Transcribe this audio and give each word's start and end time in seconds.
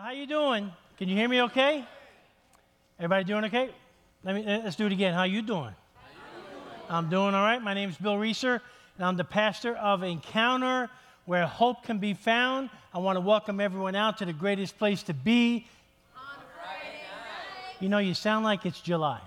How 0.00 0.12
you 0.12 0.28
doing? 0.28 0.70
Can 0.96 1.08
you 1.08 1.16
hear 1.16 1.28
me 1.28 1.42
okay? 1.42 1.84
Everybody 3.00 3.24
doing 3.24 3.44
okay? 3.46 3.70
Let 4.22 4.36
me 4.36 4.44
let's 4.46 4.76
do 4.76 4.86
it 4.86 4.92
again. 4.92 5.12
How 5.12 5.24
you 5.24 5.42
doing? 5.42 5.74
I'm 6.88 7.10
doing 7.10 7.34
all 7.34 7.42
right. 7.42 7.60
My 7.60 7.74
name 7.74 7.90
is 7.90 7.96
Bill 7.96 8.16
Rieser, 8.16 8.60
and 8.96 9.04
I'm 9.04 9.16
the 9.16 9.24
pastor 9.24 9.74
of 9.74 10.04
Encounter 10.04 10.88
where 11.24 11.44
hope 11.48 11.82
can 11.82 11.98
be 11.98 12.14
found. 12.14 12.70
I 12.94 12.98
want 12.98 13.16
to 13.16 13.20
welcome 13.20 13.58
everyone 13.58 13.96
out 13.96 14.18
to 14.18 14.24
the 14.24 14.32
greatest 14.32 14.78
place 14.78 15.02
to 15.04 15.14
be. 15.14 15.66
You 17.80 17.88
know, 17.88 17.98
you 17.98 18.14
sound 18.14 18.44
like 18.44 18.66
it's 18.66 18.80
July. 18.80 19.20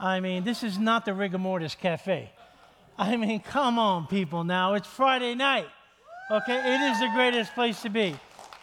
I 0.00 0.18
mean, 0.18 0.42
this 0.42 0.64
is 0.64 0.76
not 0.76 1.04
the 1.04 1.14
Rigor 1.14 1.38
Mortis 1.38 1.76
Cafe. 1.76 2.32
I 2.98 3.16
mean, 3.16 3.38
come 3.38 3.78
on, 3.78 4.08
people, 4.08 4.42
now. 4.42 4.74
It's 4.74 4.88
Friday 4.88 5.36
night. 5.36 5.68
Okay? 6.32 6.74
It 6.74 6.80
is 6.80 6.98
the 6.98 7.10
greatest 7.14 7.54
place 7.54 7.80
to 7.82 7.90
be. 7.90 8.16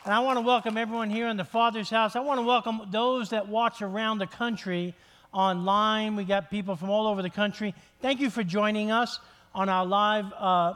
And 0.06 0.14
I 0.14 0.22
want 0.22 0.38
to 0.38 0.42
welcome 0.42 0.78
everyone 0.78 1.10
here 1.10 1.28
in 1.28 1.36
the 1.36 1.44
Father's 1.44 1.90
house. 1.90 2.16
I 2.16 2.22
want 2.22 2.38
to 2.38 2.46
welcome 2.46 2.88
those 2.90 3.32
that 3.32 3.50
watch 3.50 3.82
around 3.82 4.20
the 4.20 4.28
country 4.28 4.96
online. 5.34 6.16
We 6.16 6.24
got 6.24 6.50
people 6.50 6.78
from 6.78 6.90
all 6.90 7.06
over 7.06 7.22
the 7.22 7.30
country. 7.30 7.76
Thank 8.02 8.22
you 8.22 8.30
for 8.30 8.42
joining 8.42 8.92
us 8.92 9.20
on 9.54 9.68
our 9.68 9.86
live 9.86 10.32
uh, 10.38 10.76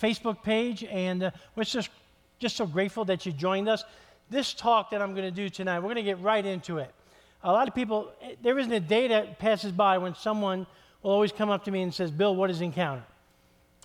Facebook 0.00 0.44
page. 0.44 0.84
And 0.84 1.24
uh, 1.24 1.30
we're 1.56 1.64
just, 1.64 1.90
just 2.38 2.54
so 2.54 2.64
grateful 2.64 3.04
that 3.06 3.26
you 3.26 3.32
joined 3.32 3.68
us. 3.68 3.82
This 4.30 4.54
talk 4.54 4.90
that 4.90 5.02
I'm 5.02 5.14
going 5.14 5.26
to 5.26 5.34
do 5.34 5.48
tonight, 5.48 5.80
we're 5.80 5.92
going 5.92 5.96
to 5.96 6.02
get 6.04 6.20
right 6.20 6.46
into 6.46 6.78
it. 6.78 6.94
A 7.42 7.50
lot 7.50 7.66
of 7.66 7.74
people, 7.74 8.12
there 8.40 8.56
isn't 8.56 8.72
a 8.72 8.78
day 8.78 9.08
that 9.08 9.40
passes 9.40 9.72
by 9.72 9.98
when 9.98 10.14
someone 10.14 10.64
will 11.02 11.10
always 11.10 11.32
come 11.32 11.50
up 11.50 11.64
to 11.64 11.72
me 11.72 11.82
and 11.82 11.92
says, 11.92 12.12
Bill, 12.12 12.36
what 12.36 12.50
is 12.50 12.60
Encounter? 12.60 13.02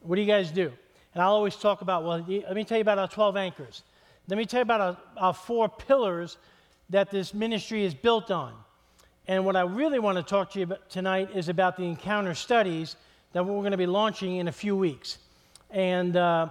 What 0.03 0.15
do 0.15 0.21
you 0.21 0.27
guys 0.27 0.51
do? 0.51 0.71
And 1.15 1.23
I'll 1.23 1.33
always 1.33 1.55
talk 1.55 1.81
about, 1.81 2.03
well, 2.03 2.23
let 2.27 2.53
me 2.53 2.63
tell 2.63 2.77
you 2.77 2.83
about 2.83 2.99
our 2.99 3.07
12 3.07 3.35
anchors. 3.35 3.81
Let 4.29 4.37
me 4.37 4.45
tell 4.45 4.59
you 4.59 4.61
about 4.61 4.81
our, 4.81 4.97
our 5.17 5.33
four 5.33 5.67
pillars 5.67 6.37
that 6.91 7.09
this 7.09 7.33
ministry 7.33 7.83
is 7.83 7.95
built 7.95 8.29
on. 8.29 8.53
And 9.27 9.43
what 9.43 9.55
I 9.55 9.61
really 9.61 9.97
want 9.97 10.17
to 10.17 10.23
talk 10.23 10.51
to 10.51 10.59
you 10.59 10.65
about 10.65 10.87
tonight 10.87 11.29
is 11.33 11.49
about 11.49 11.77
the 11.77 11.83
encounter 11.83 12.35
studies 12.35 12.95
that 13.33 13.43
we're 13.43 13.57
going 13.61 13.71
to 13.71 13.77
be 13.77 13.87
launching 13.87 14.35
in 14.35 14.47
a 14.47 14.51
few 14.51 14.75
weeks. 14.75 15.17
And 15.71 16.15
uh, 16.15 16.49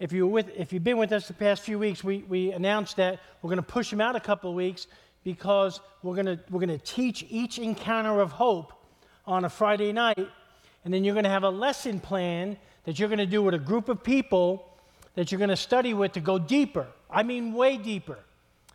if, 0.00 0.12
you 0.12 0.26
with, 0.26 0.48
if 0.56 0.72
you've 0.72 0.82
been 0.82 0.98
with 0.98 1.12
us 1.12 1.28
the 1.28 1.34
past 1.34 1.62
few 1.62 1.78
weeks, 1.78 2.02
we, 2.02 2.24
we 2.28 2.50
announced 2.50 2.96
that 2.96 3.20
we're 3.42 3.50
going 3.50 3.62
to 3.62 3.62
push 3.62 3.90
them 3.90 4.00
out 4.00 4.16
a 4.16 4.20
couple 4.20 4.50
of 4.50 4.56
weeks 4.56 4.88
because 5.22 5.78
we're 6.02 6.16
going 6.16 6.26
to, 6.26 6.40
we're 6.50 6.66
going 6.66 6.76
to 6.76 6.84
teach 6.84 7.24
each 7.30 7.60
encounter 7.60 8.20
of 8.20 8.32
hope 8.32 8.72
on 9.24 9.44
a 9.44 9.48
Friday 9.48 9.92
night. 9.92 10.28
And 10.84 10.92
then 10.92 11.04
you're 11.04 11.14
going 11.14 11.24
to 11.24 11.30
have 11.30 11.44
a 11.44 11.50
lesson 11.50 12.00
plan 12.00 12.56
that 12.86 12.98
you're 12.98 13.08
going 13.08 13.20
to 13.20 13.26
do 13.26 13.40
with 13.40 13.54
a 13.54 13.58
group 13.58 13.88
of 13.88 14.02
people 14.02 14.68
that 15.14 15.30
you're 15.30 15.38
going 15.38 15.50
to 15.50 15.56
study 15.56 15.94
with 15.94 16.14
to 16.14 16.20
go 16.20 16.36
deeper. 16.36 16.88
I 17.12 17.22
mean, 17.22 17.52
way 17.52 17.76
deeper. 17.76 18.18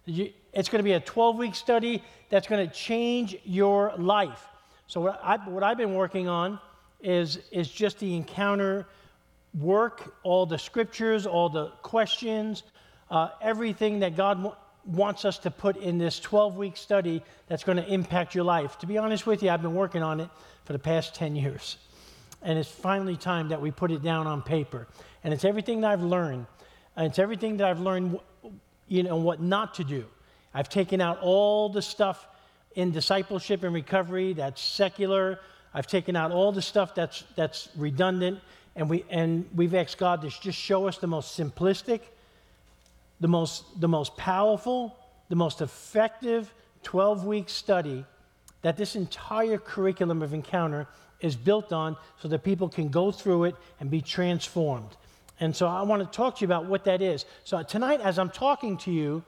It's 0.08 0.69
going 0.69 0.80
to 0.80 0.83
be 0.83 0.94
a 0.94 1.00
12 1.00 1.38
week 1.38 1.55
study 1.55 2.03
that's 2.30 2.47
going 2.47 2.67
to 2.67 2.73
change 2.73 3.38
your 3.44 3.94
life. 3.97 4.47
So, 4.88 5.02
what, 5.02 5.19
I, 5.23 5.38
what 5.50 5.64
I've 5.64 5.77
been 5.77 5.95
working 5.95 6.27
on 6.27 6.59
is, 7.02 7.39
is 7.52 7.69
just 7.69 8.00
the 8.00 8.16
encounter 8.16 8.86
work, 9.59 10.16
all 10.23 10.45
the 10.45 10.58
scriptures, 10.58 11.25
all 11.25 11.50
the 11.50 11.67
questions, 11.81 12.64
uh, 13.09 13.30
everything 13.42 14.00
that 14.00 14.16
God 14.16 14.36
w- 14.36 14.55
wants 14.86 15.25
us 15.25 15.38
to 15.39 15.52
put 15.52 15.77
in 15.77 15.97
this 15.97 16.20
12 16.20 16.58
week 16.58 16.77
study 16.77 17.23
that's 17.47 17.64
going 17.64 17.77
to 17.77 17.88
impact 17.88 18.36
your 18.36 18.44
life. 18.44 18.77
To 18.80 18.86
be 18.86 18.97
honest 18.97 19.25
with 19.25 19.42
you, 19.42 19.49
I've 19.49 19.61
been 19.61 19.75
working 19.75 20.03
on 20.03 20.20
it 20.20 20.30
for 20.66 20.73
the 20.73 20.80
past 20.80 21.16
10 21.16 21.36
years. 21.36 21.77
And 22.42 22.59
it's 22.59 22.70
finally 22.70 23.17
time 23.17 23.49
that 23.49 23.61
we 23.61 23.72
put 23.72 23.92
it 23.92 24.03
down 24.03 24.27
on 24.27 24.42
paper. 24.42 24.88
And 25.23 25.33
it's 25.33 25.45
everything 25.45 25.81
that 25.81 25.92
I've 25.92 26.03
learned. 26.03 26.45
And 26.95 27.07
it's 27.07 27.19
everything 27.19 27.57
that 27.57 27.67
I've 27.67 27.79
learned, 27.79 28.19
you 28.88 29.03
know, 29.03 29.17
what 29.17 29.41
not 29.41 29.75
to 29.75 29.83
do. 29.83 30.05
I've 30.53 30.69
taken 30.69 31.02
out 31.02 31.19
all 31.21 31.69
the 31.69 31.81
stuff 31.81 32.27
in 32.75 32.91
discipleship 32.91 33.63
and 33.63 33.73
recovery 33.73 34.33
that's 34.33 34.61
secular. 34.61 35.39
I've 35.73 35.87
taken 35.87 36.15
out 36.15 36.31
all 36.31 36.52
the 36.52 36.61
stuff 36.61 36.95
that's, 36.95 37.23
that's 37.35 37.70
redundant. 37.75 38.39
And, 38.75 38.89
we, 38.89 39.05
and 39.09 39.49
we've 39.55 39.73
asked 39.73 39.97
God 39.97 40.21
to 40.21 40.30
just 40.30 40.58
show 40.58 40.87
us 40.87 40.97
the 40.97 41.08
most 41.08 41.37
simplistic, 41.37 42.02
the 43.20 43.27
most, 43.27 43.80
the 43.80 43.87
most 43.87 44.15
powerful, 44.17 44.97
the 45.30 45.36
most 45.36 45.61
effective 45.61 46.53
12 46.83 47.25
week 47.25 47.49
study 47.49 48.05
that 48.61 48.77
this 48.77 48.95
entire 48.95 49.58
curriculum 49.58 50.21
of 50.21 50.33
encounter 50.33 50.87
is 51.20 51.36
built 51.36 51.71
on 51.71 51.95
so 52.21 52.27
that 52.27 52.43
people 52.43 52.70
can 52.70 52.89
go 52.89 53.11
through 53.11 53.45
it 53.45 53.55
and 53.80 53.89
be 53.89 54.02
transformed. 54.02 54.95
And 55.39 55.55
so 55.55 55.67
I 55.67 55.81
want 55.81 56.01
to 56.01 56.17
talk 56.17 56.37
to 56.37 56.41
you 56.41 56.47
about 56.47 56.65
what 56.65 56.85
that 56.85 57.01
is. 57.01 57.25
So 57.43 57.61
tonight, 57.63 58.01
as 58.01 58.17
I'm 58.17 58.29
talking 58.29 58.77
to 58.79 58.91
you, 58.91 59.23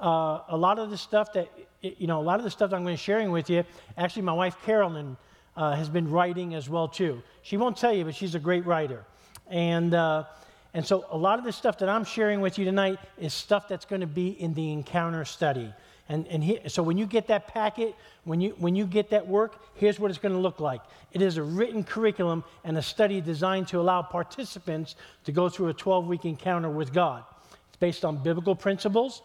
uh, 0.00 0.40
a 0.48 0.56
lot 0.56 0.78
of 0.78 0.90
the 0.90 0.98
stuff 0.98 1.32
that, 1.34 1.48
you 1.80 2.06
know, 2.06 2.20
a 2.20 2.22
lot 2.22 2.38
of 2.38 2.44
the 2.44 2.50
stuff 2.50 2.72
I'm 2.72 2.82
going 2.82 2.96
to 2.96 3.00
be 3.00 3.04
sharing 3.04 3.30
with 3.30 3.48
you, 3.48 3.64
actually, 3.96 4.22
my 4.22 4.32
wife 4.32 4.56
Carolyn 4.64 5.16
uh, 5.56 5.74
has 5.76 5.88
been 5.88 6.10
writing 6.10 6.54
as 6.54 6.68
well, 6.68 6.88
too. 6.88 7.22
She 7.42 7.56
won't 7.56 7.76
tell 7.76 7.92
you, 7.92 8.04
but 8.04 8.14
she's 8.14 8.34
a 8.34 8.40
great 8.40 8.66
writer. 8.66 9.04
And, 9.48 9.94
uh, 9.94 10.24
and 10.72 10.84
so 10.84 11.06
a 11.10 11.16
lot 11.16 11.38
of 11.38 11.44
the 11.44 11.52
stuff 11.52 11.78
that 11.78 11.88
I'm 11.88 12.04
sharing 12.04 12.40
with 12.40 12.58
you 12.58 12.64
tonight 12.64 12.98
is 13.18 13.32
stuff 13.32 13.68
that's 13.68 13.84
going 13.84 14.00
to 14.00 14.08
be 14.08 14.28
in 14.28 14.54
the 14.54 14.72
encounter 14.72 15.24
study. 15.24 15.72
And, 16.08 16.26
and 16.28 16.44
he, 16.44 16.60
so 16.66 16.82
when 16.82 16.98
you 16.98 17.06
get 17.06 17.28
that 17.28 17.48
packet, 17.48 17.94
when 18.24 18.40
you, 18.40 18.50
when 18.58 18.74
you 18.74 18.86
get 18.86 19.10
that 19.10 19.26
work, 19.26 19.58
here's 19.74 19.98
what 19.98 20.10
it's 20.10 20.18
going 20.18 20.34
to 20.34 20.40
look 20.40 20.60
like. 20.60 20.82
It 21.12 21.22
is 21.22 21.38
a 21.38 21.42
written 21.42 21.82
curriculum 21.82 22.44
and 22.62 22.76
a 22.76 22.82
study 22.82 23.20
designed 23.20 23.68
to 23.68 23.80
allow 23.80 24.02
participants 24.02 24.96
to 25.24 25.32
go 25.32 25.48
through 25.48 25.68
a 25.68 25.74
12 25.74 26.06
week 26.06 26.24
encounter 26.24 26.68
with 26.68 26.92
God. 26.92 27.24
It's 27.68 27.76
based 27.78 28.04
on 28.04 28.22
biblical 28.22 28.54
principles 28.54 29.22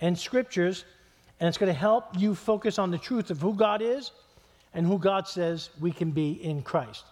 and 0.00 0.18
scriptures, 0.18 0.84
and 1.38 1.48
it's 1.48 1.58
going 1.58 1.72
to 1.72 1.78
help 1.78 2.18
you 2.18 2.34
focus 2.34 2.78
on 2.78 2.90
the 2.90 2.98
truth 2.98 3.30
of 3.30 3.40
who 3.40 3.54
God 3.54 3.82
is 3.82 4.12
and 4.72 4.86
who 4.86 4.98
God 4.98 5.28
says 5.28 5.68
we 5.80 5.92
can 5.92 6.12
be 6.12 6.32
in 6.42 6.62
Christ. 6.62 7.04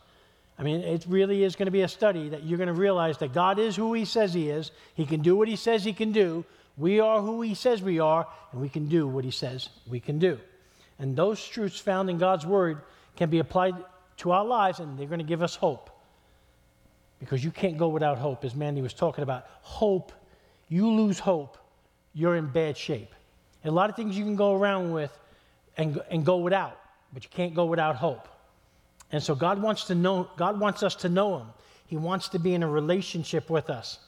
I 0.58 0.62
mean, 0.62 0.80
it 0.80 1.04
really 1.08 1.44
is 1.44 1.56
going 1.56 1.66
to 1.66 1.72
be 1.72 1.82
a 1.82 1.88
study 1.88 2.28
that 2.30 2.44
you're 2.44 2.58
going 2.58 2.68
to 2.68 2.72
realize 2.74 3.18
that 3.18 3.32
God 3.32 3.58
is 3.58 3.76
who 3.76 3.92
He 3.92 4.04
says 4.04 4.34
He 4.34 4.50
is. 4.50 4.70
He 4.94 5.06
can 5.06 5.20
do 5.20 5.36
what 5.36 5.48
He 5.48 5.56
says 5.56 5.84
He 5.84 5.92
can 5.92 6.12
do, 6.12 6.44
we 6.80 6.98
are 6.98 7.20
who 7.20 7.42
He 7.42 7.54
says 7.54 7.82
we 7.82 8.00
are, 8.00 8.26
and 8.52 8.60
we 8.60 8.70
can 8.70 8.88
do 8.88 9.06
what 9.06 9.24
He 9.24 9.30
says 9.30 9.68
we 9.86 10.00
can 10.00 10.18
do. 10.18 10.40
And 10.98 11.14
those 11.14 11.46
truths 11.46 11.78
found 11.78 12.08
in 12.08 12.16
God's 12.16 12.46
Word 12.46 12.80
can 13.16 13.28
be 13.28 13.38
applied 13.38 13.74
to 14.18 14.32
our 14.32 14.44
lives, 14.44 14.80
and 14.80 14.98
they're 14.98 15.06
going 15.06 15.18
to 15.20 15.24
give 15.24 15.42
us 15.42 15.54
hope. 15.54 15.90
Because 17.18 17.44
you 17.44 17.50
can't 17.50 17.76
go 17.76 17.88
without 17.88 18.16
hope, 18.16 18.44
as 18.46 18.54
Mandy 18.54 18.80
was 18.80 18.94
talking 18.94 19.22
about. 19.22 19.46
Hope, 19.60 20.12
you 20.70 20.90
lose 20.90 21.18
hope, 21.18 21.58
you're 22.14 22.36
in 22.36 22.46
bad 22.46 22.78
shape. 22.78 23.14
And 23.62 23.72
a 23.72 23.74
lot 23.74 23.90
of 23.90 23.96
things 23.96 24.16
you 24.16 24.24
can 24.24 24.36
go 24.36 24.56
around 24.56 24.90
with 24.90 25.16
and, 25.76 26.00
and 26.10 26.24
go 26.24 26.38
without, 26.38 26.80
but 27.12 27.22
you 27.24 27.30
can't 27.30 27.54
go 27.54 27.66
without 27.66 27.96
hope. 27.96 28.26
And 29.12 29.22
so 29.22 29.34
God 29.34 29.60
wants 29.60 29.84
to 29.84 29.94
know, 29.94 30.30
God 30.38 30.58
wants 30.58 30.82
us 30.82 30.94
to 30.96 31.10
know 31.10 31.40
Him. 31.40 31.46
He 31.86 31.98
wants 31.98 32.28
to 32.30 32.38
be 32.38 32.54
in 32.54 32.62
a 32.62 32.68
relationship 32.68 33.50
with 33.50 33.68
us. 33.68 33.98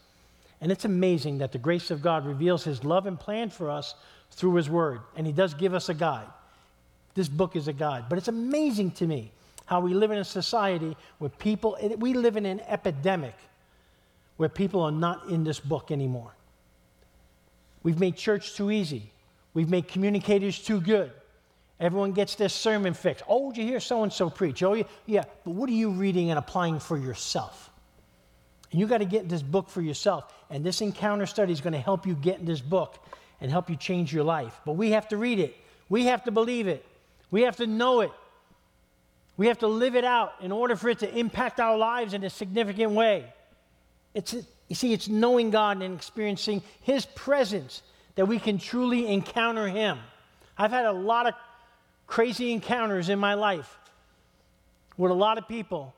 And 0.63 0.71
it's 0.71 0.85
amazing 0.85 1.39
that 1.39 1.51
the 1.51 1.59
grace 1.59 1.91
of 1.91 2.03
God 2.03 2.25
reveals 2.25 2.63
His 2.63 2.85
love 2.85 3.07
and 3.07 3.19
plan 3.19 3.51
for 3.51 3.69
us 3.69 3.97
through 4.31 4.55
His 4.55 4.71
Word. 4.71 5.01
And 5.17 5.27
He 5.27 5.33
does 5.33 5.55
give 5.55 5.75
us 5.75 5.89
a 5.89 5.95
guide. 5.95 6.29
This 7.15 7.29
book 7.29 7.57
is 7.57 7.67
a 7.67 7.73
guide. 7.73 8.05
But 8.09 8.17
it's 8.17 8.29
amazing 8.29 8.93
to 8.93 9.07
me 9.07 9.33
how 9.67 9.81
we 9.81 9.93
live 9.93 10.13
in 10.13 10.19
a 10.19 10.25
society 10.25 10.97
where 11.19 11.31
people, 11.31 11.77
we 11.99 12.15
live 12.15 12.37
in 12.37 12.47
an 12.47 12.61
epidemic 12.61 13.35
where 14.37 14.49
people 14.49 14.83
are 14.83 14.93
not 14.93 15.29
in 15.29 15.43
this 15.43 15.59
book 15.59 15.91
anymore. 15.91 16.33
We've 17.83 17.99
made 17.99 18.17
church 18.17 18.55
too 18.55 18.71
easy, 18.71 19.11
we've 19.55 19.69
made 19.69 19.89
communicators 19.89 20.61
too 20.61 20.81
good. 20.81 21.11
Everyone 21.81 22.13
gets 22.13 22.37
their 22.37 22.49
sermon 22.49 22.95
fixed. 22.95 23.25
Oh, 23.29 23.51
did 23.51 23.63
you 23.63 23.67
hear 23.67 23.81
so 23.81 24.05
and 24.05 24.13
so 24.13 24.31
preach? 24.31 24.63
Oh, 24.63 24.81
yeah. 25.07 25.25
But 25.45 25.51
what 25.51 25.69
are 25.69 25.73
you 25.73 25.91
reading 25.91 26.31
and 26.31 26.39
applying 26.39 26.79
for 26.79 26.97
yourself? 26.97 27.72
And 28.73 28.81
you 28.81 28.87
got 28.87 28.99
to 28.99 29.05
get 29.05 29.29
this 29.29 29.43
book 29.43 29.69
for 29.69 29.83
yourself. 29.83 30.33
And 30.51 30.65
this 30.65 30.81
encounter 30.81 31.27
study 31.27 31.53
is 31.53 31.61
going 31.61 31.75
to 31.75 31.79
help 31.79 32.07
you 32.07 32.15
get 32.15 32.45
this 32.45 32.61
book 32.61 32.99
and 33.41 33.51
help 33.51 33.69
you 33.71 33.77
change 33.77 34.13
your 34.13 34.25
life. 34.25 34.59
But 34.65 34.73
we 34.73 34.93
have 34.93 35.09
to 35.09 35.17
read 35.17 35.39
it, 35.39 35.57
we 35.89 36.07
have 36.07 36.25
to 36.25 36.31
believe 36.31 36.67
it, 36.67 36.85
we 37.31 37.43
have 37.43 37.57
to 37.57 37.67
know 37.67 38.01
it, 38.01 38.11
we 39.37 39.47
have 39.49 39.59
to 39.59 39.67
live 39.67 39.95
it 39.95 40.05
out 40.05 40.33
in 40.41 40.53
order 40.53 40.77
for 40.77 40.89
it 40.89 41.01
to 41.01 41.19
impact 41.19 41.61
our 41.61 41.77
lives 41.77 42.15
in 42.15 42.25
a 42.25 42.31
significant 42.31 42.93
way. 42.93 43.33
It's, 44.15 44.35
you 44.69 44.75
see, 44.75 44.93
it's 44.93 45.09
knowing 45.09 45.51
God 45.51 45.83
and 45.83 45.95
experiencing 45.95 46.63
His 46.83 47.05
presence 47.07 47.83
that 48.15 48.27
we 48.27 48.39
can 48.39 48.59
truly 48.59 49.09
encounter 49.09 49.67
Him. 49.69 49.99
I've 50.57 50.71
had 50.71 50.85
a 50.85 50.93
lot 50.93 51.27
of 51.27 51.35
crazy 52.07 52.53
encounters 52.53 53.09
in 53.09 53.19
my 53.19 53.35
life 53.35 53.79
with 54.97 55.11
a 55.11 55.15
lot 55.15 55.39
of 55.39 55.49
people 55.49 55.95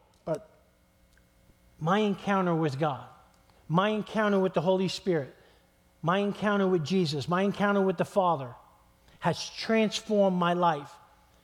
my 1.84 1.98
encounter 1.98 2.54
with 2.54 2.78
God, 2.78 3.04
my 3.68 3.90
encounter 3.90 4.38
with 4.38 4.54
the 4.54 4.62
Holy 4.62 4.88
Spirit, 4.88 5.36
my 6.00 6.16
encounter 6.16 6.66
with 6.66 6.82
Jesus, 6.82 7.28
my 7.28 7.42
encounter 7.42 7.82
with 7.82 7.98
the 7.98 8.06
Father 8.06 8.48
has 9.18 9.50
transformed 9.50 10.34
my 10.34 10.54
life. 10.54 10.90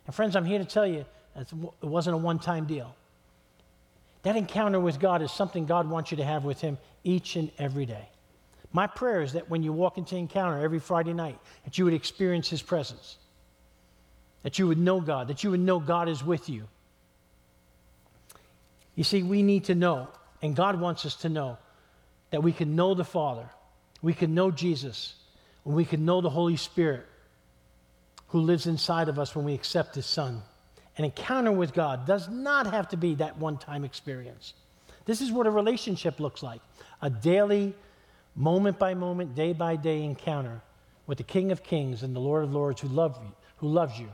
And 0.06 0.14
friends, 0.14 0.34
I'm 0.34 0.46
here 0.46 0.58
to 0.58 0.64
tell 0.64 0.86
you 0.86 1.04
it 1.36 1.52
wasn't 1.82 2.14
a 2.14 2.16
one 2.16 2.38
time 2.38 2.64
deal. 2.64 2.96
That 4.22 4.34
encounter 4.34 4.80
with 4.80 4.98
God 4.98 5.20
is 5.20 5.30
something 5.30 5.66
God 5.66 5.90
wants 5.90 6.10
you 6.10 6.16
to 6.16 6.24
have 6.24 6.42
with 6.42 6.62
Him 6.62 6.78
each 7.04 7.36
and 7.36 7.50
every 7.58 7.84
day. 7.84 8.08
My 8.72 8.86
prayer 8.86 9.20
is 9.20 9.34
that 9.34 9.50
when 9.50 9.62
you 9.62 9.74
walk 9.74 9.98
into 9.98 10.16
encounter 10.16 10.64
every 10.64 10.78
Friday 10.78 11.12
night, 11.12 11.38
that 11.64 11.76
you 11.76 11.84
would 11.84 11.92
experience 11.92 12.48
his 12.48 12.62
presence, 12.62 13.18
that 14.42 14.58
you 14.58 14.66
would 14.68 14.78
know 14.78 15.02
God, 15.02 15.28
that 15.28 15.44
you 15.44 15.50
would 15.50 15.60
know 15.60 15.78
God 15.80 16.08
is 16.08 16.24
with 16.24 16.48
you. 16.48 16.66
You 18.94 19.04
see, 19.04 19.22
we 19.22 19.42
need 19.42 19.64
to 19.64 19.74
know, 19.74 20.08
and 20.42 20.56
God 20.56 20.80
wants 20.80 21.04
us 21.06 21.16
to 21.16 21.28
know, 21.28 21.58
that 22.30 22.42
we 22.42 22.52
can 22.52 22.76
know 22.76 22.94
the 22.94 23.04
Father, 23.04 23.48
we 24.02 24.14
can 24.14 24.34
know 24.34 24.50
Jesus, 24.50 25.14
and 25.64 25.74
we 25.74 25.84
can 25.84 26.04
know 26.04 26.20
the 26.20 26.30
Holy 26.30 26.56
Spirit 26.56 27.06
who 28.28 28.40
lives 28.40 28.66
inside 28.66 29.08
of 29.08 29.18
us 29.18 29.34
when 29.34 29.44
we 29.44 29.54
accept 29.54 29.94
his 29.94 30.06
Son. 30.06 30.42
An 30.96 31.04
encounter 31.04 31.52
with 31.52 31.74
God 31.74 32.06
does 32.06 32.28
not 32.28 32.66
have 32.66 32.88
to 32.88 32.96
be 32.96 33.14
that 33.16 33.38
one 33.38 33.58
time 33.58 33.84
experience. 33.84 34.54
This 35.04 35.20
is 35.20 35.32
what 35.32 35.46
a 35.46 35.50
relationship 35.50 36.20
looks 36.20 36.42
like 36.42 36.60
a 37.02 37.10
daily, 37.10 37.74
moment 38.36 38.78
by 38.78 38.94
moment, 38.94 39.34
day 39.34 39.52
by 39.52 39.76
day 39.76 40.04
encounter 40.04 40.60
with 41.06 41.18
the 41.18 41.24
King 41.24 41.50
of 41.50 41.62
Kings 41.62 42.02
and 42.02 42.14
the 42.14 42.20
Lord 42.20 42.44
of 42.44 42.52
Lords 42.52 42.80
who, 42.80 42.88
love 42.88 43.18
you, 43.20 43.32
who 43.56 43.68
loves 43.68 43.98
you. 43.98 44.08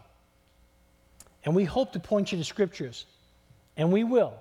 And 1.45 1.55
we 1.55 1.65
hope 1.65 1.93
to 1.93 2.01
point 2.01 2.33
you 2.33 2.39
to 2.39 2.45
scriptures, 2.45 3.05
and 3.77 3.93
we 3.93 4.03
will, 4.03 4.35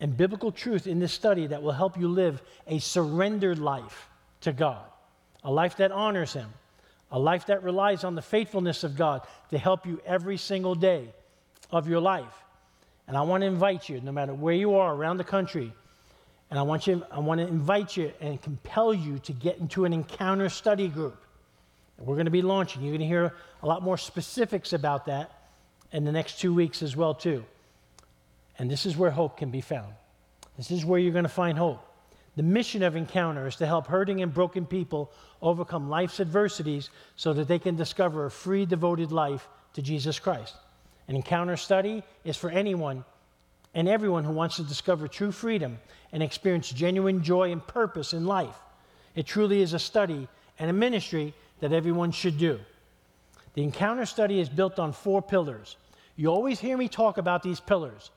and 0.00 0.16
biblical 0.16 0.50
truth 0.50 0.86
in 0.86 0.98
this 0.98 1.12
study 1.12 1.46
that 1.46 1.62
will 1.62 1.72
help 1.72 1.98
you 1.98 2.08
live 2.08 2.42
a 2.66 2.78
surrendered 2.78 3.58
life 3.58 4.08
to 4.40 4.52
God, 4.52 4.84
a 5.44 5.50
life 5.50 5.76
that 5.76 5.92
honors 5.92 6.32
Him, 6.32 6.48
a 7.10 7.18
life 7.18 7.46
that 7.46 7.62
relies 7.62 8.02
on 8.04 8.14
the 8.14 8.22
faithfulness 8.22 8.82
of 8.82 8.96
God 8.96 9.22
to 9.50 9.58
help 9.58 9.86
you 9.86 10.00
every 10.06 10.36
single 10.36 10.74
day 10.74 11.12
of 11.70 11.88
your 11.88 12.00
life. 12.00 12.32
And 13.06 13.16
I 13.16 13.22
want 13.22 13.42
to 13.42 13.46
invite 13.46 13.88
you, 13.88 14.00
no 14.00 14.12
matter 14.12 14.32
where 14.32 14.54
you 14.54 14.76
are 14.76 14.94
around 14.94 15.18
the 15.18 15.24
country, 15.24 15.72
and 16.50 16.58
I 16.58 16.62
want, 16.62 16.86
you, 16.86 17.04
I 17.10 17.20
want 17.20 17.40
to 17.40 17.46
invite 17.46 17.96
you 17.96 18.12
and 18.20 18.40
compel 18.40 18.92
you 18.92 19.18
to 19.20 19.32
get 19.32 19.58
into 19.58 19.84
an 19.84 19.92
encounter 19.92 20.48
study 20.48 20.88
group. 20.88 21.22
We're 21.98 22.14
going 22.14 22.24
to 22.24 22.30
be 22.30 22.42
launching. 22.42 22.82
You're 22.82 22.92
going 22.92 23.00
to 23.00 23.06
hear 23.06 23.34
a 23.62 23.66
lot 23.66 23.82
more 23.82 23.98
specifics 23.98 24.72
about 24.72 25.06
that 25.06 25.30
in 25.92 26.04
the 26.04 26.12
next 26.12 26.40
two 26.40 26.54
weeks 26.54 26.82
as 26.82 26.96
well, 26.96 27.14
too. 27.14 27.44
And 28.60 28.70
this 28.70 28.84
is 28.84 28.94
where 28.94 29.10
hope 29.10 29.38
can 29.38 29.50
be 29.50 29.62
found. 29.62 29.94
This 30.58 30.70
is 30.70 30.84
where 30.84 31.00
you're 31.00 31.14
going 31.14 31.22
to 31.24 31.30
find 31.30 31.56
hope. 31.56 31.82
The 32.36 32.42
mission 32.42 32.82
of 32.82 32.94
Encounter 32.94 33.46
is 33.46 33.56
to 33.56 33.66
help 33.66 33.86
hurting 33.86 34.20
and 34.20 34.34
broken 34.34 34.66
people 34.66 35.10
overcome 35.40 35.88
life's 35.88 36.20
adversities 36.20 36.90
so 37.16 37.32
that 37.32 37.48
they 37.48 37.58
can 37.58 37.74
discover 37.74 38.26
a 38.26 38.30
free, 38.30 38.66
devoted 38.66 39.12
life 39.12 39.48
to 39.72 39.80
Jesus 39.80 40.18
Christ. 40.18 40.54
An 41.08 41.16
encounter 41.16 41.56
study 41.56 42.02
is 42.22 42.36
for 42.36 42.50
anyone 42.50 43.02
and 43.72 43.88
everyone 43.88 44.24
who 44.24 44.32
wants 44.32 44.56
to 44.56 44.62
discover 44.62 45.08
true 45.08 45.32
freedom 45.32 45.78
and 46.12 46.22
experience 46.22 46.68
genuine 46.68 47.22
joy 47.22 47.52
and 47.52 47.66
purpose 47.66 48.12
in 48.12 48.26
life. 48.26 48.58
It 49.14 49.24
truly 49.24 49.62
is 49.62 49.72
a 49.72 49.78
study 49.78 50.28
and 50.58 50.68
a 50.68 50.74
ministry 50.74 51.32
that 51.60 51.72
everyone 51.72 52.12
should 52.12 52.36
do. 52.36 52.60
The 53.54 53.62
encounter 53.62 54.04
study 54.04 54.38
is 54.38 54.50
built 54.50 54.78
on 54.78 54.92
four 54.92 55.22
pillars. 55.22 55.78
You 56.14 56.28
always 56.28 56.60
hear 56.60 56.76
me 56.76 56.88
talk 56.88 57.16
about 57.16 57.42
these 57.42 57.58
pillars, 57.58 58.10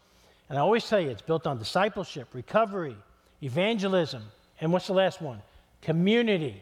and 0.50 0.58
I 0.58 0.62
always 0.62 0.88
tell 0.88 1.00
you 1.00 1.10
it's 1.10 1.22
built 1.22 1.48
on 1.48 1.58
discipleship, 1.58 2.30
recovery, 2.34 2.96
evangelism, 3.42 4.24
and 4.62 4.72
what's 4.72 4.88
the 4.88 4.94
last 4.94 5.22
one? 5.22 5.42
Community. 5.82 6.62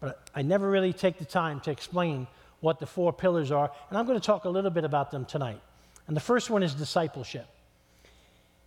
But 0.00 0.20
I 0.34 0.42
never 0.42 0.70
really 0.70 0.92
take 0.92 1.18
the 1.18 1.24
time 1.24 1.60
to 1.60 1.70
explain 1.70 2.26
what 2.60 2.78
the 2.78 2.86
four 2.86 3.12
pillars 3.12 3.50
are, 3.50 3.70
and 3.88 3.98
I'm 3.98 4.06
going 4.06 4.18
to 4.18 4.24
talk 4.24 4.44
a 4.44 4.48
little 4.48 4.70
bit 4.70 4.84
about 4.84 5.10
them 5.10 5.24
tonight. 5.24 5.60
And 6.06 6.16
the 6.16 6.20
first 6.20 6.50
one 6.50 6.62
is 6.62 6.74
discipleship. 6.74 7.46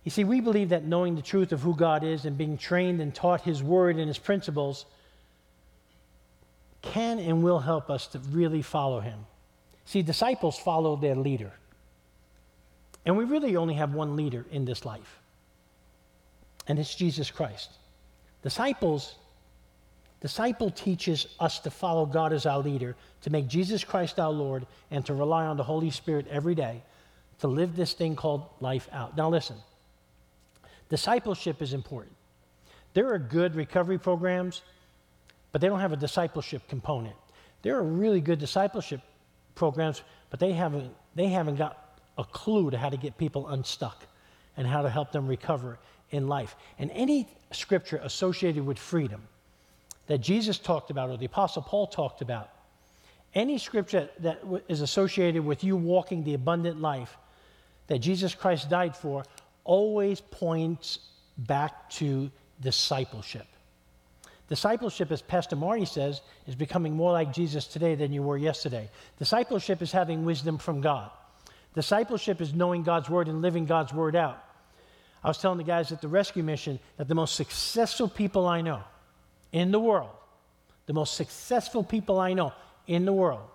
You 0.04 0.10
see, 0.10 0.24
we 0.24 0.40
believe 0.40 0.70
that 0.70 0.84
knowing 0.84 1.14
the 1.14 1.22
truth 1.22 1.52
of 1.52 1.60
who 1.60 1.76
God 1.76 2.02
is 2.02 2.24
and 2.24 2.36
being 2.36 2.58
trained 2.58 3.00
and 3.00 3.14
taught 3.14 3.42
His 3.42 3.62
Word 3.62 3.96
and 3.96 4.08
His 4.08 4.18
principles 4.18 4.84
can 6.80 7.18
and 7.18 7.42
will 7.42 7.60
help 7.60 7.90
us 7.90 8.06
to 8.08 8.18
really 8.18 8.62
follow 8.62 9.00
Him. 9.00 9.26
See, 9.84 10.02
disciples 10.02 10.58
follow 10.58 10.96
their 10.96 11.14
leader. 11.14 11.52
And 13.04 13.16
we 13.16 13.24
really 13.24 13.56
only 13.56 13.74
have 13.74 13.94
one 13.94 14.16
leader 14.16 14.46
in 14.50 14.64
this 14.64 14.84
life, 14.84 15.18
and 16.66 16.78
it's 16.78 16.94
Jesus 16.94 17.30
Christ. 17.30 17.70
Disciples 18.42 19.16
Disciple 20.22 20.70
teaches 20.70 21.26
us 21.40 21.58
to 21.58 21.70
follow 21.70 22.06
God 22.06 22.32
as 22.32 22.46
our 22.46 22.60
leader, 22.60 22.94
to 23.22 23.30
make 23.30 23.48
Jesus 23.48 23.82
Christ 23.82 24.20
our 24.20 24.30
Lord, 24.30 24.68
and 24.92 25.04
to 25.06 25.14
rely 25.14 25.46
on 25.46 25.56
the 25.56 25.64
Holy 25.64 25.90
Spirit 25.90 26.28
every 26.30 26.54
day 26.54 26.80
to 27.40 27.48
live 27.48 27.74
this 27.74 27.92
thing 27.92 28.14
called 28.14 28.44
life 28.60 28.88
out. 28.92 29.16
Now, 29.16 29.28
listen 29.28 29.56
discipleship 30.88 31.60
is 31.60 31.72
important. 31.72 32.14
There 32.94 33.12
are 33.12 33.18
good 33.18 33.56
recovery 33.56 33.98
programs, 33.98 34.62
but 35.50 35.60
they 35.60 35.66
don't 35.66 35.80
have 35.80 35.92
a 35.92 35.96
discipleship 35.96 36.68
component. 36.68 37.16
There 37.62 37.76
are 37.76 37.82
really 37.82 38.20
good 38.20 38.38
discipleship 38.38 39.00
programs, 39.56 40.02
but 40.30 40.38
they 40.38 40.52
haven't, 40.52 40.92
they 41.16 41.28
haven't 41.28 41.56
got 41.56 41.81
a 42.18 42.24
clue 42.24 42.70
to 42.70 42.78
how 42.78 42.88
to 42.88 42.96
get 42.96 43.18
people 43.18 43.48
unstuck 43.48 44.06
and 44.56 44.66
how 44.66 44.82
to 44.82 44.90
help 44.90 45.12
them 45.12 45.26
recover 45.26 45.78
in 46.10 46.28
life. 46.28 46.54
And 46.78 46.90
any 46.92 47.28
scripture 47.52 48.00
associated 48.02 48.64
with 48.64 48.78
freedom, 48.78 49.22
that 50.06 50.18
Jesus 50.18 50.58
talked 50.58 50.90
about 50.90 51.10
or 51.10 51.16
the 51.16 51.26
Apostle 51.26 51.62
Paul 51.62 51.86
talked 51.86 52.22
about, 52.22 52.50
any 53.34 53.56
scripture 53.56 54.10
that 54.18 54.42
is 54.68 54.82
associated 54.82 55.44
with 55.44 55.64
you 55.64 55.76
walking 55.76 56.22
the 56.24 56.34
abundant 56.34 56.80
life 56.80 57.16
that 57.86 58.00
Jesus 58.00 58.34
Christ 58.34 58.68
died 58.68 58.94
for 58.94 59.24
always 59.64 60.20
points 60.20 60.98
back 61.38 61.88
to 61.90 62.30
discipleship. 62.60 63.46
Discipleship, 64.48 65.10
as 65.10 65.22
Pastor 65.22 65.56
Marty 65.56 65.86
says, 65.86 66.20
is 66.46 66.54
becoming 66.54 66.94
more 66.94 67.12
like 67.12 67.32
Jesus 67.32 67.66
today 67.66 67.94
than 67.94 68.12
you 68.12 68.22
were 68.22 68.36
yesterday. 68.36 68.90
Discipleship 69.18 69.80
is 69.80 69.92
having 69.92 70.26
wisdom 70.26 70.58
from 70.58 70.82
God. 70.82 71.10
Discipleship 71.74 72.40
is 72.40 72.52
knowing 72.52 72.82
God's 72.82 73.08
word 73.08 73.28
and 73.28 73.40
living 73.40 73.64
God's 73.64 73.92
word 73.92 74.14
out. 74.14 74.42
I 75.24 75.28
was 75.28 75.38
telling 75.38 75.58
the 75.58 75.64
guys 75.64 75.92
at 75.92 76.00
the 76.00 76.08
rescue 76.08 76.42
mission 76.42 76.78
that 76.96 77.08
the 77.08 77.14
most 77.14 77.34
successful 77.34 78.08
people 78.08 78.46
I 78.46 78.60
know 78.60 78.82
in 79.52 79.70
the 79.70 79.80
world, 79.80 80.10
the 80.86 80.92
most 80.92 81.14
successful 81.14 81.84
people 81.84 82.18
I 82.18 82.32
know 82.32 82.52
in 82.86 83.04
the 83.04 83.12
world, 83.12 83.48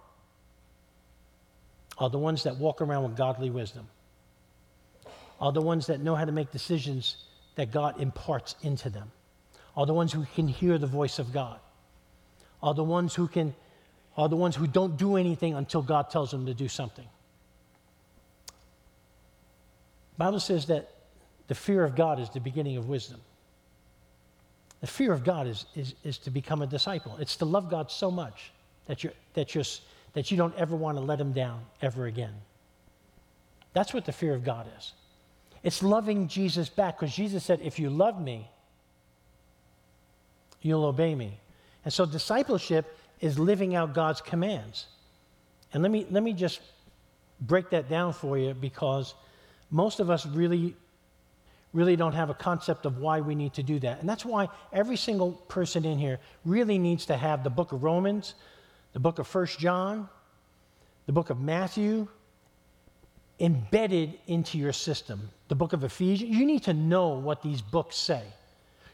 are 1.98 2.10
the 2.10 2.18
ones 2.18 2.44
that 2.44 2.58
walk 2.58 2.82
around 2.82 3.04
with 3.04 3.18
godly 3.18 3.50
wisdom, 3.50 3.88
are 5.42 5.52
the 5.52 5.62
ones 5.62 5.88
that 5.88 6.00
know 6.00 6.16
how 6.16 6.26
to 6.26 6.32
make 6.32 6.52
decisions 6.52 7.18
that 7.56 7.72
God 7.72 8.00
imparts 8.00 8.56
into 8.62 8.90
them, 8.90 9.12
are 9.76 9.86
the 9.86 9.94
ones 9.94 10.14
who 10.14 10.26
can 10.36 10.48
hear 10.48 10.78
the 10.78 10.88
voice 10.88 11.20
of 11.20 11.34
God, 11.34 11.60
are 12.64 12.74
the 12.74 12.84
ones 12.84 13.14
who 13.14 13.28
can 13.28 13.54
are 14.16 14.28
the 14.28 14.36
ones 14.36 14.56
who 14.56 14.66
don't 14.66 14.98
do 14.98 15.16
anything 15.16 15.54
until 15.54 15.84
God 15.84 16.10
tells 16.10 16.32
them 16.32 16.48
to 16.48 16.54
do 16.56 16.68
something. 16.68 17.08
Bible 20.18 20.40
says 20.40 20.66
that 20.68 20.90
the 21.48 21.56
fear 21.56 21.84
of 21.84 21.96
God 21.96 22.20
is 22.20 22.30
the 22.30 22.40
beginning 22.40 22.78
of 22.78 22.90
wisdom. 22.90 23.20
The 24.82 24.88
fear 24.88 25.12
of 25.12 25.24
God 25.24 25.48
is, 25.48 25.66
is, 25.76 25.96
is 26.04 26.18
to 26.20 26.32
become 26.32 26.62
a 26.62 26.68
disciple. 26.68 27.18
It's 27.20 27.36
to 27.38 27.46
love 27.46 27.70
God 27.70 27.90
so 27.90 28.12
much 28.12 28.52
that, 28.86 29.04
you're, 29.04 29.14
that, 29.34 29.56
you're, 29.56 29.64
that 30.14 30.30
you 30.30 30.38
don't 30.38 30.56
ever 30.56 30.76
want 30.76 30.98
to 30.98 31.04
let 31.04 31.20
him 31.20 31.34
down 31.34 31.62
ever 31.82 32.06
again. 32.06 32.34
That's 33.74 33.94
what 33.94 34.06
the 34.06 34.12
fear 34.12 34.34
of 34.34 34.44
God 34.44 34.68
is. 34.78 34.94
It's 35.64 35.82
loving 35.82 36.28
Jesus 36.28 36.70
back 36.70 37.00
because 37.00 37.16
Jesus 37.16 37.44
said, 37.44 37.60
If 37.62 37.80
you 37.80 37.90
love 37.90 38.22
me, 38.22 38.50
you'll 40.62 40.86
obey 40.86 41.16
me. 41.16 41.40
And 41.84 41.94
so 41.94 42.06
discipleship 42.06 42.98
is 43.20 43.40
living 43.40 43.76
out 43.76 43.94
God's 43.94 44.22
commands. 44.22 44.88
And 45.74 45.84
let 45.84 45.92
me, 45.92 46.06
let 46.10 46.24
me 46.24 46.34
just 46.34 46.62
break 47.42 47.70
that 47.72 47.90
down 47.90 48.14
for 48.14 48.38
you 48.38 48.54
because 48.54 49.16
most 49.70 50.00
of 50.00 50.10
us 50.10 50.26
really 50.26 50.76
really 51.74 51.96
don't 51.96 52.14
have 52.14 52.30
a 52.30 52.34
concept 52.34 52.86
of 52.86 52.98
why 52.98 53.22
we 53.22 53.36
need 53.36 53.54
to 53.54 53.62
do 53.62 53.80
that. 53.80 54.00
And 54.00 54.10
that's 54.10 54.26
why 54.26 54.48
every 54.74 54.98
single 54.98 55.34
person 55.48 55.86
in 55.86 56.00
here 56.00 56.20
really 56.46 56.78
needs 56.78 57.06
to 57.08 57.18
have 57.18 57.44
the 57.44 57.50
book 57.50 57.72
of 57.72 57.84
Romans, 57.84 58.36
the 58.94 59.00
book 59.00 59.20
of 59.20 59.28
First 59.28 59.60
John, 59.60 60.10
the 61.06 61.12
book 61.12 61.30
of 61.30 61.40
Matthew 61.40 62.08
embedded 63.40 64.18
into 64.28 64.58
your 64.58 64.74
system. 64.74 65.30
The 65.50 65.56
book 65.56 65.74
of 65.74 65.84
Ephesians, 65.84 66.32
you 66.32 66.46
need 66.46 66.64
to 66.64 66.74
know 66.74 67.10
what 67.10 67.44
these 67.44 67.62
books 67.62 67.96
say. 67.96 68.24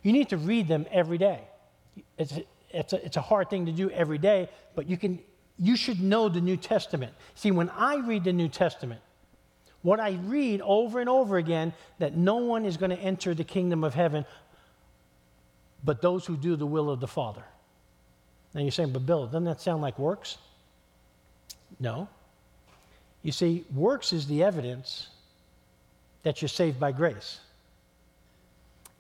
You 0.01 0.12
need 0.12 0.30
to 0.30 0.38
read 0.38 0.68
them 0.68 0.86
every 0.92 1.18
day. 1.18 1.42
It's, 2.18 2.34
it's, 2.70 2.94
a, 2.94 3.06
it's 3.06 3.18
a 3.18 3.22
hard 3.22 3.50
thing 3.50 3.65
to 3.68 3.72
do 3.72 3.89
every 3.92 4.18
day, 4.18 4.50
but 4.75 4.89
you 4.89 4.98
can 4.98 5.20
you 5.60 5.75
should 5.75 6.01
know 6.01 6.30
the 6.30 6.42
New 6.42 6.58
Testament. 6.58 7.13
See, 7.36 7.51
when 7.51 7.70
I 7.70 7.98
read 7.98 8.24
the 8.24 8.34
New 8.34 8.50
Testament, 8.50 9.01
what 9.84 10.00
I 10.00 10.18
read 10.25 10.62
over 10.62 11.00
and 11.00 11.10
over 11.10 11.38
again 11.38 11.74
that 12.00 12.16
no 12.16 12.38
one 12.38 12.66
is 12.66 12.78
going 12.78 12.92
to 12.92 13.00
enter 13.00 13.34
the 13.36 13.44
kingdom 13.44 13.84
of 13.84 13.94
heaven 13.94 14.25
but 15.84 16.02
those 16.02 16.25
who 16.25 16.38
do 16.38 16.56
the 16.56 16.66
will 16.66 16.90
of 16.90 17.00
the 17.00 17.08
Father. 17.08 17.44
Now 18.54 18.62
you're 18.62 18.72
saying, 18.72 18.92
but 18.92 19.06
Bill, 19.06 19.25
doesn't 19.25 19.44
that 19.46 19.62
sound 19.62 19.82
like 19.82 20.00
works? 20.00 20.38
No. 21.80 22.08
You 23.22 23.32
see, 23.32 23.66
works 23.74 24.13
is 24.13 24.28
the 24.28 24.44
evidence 24.44 25.08
that 26.24 26.42
you're 26.42 26.50
saved 26.50 26.80
by 26.80 26.92
grace. 26.92 27.40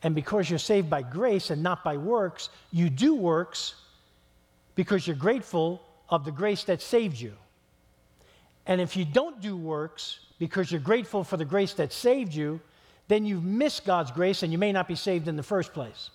And 0.01 0.13
because 0.13 0.49
you're 0.49 0.59
saved 0.59 0.89
by 0.89 1.01
grace 1.01 1.49
and 1.49 1.63
not 1.63 1.83
by 1.83 1.95
works, 1.95 2.49
you 2.71 2.89
do 2.89 3.15
works 3.15 3.75
because 4.75 5.07
you're 5.07 5.15
grateful 5.15 5.81
of 6.09 6.25
the 6.25 6.31
grace 6.31 6.63
that 6.65 6.81
saved 6.81 7.19
you. 7.19 7.33
And 8.65 8.81
if 8.81 8.97
you 8.97 9.05
don't 9.05 9.39
do 9.41 9.55
works 9.55 10.19
because 10.43 10.69
you're 10.69 10.81
grateful 10.81 11.23
for 11.23 11.37
the 11.37 11.45
grace 11.45 11.71
that 11.75 11.93
saved 11.93 12.33
you, 12.33 12.59
then 13.07 13.25
you've 13.25 13.45
missed 13.45 13.85
God's 13.85 14.11
grace 14.11 14.43
and 14.43 14.51
you 14.51 14.57
may 14.57 14.73
not 14.73 14.89
be 14.89 14.95
saved 14.95 15.29
in 15.29 15.37
the 15.37 15.43
first 15.43 15.71
place. 15.71 16.09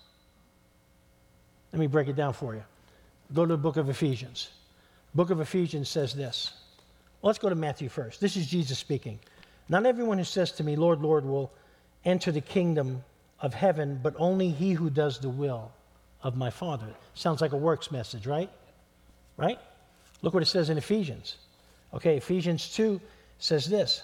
Let 1.73 1.79
me 1.79 1.87
break 1.87 2.07
it 2.07 2.15
down 2.15 2.33
for 2.33 2.53
you. 2.53 2.63
Go 3.33 3.43
to 3.43 3.53
the 3.53 3.57
book 3.57 3.77
of 3.77 3.89
Ephesians. 3.89 4.49
Book 5.15 5.31
of 5.31 5.41
Ephesians 5.41 5.89
says 5.89 6.13
this. 6.13 6.53
Well, 7.21 7.29
let's 7.29 7.39
go 7.39 7.49
to 7.49 7.55
Matthew 7.55 7.89
first. 7.89 8.21
This 8.21 8.37
is 8.37 8.45
Jesus 8.45 8.77
speaking. 8.77 9.17
Not 9.67 9.87
everyone 9.87 10.19
who 10.19 10.23
says 10.23 10.51
to 10.53 10.63
me, 10.63 10.75
Lord, 10.75 11.01
Lord, 11.01 11.25
will 11.25 11.51
enter 12.05 12.31
the 12.31 12.41
kingdom 12.41 13.03
of 13.41 13.55
heaven, 13.55 13.99
but 14.03 14.13
only 14.19 14.49
he 14.51 14.73
who 14.73 14.91
does 14.91 15.17
the 15.17 15.29
will 15.29 15.71
of 16.21 16.37
my 16.37 16.51
Father. 16.51 16.93
Sounds 17.15 17.41
like 17.41 17.53
a 17.53 17.57
works 17.57 17.91
message, 17.91 18.27
right? 18.27 18.51
Right? 19.37 19.57
Look 20.21 20.35
what 20.35 20.43
it 20.43 20.47
says 20.47 20.69
in 20.69 20.77
Ephesians. 20.77 21.37
Okay, 21.95 22.17
Ephesians 22.17 22.69
2 22.75 23.01
says 23.39 23.65
this 23.65 24.03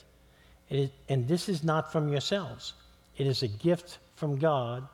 And 0.71 1.27
this 1.27 1.49
is 1.49 1.63
not 1.63 1.91
from 1.91 2.09
yourselves, 2.09 2.73
it 3.17 3.27
is 3.27 3.43
a 3.43 3.47
gift 3.47 3.99
from 4.15 4.37
God, 4.37 4.87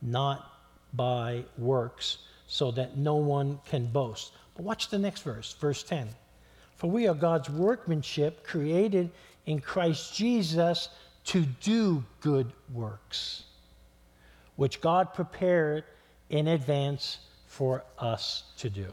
not 0.00 0.52
by 0.94 1.44
works, 1.58 2.18
so 2.46 2.70
that 2.70 2.96
no 2.96 3.16
one 3.16 3.58
can 3.66 3.86
boast. 3.86 4.32
But 4.54 4.64
watch 4.64 4.88
the 4.88 4.98
next 4.98 5.22
verse, 5.22 5.54
verse 5.54 5.82
10. 5.82 6.08
For 6.76 6.88
we 6.88 7.08
are 7.08 7.14
God's 7.14 7.50
workmanship, 7.50 8.44
created 8.44 9.10
in 9.46 9.60
Christ 9.60 10.14
Jesus 10.14 10.90
to 11.24 11.44
do 11.60 12.04
good 12.20 12.52
works, 12.72 13.44
which 14.54 14.80
God 14.80 15.12
prepared 15.12 15.84
in 16.30 16.48
advance 16.48 17.18
for 17.46 17.82
us 17.98 18.44
to 18.58 18.70
do. 18.70 18.86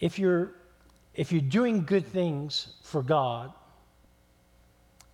If 0.00 0.18
you're, 0.18 0.52
if 1.14 1.32
you're 1.32 1.40
doing 1.40 1.84
good 1.84 2.06
things 2.06 2.68
for 2.82 3.02
God 3.02 3.52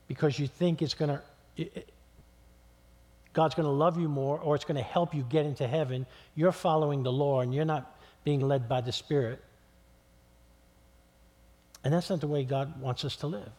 because 0.08 0.38
you 0.38 0.46
think 0.46 0.82
it's 0.82 0.94
going 0.94 1.18
to, 1.56 1.68
God's 3.32 3.54
going 3.54 3.66
to 3.66 3.72
love 3.72 3.98
you 3.98 4.08
more 4.08 4.38
or 4.38 4.54
it's 4.54 4.64
going 4.64 4.76
to 4.76 4.82
help 4.82 5.14
you 5.14 5.22
get 5.22 5.46
into 5.46 5.66
heaven, 5.66 6.06
you're 6.34 6.52
following 6.52 7.02
the 7.02 7.12
law 7.12 7.40
and 7.40 7.54
you're 7.54 7.64
not 7.64 7.98
being 8.24 8.40
led 8.40 8.68
by 8.68 8.80
the 8.80 8.92
Spirit. 8.92 9.42
And 11.84 11.92
that's 11.92 12.10
not 12.10 12.20
the 12.20 12.26
way 12.26 12.44
God 12.44 12.80
wants 12.80 13.04
us 13.04 13.16
to 13.16 13.26
live. 13.26 13.50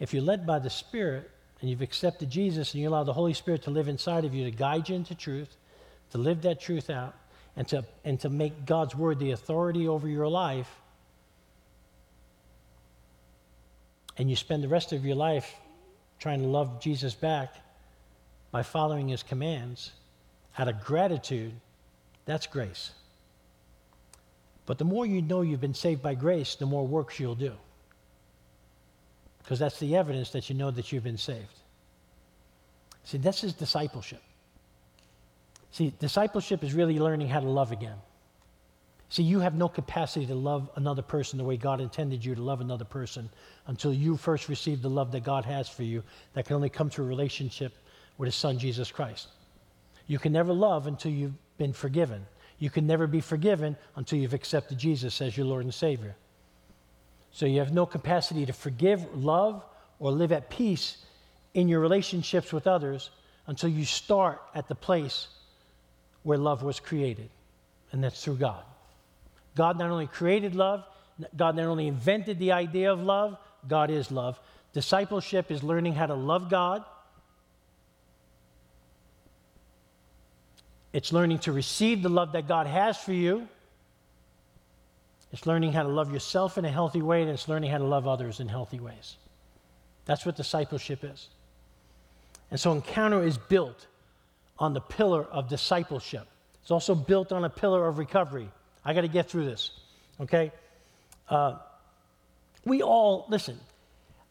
If 0.00 0.12
you're 0.12 0.22
led 0.22 0.46
by 0.46 0.58
the 0.58 0.70
Spirit 0.70 1.30
and 1.60 1.70
you've 1.70 1.82
accepted 1.82 2.30
Jesus 2.30 2.74
and 2.74 2.82
you 2.82 2.88
allow 2.88 3.04
the 3.04 3.12
Holy 3.12 3.34
Spirit 3.34 3.62
to 3.62 3.70
live 3.70 3.88
inside 3.88 4.24
of 4.24 4.34
you 4.34 4.44
to 4.44 4.50
guide 4.50 4.88
you 4.88 4.96
into 4.96 5.14
truth, 5.14 5.56
to 6.10 6.18
live 6.18 6.42
that 6.42 6.60
truth 6.60 6.90
out, 6.90 7.14
and 7.56 7.66
to, 7.68 7.84
and 8.04 8.20
to 8.20 8.28
make 8.28 8.66
God's 8.66 8.94
word 8.94 9.18
the 9.18 9.30
authority 9.30 9.88
over 9.88 10.06
your 10.06 10.28
life, 10.28 10.70
and 14.18 14.30
you 14.30 14.36
spend 14.36 14.62
the 14.62 14.68
rest 14.68 14.92
of 14.92 15.04
your 15.04 15.16
life 15.16 15.54
trying 16.18 16.40
to 16.40 16.46
love 16.46 16.80
Jesus 16.80 17.14
back 17.14 17.54
by 18.50 18.62
following 18.62 19.08
his 19.08 19.22
commands 19.22 19.92
out 20.58 20.68
of 20.68 20.82
gratitude, 20.82 21.52
that's 22.24 22.46
grace. 22.46 22.92
But 24.64 24.78
the 24.78 24.84
more 24.84 25.06
you 25.06 25.22
know 25.22 25.42
you've 25.42 25.60
been 25.60 25.74
saved 25.74 26.02
by 26.02 26.14
grace, 26.14 26.54
the 26.56 26.66
more 26.66 26.86
works 26.86 27.20
you'll 27.20 27.34
do. 27.34 27.52
Because 29.38 29.58
that's 29.58 29.78
the 29.78 29.96
evidence 29.96 30.30
that 30.30 30.48
you 30.48 30.56
know 30.56 30.70
that 30.72 30.90
you've 30.90 31.04
been 31.04 31.18
saved. 31.18 31.60
See, 33.04 33.18
this 33.18 33.44
is 33.44 33.52
discipleship. 33.52 34.22
See, 35.70 35.92
discipleship 36.00 36.64
is 36.64 36.74
really 36.74 36.98
learning 36.98 37.28
how 37.28 37.40
to 37.40 37.48
love 37.48 37.70
again. 37.70 37.96
See, 39.08 39.22
you 39.22 39.38
have 39.40 39.54
no 39.54 39.68
capacity 39.68 40.26
to 40.26 40.34
love 40.34 40.68
another 40.74 41.02
person 41.02 41.38
the 41.38 41.44
way 41.44 41.56
God 41.56 41.80
intended 41.80 42.24
you 42.24 42.34
to 42.34 42.42
love 42.42 42.60
another 42.60 42.84
person 42.84 43.30
until 43.68 43.92
you 43.92 44.16
first 44.16 44.48
receive 44.48 44.82
the 44.82 44.90
love 44.90 45.12
that 45.12 45.22
God 45.22 45.44
has 45.44 45.68
for 45.68 45.84
you 45.84 46.02
that 46.34 46.46
can 46.46 46.56
only 46.56 46.68
come 46.68 46.90
through 46.90 47.04
a 47.04 47.08
relationship 47.08 47.72
with 48.18 48.26
His 48.26 48.34
Son, 48.34 48.58
Jesus 48.58 48.90
Christ. 48.90 49.28
You 50.08 50.18
can 50.18 50.32
never 50.32 50.52
love 50.52 50.86
until 50.86 51.12
you've 51.12 51.34
been 51.56 51.72
forgiven. 51.72 52.26
You 52.58 52.70
can 52.70 52.86
never 52.86 53.06
be 53.06 53.20
forgiven 53.20 53.76
until 53.94 54.18
you've 54.18 54.34
accepted 54.34 54.78
Jesus 54.78 55.20
as 55.20 55.36
your 55.36 55.46
Lord 55.46 55.64
and 55.64 55.74
Savior. 55.74 56.16
So 57.30 57.46
you 57.46 57.58
have 57.60 57.72
no 57.72 57.86
capacity 57.86 58.46
to 58.46 58.52
forgive, 58.52 59.14
love, 59.14 59.64
or 59.98 60.10
live 60.10 60.32
at 60.32 60.50
peace 60.50 61.04
in 61.54 61.68
your 61.68 61.80
relationships 61.80 62.52
with 62.52 62.66
others 62.66 63.10
until 63.46 63.70
you 63.70 63.84
start 63.84 64.40
at 64.54 64.68
the 64.68 64.74
place 64.74 65.28
where 66.22 66.38
love 66.38 66.62
was 66.62 66.80
created, 66.80 67.30
and 67.92 68.02
that's 68.02 68.24
through 68.24 68.36
God. 68.36 68.64
God 69.56 69.76
not 69.76 69.90
only 69.90 70.06
created 70.06 70.54
love, 70.54 70.84
God 71.36 71.56
not 71.56 71.64
only 71.64 71.88
invented 71.88 72.38
the 72.38 72.52
idea 72.52 72.92
of 72.92 73.02
love, 73.02 73.36
God 73.66 73.90
is 73.90 74.12
love. 74.12 74.38
Discipleship 74.72 75.50
is 75.50 75.64
learning 75.64 75.94
how 75.94 76.06
to 76.06 76.14
love 76.14 76.48
God 76.48 76.84
It's 80.96 81.12
learning 81.12 81.40
to 81.40 81.52
receive 81.52 82.02
the 82.02 82.08
love 82.08 82.32
that 82.32 82.48
God 82.48 82.66
has 82.66 82.96
for 82.96 83.12
you. 83.12 83.46
It's 85.30 85.44
learning 85.44 85.74
how 85.74 85.82
to 85.82 85.90
love 85.90 86.10
yourself 86.10 86.56
in 86.56 86.64
a 86.64 86.70
healthy 86.70 87.02
way, 87.02 87.20
and 87.20 87.30
it's 87.30 87.48
learning 87.48 87.70
how 87.70 87.76
to 87.76 87.84
love 87.84 88.08
others 88.08 88.40
in 88.40 88.48
healthy 88.48 88.80
ways. 88.80 89.18
That's 90.06 90.24
what 90.24 90.36
discipleship 90.36 91.04
is. 91.04 91.28
And 92.50 92.58
so, 92.58 92.72
Encounter 92.72 93.22
is 93.22 93.36
built 93.36 93.88
on 94.58 94.72
the 94.72 94.80
pillar 94.80 95.24
of 95.24 95.50
discipleship. 95.50 96.26
It's 96.62 96.70
also 96.70 96.94
built 96.94 97.30
on 97.30 97.44
a 97.44 97.50
pillar 97.50 97.86
of 97.86 97.98
recovery. 97.98 98.48
I 98.86 98.94
got 98.94 99.00
to 99.00 99.08
get 99.08 99.28
through 99.28 99.46
this, 99.46 99.72
okay? 100.20 100.52
Uh, 101.28 101.56
we 102.64 102.82
all, 102.82 103.26
listen, 103.28 103.58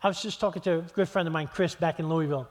I 0.01 0.07
was 0.07 0.21
just 0.21 0.39
talking 0.39 0.61
to 0.61 0.77
a 0.77 0.81
good 0.81 1.09
friend 1.09 1.27
of 1.27 1.33
mine, 1.33 1.49
Chris, 1.53 1.75
back 1.75 1.99
in 1.99 2.07
Louisville. 2.07 2.47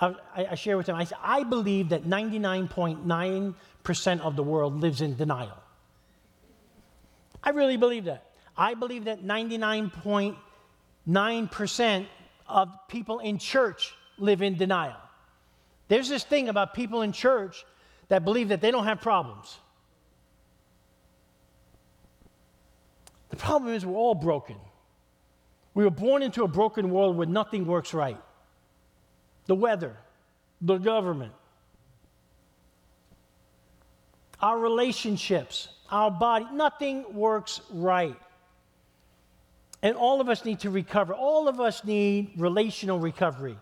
I, 0.00 0.14
I 0.36 0.54
share 0.54 0.76
with 0.76 0.88
him, 0.88 0.94
I, 0.94 1.08
I 1.20 1.42
believe 1.42 1.88
that 1.88 2.04
99.9% 2.04 4.20
of 4.20 4.36
the 4.36 4.44
world 4.44 4.80
lives 4.80 5.00
in 5.00 5.16
denial. 5.16 5.58
I 7.42 7.50
really 7.50 7.78
believe 7.78 8.04
that. 8.04 8.30
I 8.56 8.74
believe 8.74 9.06
that 9.06 9.24
99.9% 9.24 12.06
of 12.46 12.68
people 12.86 13.18
in 13.18 13.38
church 13.38 13.92
live 14.18 14.40
in 14.40 14.56
denial. 14.56 15.00
There's 15.88 16.08
this 16.08 16.22
thing 16.22 16.48
about 16.48 16.74
people 16.74 17.02
in 17.02 17.10
church 17.10 17.64
that 18.06 18.24
believe 18.24 18.50
that 18.50 18.60
they 18.60 18.70
don't 18.70 18.84
have 18.84 19.00
problems. 19.00 19.58
The 23.34 23.40
problem 23.40 23.74
is 23.74 23.84
we're 23.84 23.96
all 23.96 24.14
broken. 24.14 24.54
We 25.74 25.82
were 25.82 25.90
born 25.90 26.22
into 26.22 26.44
a 26.44 26.48
broken 26.48 26.90
world 26.90 27.16
where 27.16 27.26
nothing 27.26 27.66
works 27.66 27.92
right 27.92 28.16
the 29.46 29.56
weather, 29.56 29.96
the 30.60 30.78
government, 30.78 31.32
our 34.40 34.56
relationships, 34.56 35.68
our 35.90 36.12
body, 36.12 36.46
nothing 36.52 37.12
works 37.12 37.60
right. 37.72 38.14
And 39.82 39.96
all 39.96 40.20
of 40.20 40.28
us 40.28 40.44
need 40.44 40.60
to 40.60 40.70
recover. 40.70 41.12
All 41.12 41.48
of 41.48 41.60
us 41.60 41.84
need 41.84 42.30
relational 42.36 43.00
recovery, 43.00 43.56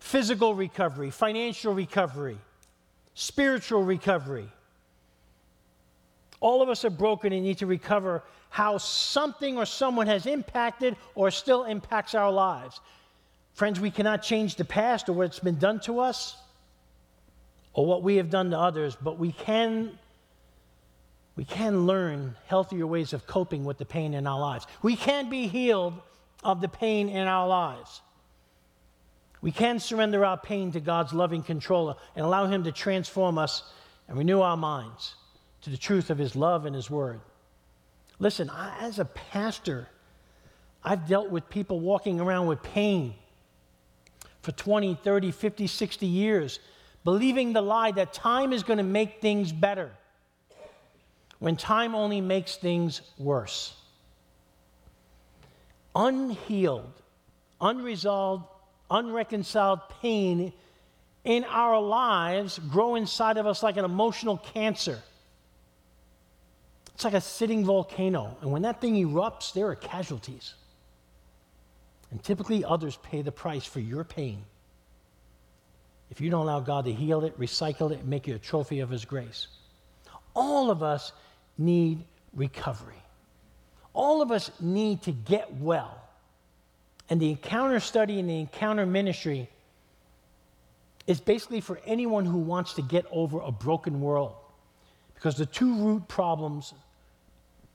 physical 0.00 0.52
recovery, 0.56 1.10
financial 1.12 1.74
recovery, 1.74 2.38
spiritual 3.14 3.84
recovery. 3.84 4.50
All 6.40 6.62
of 6.62 6.68
us 6.68 6.84
are 6.84 6.90
broken 6.90 7.32
and 7.32 7.42
need 7.42 7.58
to 7.58 7.66
recover 7.66 8.22
how 8.50 8.78
something 8.78 9.58
or 9.58 9.66
someone 9.66 10.06
has 10.06 10.26
impacted 10.26 10.96
or 11.14 11.30
still 11.30 11.64
impacts 11.64 12.14
our 12.14 12.30
lives. 12.30 12.80
Friends, 13.54 13.80
we 13.80 13.90
cannot 13.90 14.22
change 14.22 14.54
the 14.54 14.64
past 14.64 15.08
or 15.08 15.14
what's 15.14 15.40
been 15.40 15.58
done 15.58 15.80
to 15.80 15.98
us 15.98 16.36
or 17.72 17.86
what 17.86 18.02
we 18.02 18.16
have 18.16 18.30
done 18.30 18.50
to 18.50 18.58
others, 18.58 18.96
but 19.00 19.18
we 19.18 19.32
can 19.32 19.98
we 21.34 21.44
can 21.44 21.86
learn 21.86 22.34
healthier 22.46 22.84
ways 22.84 23.12
of 23.12 23.24
coping 23.28 23.64
with 23.64 23.78
the 23.78 23.84
pain 23.84 24.12
in 24.12 24.26
our 24.26 24.40
lives. 24.40 24.66
We 24.82 24.96
can 24.96 25.30
be 25.30 25.46
healed 25.46 25.94
of 26.42 26.60
the 26.60 26.68
pain 26.68 27.08
in 27.08 27.28
our 27.28 27.46
lives. 27.46 28.00
We 29.40 29.52
can 29.52 29.78
surrender 29.78 30.24
our 30.24 30.36
pain 30.36 30.72
to 30.72 30.80
God's 30.80 31.12
loving 31.12 31.44
controller 31.44 31.94
and 32.16 32.26
allow 32.26 32.46
Him 32.46 32.64
to 32.64 32.72
transform 32.72 33.38
us 33.38 33.62
and 34.08 34.18
renew 34.18 34.40
our 34.40 34.56
minds 34.56 35.14
to 35.62 35.70
the 35.70 35.76
truth 35.76 36.10
of 36.10 36.18
His 36.18 36.36
love 36.36 36.66
and 36.66 36.74
His 36.74 36.90
word. 36.90 37.20
Listen, 38.18 38.50
I, 38.50 38.76
as 38.80 38.98
a 38.98 39.04
pastor, 39.04 39.88
I've 40.82 41.06
dealt 41.08 41.30
with 41.30 41.48
people 41.48 41.80
walking 41.80 42.20
around 42.20 42.46
with 42.46 42.62
pain 42.62 43.14
for 44.42 44.52
20, 44.52 44.94
30, 45.02 45.30
50, 45.30 45.66
60 45.66 46.06
years, 46.06 46.60
believing 47.04 47.52
the 47.52 47.60
lie 47.60 47.90
that 47.92 48.12
time 48.12 48.52
is 48.52 48.62
going 48.62 48.78
to 48.78 48.84
make 48.84 49.20
things 49.20 49.52
better 49.52 49.90
when 51.38 51.56
time 51.56 51.94
only 51.94 52.20
makes 52.20 52.56
things 52.56 53.00
worse. 53.18 53.74
Unhealed, 55.94 56.92
unresolved, 57.60 58.44
unreconciled 58.90 59.80
pain 60.00 60.52
in 61.24 61.44
our 61.44 61.80
lives 61.80 62.58
grow 62.70 62.94
inside 62.94 63.36
of 63.36 63.46
us 63.46 63.62
like 63.62 63.76
an 63.76 63.84
emotional 63.84 64.38
cancer. 64.38 65.00
It's 66.98 67.04
like 67.04 67.14
a 67.14 67.20
sitting 67.20 67.64
volcano, 67.64 68.36
and 68.40 68.50
when 68.50 68.62
that 68.62 68.80
thing 68.80 68.96
erupts, 68.96 69.52
there 69.52 69.68
are 69.68 69.76
casualties. 69.76 70.54
And 72.10 72.20
typically, 72.24 72.64
others 72.64 72.98
pay 73.04 73.22
the 73.22 73.30
price 73.30 73.64
for 73.64 73.78
your 73.78 74.02
pain. 74.02 74.42
If 76.10 76.20
you 76.20 76.28
don't 76.28 76.40
allow 76.40 76.58
God 76.58 76.86
to 76.86 76.92
heal 76.92 77.22
it, 77.22 77.38
recycle 77.38 77.92
it, 77.92 78.04
make 78.04 78.26
you 78.26 78.34
a 78.34 78.38
trophy 78.40 78.80
of 78.80 78.90
His 78.90 79.04
grace. 79.04 79.46
All 80.34 80.72
of 80.72 80.82
us 80.82 81.12
need 81.56 82.02
recovery. 82.34 83.00
All 83.94 84.20
of 84.20 84.32
us 84.32 84.50
need 84.58 85.02
to 85.02 85.12
get 85.12 85.54
well. 85.54 86.00
And 87.10 87.20
the 87.20 87.30
encounter 87.30 87.78
study 87.78 88.18
and 88.18 88.28
the 88.28 88.40
encounter 88.40 88.86
ministry 88.86 89.48
is 91.06 91.20
basically 91.20 91.60
for 91.60 91.80
anyone 91.86 92.24
who 92.24 92.38
wants 92.38 92.74
to 92.74 92.82
get 92.82 93.06
over 93.12 93.38
a 93.38 93.52
broken 93.52 94.00
world. 94.00 94.34
Because 95.14 95.36
the 95.36 95.46
two 95.46 95.76
root 95.76 96.08
problems 96.08 96.74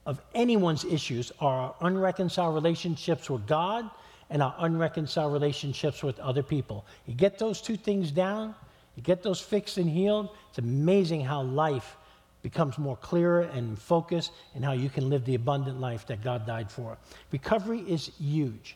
of 0.06 0.22
anyone's 0.36 0.84
issues 0.86 1.32
are 1.40 1.54
our 1.54 1.76
unreconciled 1.82 2.54
relationships 2.54 3.30
with 3.30 3.48
God 3.48 3.90
and 4.30 4.42
our 4.42 4.56
unreconciled 4.60 5.32
relationships 5.32 6.04
with 6.04 6.20
other 6.20 6.44
people. 6.44 6.86
You 7.06 7.14
get 7.14 7.40
those 7.40 7.62
two 7.62 7.78
things 7.78 8.12
down, 8.12 8.56
you 8.96 9.04
get 9.04 9.24
those 9.24 9.40
fixed 9.40 9.78
and 9.78 9.90
healed, 9.90 10.30
it's 10.50 10.58
amazing 10.58 11.22
how 11.22 11.44
life 11.44 11.98
becomes 12.42 12.78
more 12.78 12.98
clearer 12.98 13.42
and 13.42 13.80
focused 13.80 14.32
and 14.54 14.64
how 14.64 14.74
you 14.74 14.90
can 14.90 15.10
live 15.10 15.24
the 15.26 15.36
abundant 15.36 15.80
life 15.80 16.06
that 16.08 16.22
God 16.22 16.46
died 16.46 16.70
for. 16.70 16.98
Recovery 17.32 17.80
is 17.88 18.12
huge. 18.20 18.76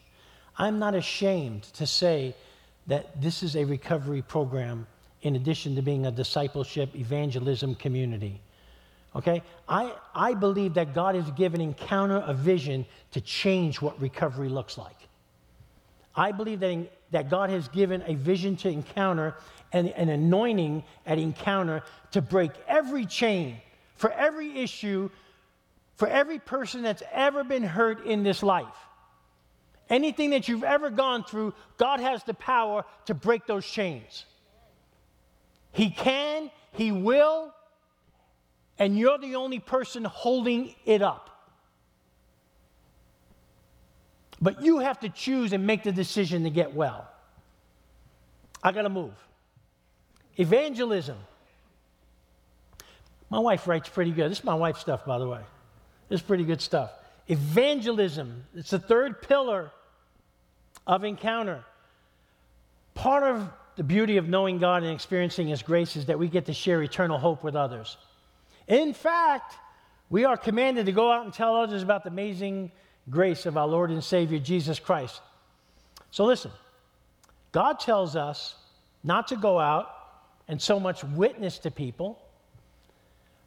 I'm 0.57 0.79
not 0.79 0.95
ashamed 0.95 1.63
to 1.63 1.85
say 1.85 2.33
that 2.87 3.21
this 3.21 3.43
is 3.43 3.55
a 3.55 3.65
recovery 3.65 4.21
program 4.21 4.87
in 5.21 5.35
addition 5.35 5.75
to 5.75 5.81
being 5.81 6.05
a 6.05 6.11
discipleship 6.11 6.95
evangelism 6.95 7.75
community. 7.75 8.39
Okay? 9.17 9.41
I, 9.67 9.93
I 10.13 10.35
believe 10.35 10.75
that 10.75 10.93
God 10.93 11.15
has 11.15 11.29
given 11.31 11.59
Encounter 11.59 12.23
a 12.25 12.33
vision 12.33 12.85
to 13.11 13.21
change 13.21 13.81
what 13.81 13.99
recovery 13.99 14.47
looks 14.47 14.77
like. 14.77 14.95
I 16.15 16.31
believe 16.31 16.59
that, 16.59 16.69
in, 16.69 16.87
that 17.11 17.29
God 17.29 17.49
has 17.49 17.67
given 17.67 18.03
a 18.05 18.13
vision 18.13 18.55
to 18.57 18.69
Encounter 18.69 19.35
and 19.73 19.87
an 19.89 20.09
anointing 20.09 20.83
at 21.05 21.17
Encounter 21.17 21.83
to 22.11 22.21
break 22.21 22.51
every 22.67 23.05
chain 23.05 23.57
for 23.95 24.11
every 24.11 24.59
issue, 24.59 25.09
for 25.95 26.07
every 26.07 26.37
person 26.37 26.83
that's 26.83 27.03
ever 27.11 27.43
been 27.43 27.63
hurt 27.63 28.05
in 28.05 28.21
this 28.21 28.43
life. 28.43 28.67
Anything 29.89 30.31
that 30.31 30.47
you've 30.47 30.63
ever 30.63 30.91
gone 30.91 31.23
through, 31.23 31.53
God 31.77 32.01
has 32.01 32.23
the 32.23 32.33
power 32.35 32.85
to 33.05 33.15
break 33.15 33.47
those 33.47 33.65
chains. 33.65 34.25
He 35.71 35.89
can, 35.89 36.51
He 36.73 36.91
will, 36.91 37.53
and 38.79 38.97
you're 38.97 39.17
the 39.17 39.35
only 39.35 39.59
person 39.59 40.03
holding 40.03 40.75
it 40.85 41.01
up. 41.01 41.29
But 44.39 44.61
you 44.61 44.79
have 44.79 44.99
to 44.99 45.09
choose 45.09 45.53
and 45.53 45.65
make 45.65 45.83
the 45.83 45.91
decision 45.91 46.43
to 46.43 46.49
get 46.49 46.73
well. 46.73 47.07
I 48.61 48.71
got 48.71 48.83
to 48.83 48.89
move. 48.89 49.13
Evangelism. 50.35 51.17
My 53.29 53.39
wife 53.39 53.67
writes 53.67 53.89
pretty 53.89 54.11
good. 54.11 54.29
This 54.31 54.39
is 54.39 54.43
my 54.43 54.53
wife's 54.53 54.79
stuff, 54.79 55.05
by 55.05 55.17
the 55.17 55.27
way. 55.27 55.41
This 56.09 56.21
is 56.21 56.25
pretty 56.25 56.43
good 56.43 56.61
stuff. 56.61 56.91
Evangelism. 57.27 58.45
It's 58.55 58.69
the 58.69 58.79
third 58.79 59.21
pillar 59.21 59.71
of 60.85 61.03
encounter. 61.03 61.63
Part 62.93 63.23
of 63.23 63.49
the 63.75 63.83
beauty 63.83 64.17
of 64.17 64.29
knowing 64.29 64.59
God 64.59 64.83
and 64.83 64.91
experiencing 64.91 65.47
His 65.47 65.61
grace 65.61 65.95
is 65.95 66.05
that 66.05 66.17
we 66.17 66.29
get 66.29 66.45
to 66.45 66.53
share 66.53 66.81
eternal 66.81 67.17
hope 67.17 67.43
with 67.43 67.55
others. 67.55 67.97
In 68.67 68.93
fact, 68.93 69.55
we 70.09 70.25
are 70.25 70.37
commanded 70.37 70.85
to 70.85 70.91
go 70.91 71.11
out 71.11 71.25
and 71.25 71.33
tell 71.33 71.55
others 71.55 71.83
about 71.83 72.03
the 72.03 72.09
amazing 72.09 72.71
grace 73.09 73.45
of 73.45 73.57
our 73.57 73.67
Lord 73.67 73.89
and 73.89 74.03
Savior 74.03 74.39
Jesus 74.39 74.79
Christ. 74.79 75.21
So 76.11 76.25
listen, 76.25 76.51
God 77.51 77.79
tells 77.79 78.15
us 78.15 78.55
not 79.03 79.27
to 79.29 79.35
go 79.35 79.59
out 79.59 79.89
and 80.47 80.61
so 80.61 80.79
much 80.79 81.03
witness 81.03 81.59
to 81.59 81.71
people. 81.71 82.19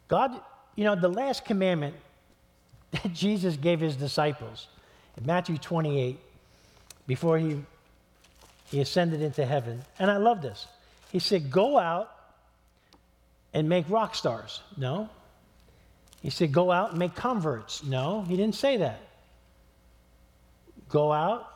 God, 0.09 0.33
you 0.77 0.85
know, 0.85 0.95
the 0.95 1.09
last 1.09 1.45
commandment 1.45 1.95
that 2.91 3.13
Jesus 3.13 3.57
gave 3.57 3.81
his 3.81 3.97
disciples 3.97 4.69
in 5.17 5.27
Matthew 5.27 5.59
28 5.59 6.19
before 7.07 7.39
he, 7.39 7.63
he 8.67 8.81
ascended 8.81 9.23
into 9.23 9.45
heaven. 9.45 9.83
And 9.99 10.11
I 10.11 10.17
love 10.17 10.43
this. 10.43 10.67
He 11.13 11.19
said, 11.19 11.51
Go 11.51 11.79
out 11.79 12.11
and 13.53 13.69
make 13.69 13.89
rock 13.89 14.15
stars. 14.15 14.63
No. 14.77 15.09
He 16.21 16.31
said, 16.31 16.53
Go 16.53 16.71
out 16.71 16.91
and 16.91 16.99
make 16.99 17.15
converts. 17.15 17.83
No, 17.83 18.23
he 18.23 18.37
didn't 18.37 18.55
say 18.55 18.79
that. 18.79 19.01
Go 20.89 21.13
out. 21.13 21.49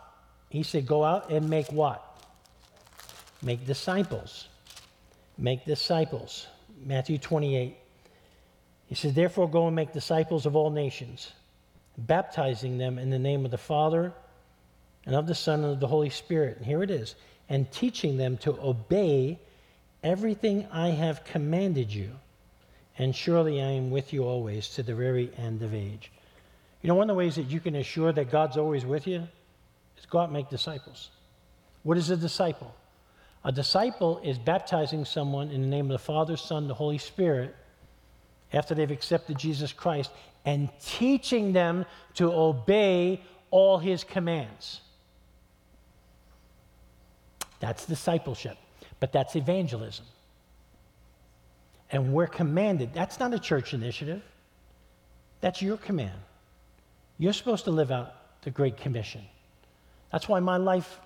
He 0.48 0.62
said, 0.62 0.86
Go 0.86 1.04
out 1.04 1.30
and 1.30 1.48
make 1.48 1.70
what? 1.72 2.02
Make 3.42 3.66
disciples. 3.66 4.48
Make 5.36 5.64
disciples. 5.64 6.46
Matthew 6.84 7.18
28. 7.18 7.76
He 8.86 8.94
says, 8.94 9.14
Therefore, 9.14 9.48
go 9.48 9.66
and 9.66 9.76
make 9.76 9.92
disciples 9.92 10.46
of 10.46 10.56
all 10.56 10.70
nations, 10.70 11.32
baptizing 11.98 12.78
them 12.78 12.98
in 12.98 13.10
the 13.10 13.18
name 13.18 13.44
of 13.44 13.50
the 13.50 13.58
Father 13.58 14.12
and 15.06 15.14
of 15.14 15.26
the 15.26 15.34
Son 15.34 15.64
and 15.64 15.72
of 15.72 15.80
the 15.80 15.86
Holy 15.86 16.10
Spirit. 16.10 16.58
And 16.58 16.66
here 16.66 16.82
it 16.82 16.90
is, 16.90 17.14
and 17.48 17.70
teaching 17.70 18.16
them 18.16 18.36
to 18.38 18.58
obey 18.60 19.38
everything 20.04 20.68
I 20.70 20.88
have 20.90 21.24
commanded 21.24 21.92
you. 21.92 22.10
And 22.96 23.16
surely 23.16 23.60
I 23.60 23.70
am 23.72 23.90
with 23.90 24.12
you 24.12 24.22
always 24.22 24.68
to 24.70 24.84
the 24.84 24.94
very 24.94 25.32
end 25.36 25.62
of 25.62 25.74
age. 25.74 26.12
You 26.82 26.88
know, 26.88 26.94
one 26.94 27.10
of 27.10 27.14
the 27.14 27.18
ways 27.18 27.34
that 27.36 27.50
you 27.50 27.58
can 27.58 27.74
assure 27.74 28.12
that 28.12 28.30
God's 28.30 28.56
always 28.56 28.84
with 28.84 29.08
you 29.08 29.26
is 29.98 30.06
go 30.06 30.18
out 30.18 30.24
and 30.24 30.32
make 30.32 30.48
disciples. 30.48 31.10
What 31.82 31.98
is 31.98 32.10
a 32.10 32.16
disciple? 32.16 32.72
A 33.44 33.50
disciple 33.50 34.20
is 34.22 34.38
baptizing 34.38 35.04
someone 35.04 35.50
in 35.50 35.60
the 35.60 35.66
name 35.66 35.86
of 35.86 35.92
the 35.92 35.98
Father, 35.98 36.36
Son, 36.36 36.68
the 36.68 36.74
Holy 36.74 36.98
Spirit 36.98 37.56
after 38.52 38.74
they've 38.74 38.90
accepted 38.90 39.38
Jesus 39.38 39.72
Christ 39.72 40.10
and 40.44 40.68
teaching 40.80 41.52
them 41.52 41.84
to 42.14 42.32
obey 42.32 43.20
all 43.50 43.78
his 43.78 44.04
commands. 44.04 44.80
That's 47.60 47.86
discipleship, 47.86 48.56
but 49.04 49.12
that's 49.12 49.36
evangelism. 49.36 50.06
And 51.90 52.14
we're 52.14 52.26
commanded, 52.26 52.94
that's 52.94 53.20
not 53.20 53.34
a 53.34 53.38
church 53.38 53.74
initiative, 53.74 54.22
that's 55.42 55.60
your 55.60 55.76
command. 55.76 56.18
You're 57.18 57.34
supposed 57.34 57.64
to 57.64 57.70
live 57.70 57.90
out 57.90 58.14
the 58.44 58.50
Great 58.50 58.78
Commission. 58.78 59.20
That's 60.10 60.26
why 60.26 60.40
my 60.40 60.56
life, 60.56 61.00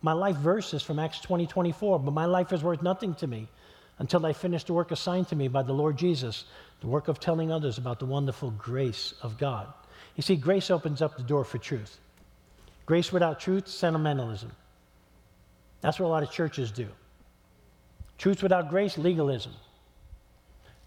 my 0.00 0.14
life 0.14 0.36
verse 0.36 0.72
is 0.72 0.82
from 0.82 0.98
Acts 0.98 1.20
20, 1.20 1.46
24, 1.46 1.98
but 1.98 2.14
my 2.14 2.24
life 2.24 2.54
is 2.54 2.62
worth 2.62 2.80
nothing 2.80 3.14
to 3.16 3.26
me 3.26 3.48
until 3.98 4.24
I 4.24 4.32
finish 4.32 4.64
the 4.64 4.72
work 4.72 4.90
assigned 4.90 5.28
to 5.28 5.36
me 5.36 5.46
by 5.48 5.62
the 5.62 5.74
Lord 5.74 5.98
Jesus, 5.98 6.46
the 6.80 6.86
work 6.86 7.06
of 7.06 7.20
telling 7.20 7.52
others 7.52 7.76
about 7.76 7.98
the 7.98 8.06
wonderful 8.06 8.50
grace 8.52 9.12
of 9.20 9.36
God. 9.36 9.66
You 10.14 10.22
see, 10.22 10.36
grace 10.36 10.70
opens 10.70 11.02
up 11.02 11.18
the 11.18 11.22
door 11.22 11.44
for 11.44 11.58
truth. 11.58 11.98
Grace 12.86 13.12
without 13.12 13.40
truth, 13.40 13.68
sentimentalism. 13.68 14.52
That's 15.82 16.00
what 16.00 16.06
a 16.06 16.08
lot 16.08 16.22
of 16.22 16.30
churches 16.30 16.70
do. 16.70 16.88
Truth 18.18 18.42
without 18.42 18.68
grace, 18.68 18.96
legalism. 18.96 19.52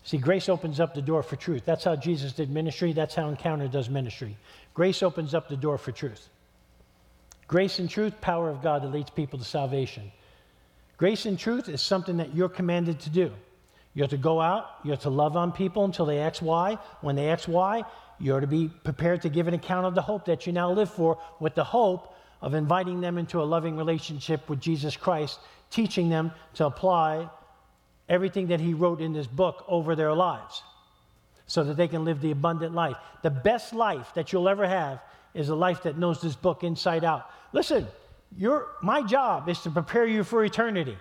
See, 0.04 0.18
grace 0.18 0.50
opens 0.50 0.80
up 0.80 0.96
the 0.96 1.02
door 1.02 1.22
for 1.22 1.36
truth. 1.36 1.63
That's 1.65 1.84
how 1.84 1.96
Jesus 1.96 2.34
did 2.34 2.50
ministry. 2.50 2.94
That's 2.94 3.15
how 3.15 3.30
Encounter 3.30 3.68
does 3.68 3.89
ministry. 3.89 4.38
Grace 4.74 5.04
opens 5.04 5.34
up 5.34 5.50
the 5.50 5.58
door 5.58 5.78
for 5.78 5.92
truth. 5.92 6.30
Grace 7.48 7.80
and 7.80 7.89
truth, 7.89 8.20
power 8.22 8.50
of 8.50 8.62
God 8.62 8.84
that 8.84 8.92
leads 8.92 9.10
people 9.10 9.39
to 9.39 9.46
salvation. 9.46 10.12
Grace 10.98 11.26
and 11.26 11.38
truth 11.38 11.70
is 11.70 11.82
something 11.82 12.18
that 12.18 12.36
you're 12.36 12.50
commanded 12.50 13.00
to 13.02 13.10
do. 13.10 13.32
You're 13.94 14.08
to 14.08 14.18
go 14.18 14.39
out, 14.39 14.65
you're 14.84 14.98
to 14.98 15.10
love 15.10 15.36
on 15.36 15.52
people 15.52 15.84
until 15.84 16.06
they 16.06 16.20
ask 16.20 16.42
why. 16.42 16.78
When 17.02 17.15
they 17.15 17.30
ask 17.30 17.48
why, 17.48 17.84
you're 18.20 18.39
to 18.39 18.48
be 18.48 18.70
prepared 18.84 19.24
to 19.24 19.30
give 19.30 19.48
an 19.48 19.54
account 19.54 19.88
of 19.88 19.96
the 19.96 20.02
hope 20.02 20.26
that 20.26 20.46
you 20.46 20.54
now 20.54 20.72
live 20.72 20.92
for 20.92 21.18
with 21.39 21.56
the 21.56 21.63
hope 21.63 22.15
of 22.41 22.54
inviting 22.54 23.02
them 23.02 23.17
into 23.17 23.41
a 23.41 23.43
loving 23.43 23.78
relationship 23.78 24.49
with 24.49 24.60
Jesus 24.60 24.95
Christ, 24.95 25.39
teaching 25.69 26.10
them 26.10 26.32
to 26.56 26.65
apply 26.65 27.30
everything 28.08 28.47
that 28.47 28.60
He 28.60 28.73
wrote 28.73 29.02
in 29.02 29.13
this 29.13 29.28
book 29.28 29.65
over 29.67 29.95
their 29.95 30.13
lives 30.13 30.63
so 31.47 31.63
that 31.63 31.78
they 31.78 31.88
can 31.88 32.06
live 32.06 32.21
the 32.21 32.32
abundant 32.32 32.73
life. 32.73 32.95
The 33.23 33.30
best 33.30 33.73
life 33.73 34.13
that 34.13 34.32
you'll 34.32 34.47
ever 34.47 34.67
have 34.67 35.02
is 35.34 35.49
a 35.49 35.56
life 35.56 35.84
that 35.84 35.97
knows 35.97 36.21
this 36.21 36.36
book 36.36 36.63
inside 36.63 37.04
out. 37.04 37.30
Listen, 37.54 37.88
your, 38.38 38.67
my 38.82 39.02
job 39.02 39.49
is 39.49 39.60
to 39.62 39.71
prepare 39.71 40.06
you 40.06 40.23
for 40.23 40.45
eternity. 40.45 40.97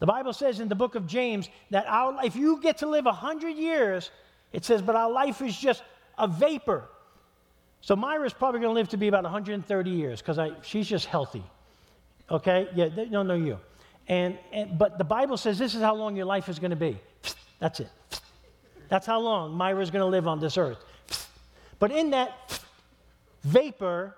The 0.00 0.06
Bible 0.06 0.32
says 0.32 0.60
in 0.60 0.68
the 0.68 0.74
book 0.74 0.94
of 0.94 1.06
James 1.06 1.48
that 1.70 1.84
our, 1.86 2.24
if 2.24 2.34
you 2.34 2.60
get 2.60 2.78
to 2.78 2.88
live 2.88 3.04
100 3.04 3.50
years, 3.50 4.10
it 4.52 4.64
says, 4.64 4.82
but 4.82 4.96
our 4.96 5.10
life 5.10 5.42
is 5.42 5.56
just 5.56 5.82
a 6.18 6.26
vapor. 6.26 6.88
So 7.80 7.96
Myra's 7.96 8.32
probably 8.32 8.60
going 8.60 8.70
to 8.70 8.78
live 8.78 8.88
to 8.90 8.96
be 8.96 9.08
about 9.08 9.24
130 9.24 9.90
years 9.90 10.20
because 10.20 10.38
she's 10.62 10.88
just 10.88 11.06
healthy. 11.06 11.42
Okay? 12.30 12.68
Yeah, 12.74 12.88
no, 13.10 13.22
no, 13.22 13.34
you. 13.34 13.58
And, 14.06 14.38
and, 14.52 14.78
but 14.78 14.98
the 14.98 15.04
Bible 15.04 15.36
says 15.36 15.58
this 15.58 15.74
is 15.74 15.82
how 15.82 15.94
long 15.94 16.16
your 16.16 16.26
life 16.26 16.48
is 16.48 16.58
going 16.58 16.70
to 16.70 16.76
be. 16.76 16.98
That's 17.58 17.80
it. 17.80 17.88
That's 18.88 19.06
how 19.06 19.20
long 19.20 19.54
Myra's 19.54 19.90
going 19.90 20.02
to 20.02 20.06
live 20.06 20.26
on 20.26 20.40
this 20.40 20.58
earth. 20.58 20.84
But 21.78 21.92
in 21.92 22.10
that 22.10 22.60
vapor, 23.44 24.16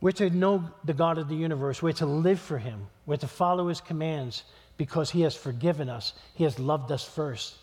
we're 0.00 0.12
to 0.12 0.30
know 0.30 0.64
the 0.84 0.94
God 0.94 1.18
of 1.18 1.28
the 1.28 1.36
universe. 1.36 1.82
We're 1.82 1.92
to 1.92 2.06
live 2.06 2.40
for 2.40 2.58
Him. 2.58 2.86
We're 3.06 3.16
to 3.18 3.28
follow 3.28 3.68
His 3.68 3.80
commands 3.80 4.44
because 4.76 5.10
He 5.10 5.20
has 5.22 5.36
forgiven 5.36 5.88
us. 5.88 6.14
He 6.34 6.44
has 6.44 6.58
loved 6.58 6.90
us 6.90 7.04
first. 7.04 7.56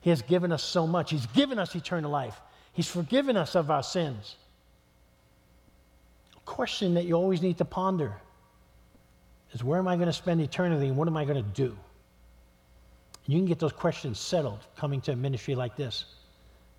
He 0.00 0.10
has 0.10 0.22
given 0.22 0.52
us 0.52 0.62
so 0.62 0.86
much. 0.86 1.10
He's 1.10 1.26
given 1.26 1.58
us 1.58 1.74
eternal 1.74 2.10
life. 2.10 2.40
He's 2.78 2.86
forgiven 2.88 3.36
us 3.36 3.56
of 3.56 3.72
our 3.72 3.82
sins. 3.82 4.36
A 6.36 6.40
question 6.44 6.94
that 6.94 7.06
you 7.06 7.14
always 7.14 7.42
need 7.42 7.58
to 7.58 7.64
ponder 7.64 8.14
is 9.52 9.64
where 9.64 9.80
am 9.80 9.88
I 9.88 9.96
going 9.96 10.06
to 10.06 10.12
spend 10.12 10.40
eternity 10.40 10.86
and 10.86 10.96
what 10.96 11.08
am 11.08 11.16
I 11.16 11.24
going 11.24 11.42
to 11.42 11.50
do? 11.50 11.76
And 13.24 13.34
you 13.34 13.40
can 13.40 13.46
get 13.46 13.58
those 13.58 13.72
questions 13.72 14.20
settled 14.20 14.60
coming 14.76 15.00
to 15.00 15.10
a 15.10 15.16
ministry 15.16 15.56
like 15.56 15.74
this 15.74 16.04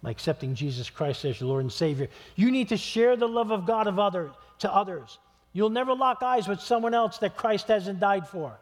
by 0.02 0.12
accepting 0.12 0.56
Jesus 0.56 0.90
Christ 0.90 1.26
as 1.26 1.42
your 1.42 1.50
Lord 1.50 1.64
and 1.64 1.72
Savior. 1.72 2.08
You 2.38 2.50
need 2.50 2.70
to 2.70 2.78
share 2.78 3.18
the 3.18 3.28
love 3.28 3.52
of 3.52 3.66
God 3.66 3.86
of 3.88 4.00
other, 4.00 4.32
to 4.60 4.74
others. 4.74 5.18
You'll 5.52 5.70
never 5.70 5.94
lock 5.94 6.24
eyes 6.24 6.48
with 6.48 6.62
someone 6.62 6.94
else 6.94 7.18
that 7.18 7.36
Christ 7.36 7.68
hasn't 7.68 8.00
died 8.00 8.26
for. 8.26 8.58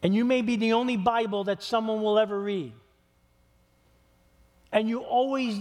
And 0.00 0.14
you 0.14 0.24
may 0.24 0.42
be 0.42 0.54
the 0.54 0.74
only 0.74 0.96
Bible 0.96 1.42
that 1.42 1.60
someone 1.60 2.02
will 2.02 2.20
ever 2.20 2.38
read. 2.38 2.72
And 4.72 4.88
you 4.88 5.00
always, 5.00 5.60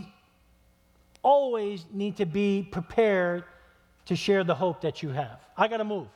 always 1.23 1.85
need 1.91 2.17
to 2.17 2.25
be 2.25 2.67
prepared 2.69 3.43
to 4.05 4.15
share 4.15 4.43
the 4.43 4.55
hope 4.55 4.81
that 4.81 5.03
you 5.03 5.09
have. 5.09 5.39
I 5.55 5.67
got 5.67 5.77
to 5.77 5.83
move. 5.83 6.07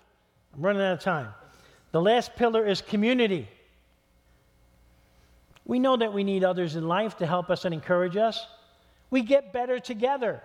I'm 0.56 0.62
running 0.62 0.82
out 0.82 0.94
of 0.94 1.00
time. 1.00 1.30
The 1.92 2.02
last 2.02 2.36
pillar 2.36 2.66
is 2.66 2.82
community. 2.82 3.48
We 5.66 5.80
know 5.80 5.98
that 5.98 6.14
we 6.14 6.24
need 6.24 6.44
others 6.44 6.76
in 6.76 6.88
life 6.88 7.18
to 7.18 7.26
help 7.26 7.50
us 7.50 7.66
and 7.66 7.74
encourage 7.74 8.18
us. 8.18 8.46
We 9.10 9.22
get 9.22 9.54
better 9.54 9.80
together. 9.80 10.42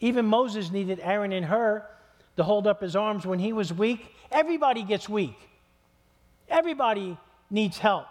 Even 0.00 0.26
Moses 0.26 0.70
needed 0.70 1.00
Aaron 1.02 1.32
and 1.32 1.44
Hur 1.44 1.86
to 2.36 2.42
hold 2.44 2.66
up 2.66 2.82
his 2.82 2.94
arms 2.94 3.26
when 3.26 3.38
he 3.38 3.52
was 3.52 3.72
weak. 3.72 4.14
Everybody 4.30 4.82
gets 4.82 5.08
weak. 5.08 5.36
Everybody 6.48 7.16
needs 7.50 7.78
help. 7.78 8.06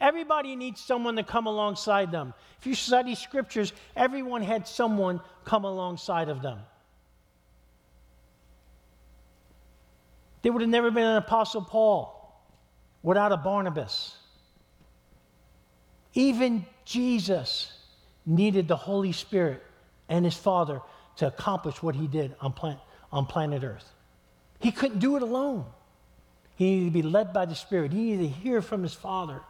Everybody 0.00 0.56
needs 0.56 0.80
someone 0.80 1.16
to 1.16 1.22
come 1.22 1.46
alongside 1.46 2.12
them. 2.12 2.34
If 2.58 2.66
you 2.66 2.74
study 2.74 3.14
scriptures, 3.14 3.72
everyone 3.94 4.42
had 4.42 4.68
someone 4.68 5.20
come 5.44 5.64
alongside 5.64 6.28
of 6.28 6.42
them. 6.42 6.58
There 10.42 10.52
would 10.52 10.62
have 10.62 10.70
never 10.70 10.90
been 10.90 11.06
an 11.06 11.16
Apostle 11.16 11.62
Paul 11.62 12.40
without 13.02 13.32
a 13.32 13.36
Barnabas. 13.36 14.16
Even 16.14 16.66
Jesus 16.84 17.72
needed 18.24 18.68
the 18.68 18.76
Holy 18.76 19.12
Spirit 19.12 19.62
and 20.08 20.24
his 20.24 20.36
Father 20.36 20.80
to 21.16 21.26
accomplish 21.26 21.82
what 21.82 21.94
he 21.94 22.06
did 22.06 22.34
on, 22.40 22.52
plan- 22.52 22.78
on 23.10 23.26
planet 23.26 23.64
Earth. 23.64 23.92
He 24.60 24.70
couldn't 24.70 24.98
do 24.98 25.16
it 25.16 25.22
alone. 25.22 25.64
He 26.54 26.70
needed 26.70 26.84
to 26.86 26.90
be 26.90 27.02
led 27.02 27.32
by 27.32 27.46
the 27.46 27.54
Spirit, 27.54 27.92
he 27.92 28.16
needed 28.16 28.22
to 28.22 28.28
hear 28.28 28.62
from 28.62 28.82
his 28.82 28.94
Father. 28.94 29.40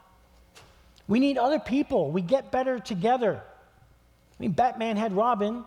We 1.08 1.20
need 1.20 1.38
other 1.38 1.58
people. 1.58 2.10
We 2.10 2.22
get 2.22 2.50
better 2.50 2.78
together. 2.78 3.40
I 3.42 4.42
mean, 4.42 4.52
Batman 4.52 4.96
had 4.96 5.12
Robin. 5.12 5.64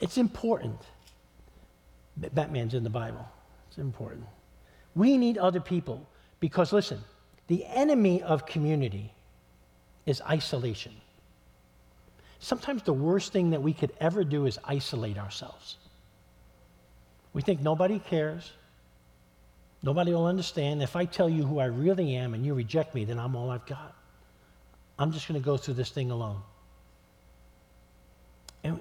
It's 0.00 0.16
important. 0.16 0.80
Batman's 2.16 2.74
in 2.74 2.84
the 2.84 2.90
Bible. 2.90 3.26
It's 3.68 3.78
important. 3.78 4.24
We 4.94 5.16
need 5.16 5.38
other 5.38 5.60
people 5.60 6.08
because, 6.40 6.72
listen, 6.72 7.00
the 7.48 7.64
enemy 7.66 8.22
of 8.22 8.46
community 8.46 9.12
is 10.06 10.22
isolation. 10.22 10.92
Sometimes 12.38 12.82
the 12.82 12.92
worst 12.92 13.32
thing 13.32 13.50
that 13.50 13.62
we 13.62 13.72
could 13.72 13.92
ever 14.00 14.22
do 14.24 14.46
is 14.46 14.58
isolate 14.64 15.18
ourselves. 15.18 15.76
We 17.32 17.42
think 17.42 17.60
nobody 17.60 17.98
cares. 17.98 18.52
Nobody 19.82 20.12
will 20.12 20.26
understand. 20.26 20.82
If 20.82 20.96
I 20.96 21.04
tell 21.04 21.28
you 21.28 21.44
who 21.44 21.58
I 21.58 21.66
really 21.66 22.16
am 22.16 22.34
and 22.34 22.44
you 22.44 22.54
reject 22.54 22.94
me, 22.94 23.04
then 23.04 23.18
I'm 23.18 23.36
all 23.36 23.50
I've 23.50 23.66
got. 23.66 23.94
I'm 24.98 25.12
just 25.12 25.28
going 25.28 25.40
to 25.40 25.44
go 25.44 25.56
through 25.56 25.74
this 25.74 25.90
thing 25.90 26.10
alone. 26.10 26.42
And 28.64 28.80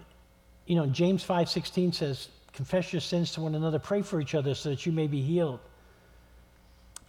you 0.65 0.75
know, 0.75 0.87
James 0.87 1.23
5:16 1.23 1.93
says, 1.93 2.29
"Confess 2.51 2.91
your 2.91 2.99
sins 2.99 3.31
to 3.33 3.41
one 3.41 3.53
another, 3.53 3.79
pray 3.79 4.01
for 4.01 4.19
each 4.19 4.33
other 4.33 4.55
so 4.55 4.69
that 4.69 4.85
you 4.85 4.91
may 4.91 5.07
be 5.07 5.21
healed." 5.21 5.59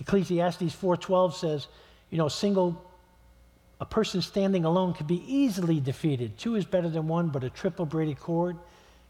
Ecclesiastes 0.01 0.75
4:12 0.75 1.35
says, 1.35 1.67
you 2.11 2.19
know, 2.19 2.29
single 2.29 2.85
a 3.81 3.87
person 3.87 4.21
standing 4.21 4.65
alone 4.65 4.93
can 4.93 5.07
be 5.07 5.23
easily 5.33 5.79
defeated. 5.79 6.37
Two 6.37 6.57
is 6.57 6.65
better 6.65 6.89
than 6.89 7.07
one, 7.07 7.29
but 7.29 7.45
a 7.45 7.51
triple 7.51 7.87
braided 7.87 8.19
cord 8.19 8.57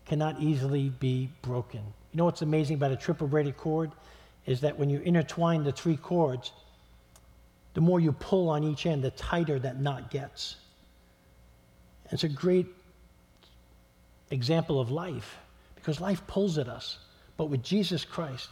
cannot 0.05 0.41
easily 0.41 0.91
be 0.91 1.31
broken. 1.41 1.81
You 2.13 2.19
know 2.19 2.27
what's 2.27 2.43
amazing 2.43 2.77
about 2.77 2.93
a 2.93 2.97
triple 2.97 3.29
braided 3.29 3.57
cord? 3.57 3.91
Is 4.49 4.63
that 4.63 4.79
when 4.79 4.89
you 4.89 4.99
intertwine 5.01 5.63
the 5.63 5.73
three 5.73 5.99
cords, 5.99 6.53
the 7.75 7.83
more 7.83 8.01
you 8.01 8.13
pull 8.13 8.49
on 8.49 8.65
each 8.65 8.87
end, 8.87 9.05
the 9.05 9.11
tighter 9.11 9.59
that 9.59 9.79
knot 9.79 10.11
gets. 10.11 10.57
It's 12.11 12.25
a 12.25 12.29
great 12.29 12.67
example 14.31 14.81
of 14.81 14.91
life 14.91 15.37
because 15.75 16.01
life 16.01 16.27
pulls 16.27 16.57
at 16.57 16.67
us. 16.67 16.99
But 17.37 17.51
with 17.51 17.63
Jesus 17.63 18.07
Christ 18.07 18.49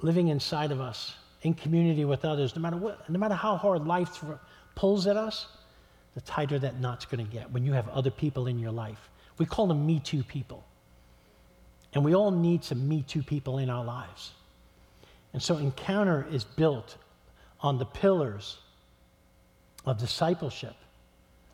living 0.00 0.28
inside 0.28 0.70
of 0.70 0.82
us, 0.82 1.14
in 1.42 1.54
community 1.54 2.04
with 2.04 2.26
others, 2.26 2.54
no 2.54 2.60
matter 2.60 2.76
what, 2.76 3.08
no 3.08 3.18
matter 3.18 3.34
how 3.34 3.56
hard 3.56 3.86
life 3.86 4.22
pulls 4.74 5.06
at 5.06 5.16
us, 5.16 5.46
the 6.14 6.20
tighter 6.20 6.58
that 6.58 6.78
knot's 6.78 7.06
going 7.06 7.24
to 7.24 7.32
get 7.32 7.50
when 7.50 7.64
you 7.64 7.72
have 7.72 7.88
other 7.88 8.10
people 8.10 8.48
in 8.48 8.58
your 8.58 8.72
life. 8.72 9.08
We 9.38 9.46
call 9.46 9.66
them 9.66 9.86
Me 9.86 9.98
Too 9.98 10.22
people. 10.22 10.62
And 11.94 12.04
we 12.04 12.14
all 12.14 12.30
need 12.30 12.64
some 12.64 12.88
Me 12.88 13.02
Too 13.02 13.22
people 13.22 13.58
in 13.58 13.68
our 13.68 13.84
lives. 13.84 14.32
And 15.32 15.42
so 15.42 15.56
Encounter 15.56 16.26
is 16.30 16.44
built 16.44 16.96
on 17.60 17.78
the 17.78 17.84
pillars 17.84 18.58
of 19.84 19.98
discipleship, 19.98 20.74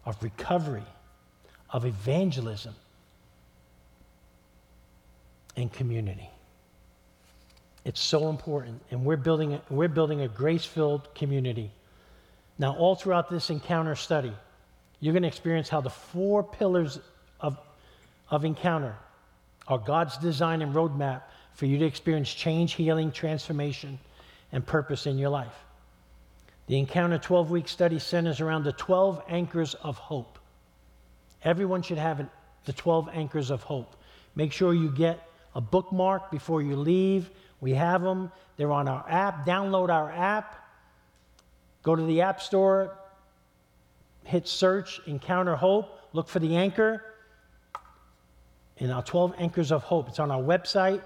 of 0.05 0.23
recovery, 0.23 0.85
of 1.71 1.85
evangelism, 1.85 2.75
and 5.57 5.73
community. 5.73 6.31
It's 7.85 8.01
so 8.01 8.29
important. 8.29 8.83
And 8.91 9.05
we're 9.05 9.17
building 9.17 9.55
a, 9.55 9.63
we're 9.71 9.89
building 9.89 10.21
a 10.21 10.29
grace 10.29 10.65
filled 10.65 11.15
community. 11.15 11.71
Now, 12.59 12.75
all 12.77 12.95
throughout 12.95 13.31
this 13.31 13.49
encounter 13.49 13.95
study, 13.95 14.33
you're 15.01 15.13
going 15.13 15.23
to 15.23 15.29
experience 15.29 15.69
how 15.69 15.81
the 15.81 15.91
four 15.91 16.43
pillars 16.43 16.99
of, 17.41 17.59
of 18.31 18.45
encounter 18.45 18.97
are 19.69 19.79
God's 19.79 20.17
design 20.19 20.63
and 20.63 20.75
roadmap 20.75 21.23
for 21.55 21.67
you 21.67 21.79
to 21.79 21.85
experience 21.85 22.33
change, 22.33 22.75
healing, 22.75 23.11
transformation, 23.11 23.99
and 24.53 24.65
purpose 24.65 25.07
in 25.07 25.19
your 25.19 25.31
life. 25.31 25.55
The 26.67 26.79
Encounter 26.79 27.19
12 27.19 27.51
week 27.51 27.69
study 27.69 27.99
centers 27.99 28.41
around 28.41 28.65
the 28.65 28.73
12 28.73 29.23
anchors 29.29 29.75
of 29.75 29.97
hope. 29.97 30.39
Everyone 31.43 31.83
should 31.83 31.99
have 31.99 32.29
the 32.65 32.73
12 32.73 33.09
anchors 33.13 33.51
of 33.51 33.63
hope. 33.63 33.97
Make 34.35 34.53
sure 34.53 34.75
you 34.75 34.91
get 34.91 35.29
a 35.55 35.61
bookmark 35.61 36.31
before 36.31 36.61
you 36.61 36.77
leave. 36.77 37.31
We 37.61 37.73
have 37.73 38.03
them, 38.03 38.31
they're 38.57 38.73
on 38.73 38.89
our 38.89 39.05
app. 39.09 39.47
Download 39.47 39.89
our 39.89 40.11
app. 40.11 40.63
Go 41.83 41.95
to 41.95 42.03
the 42.03 42.21
App 42.23 42.41
Store, 42.41 42.99
hit 44.25 44.49
search, 44.49 45.01
Encounter 45.07 45.55
Hope, 45.55 46.01
look 46.13 46.29
for 46.29 46.41
the 46.41 46.57
anchor 46.57 47.03
in 48.79 48.91
our 48.91 49.03
12 49.03 49.35
Anchors 49.39 49.73
of 49.73 49.83
Hope. 49.83 50.09
It's 50.09 50.19
on 50.19 50.31
our 50.31 50.43
website. 50.43 51.03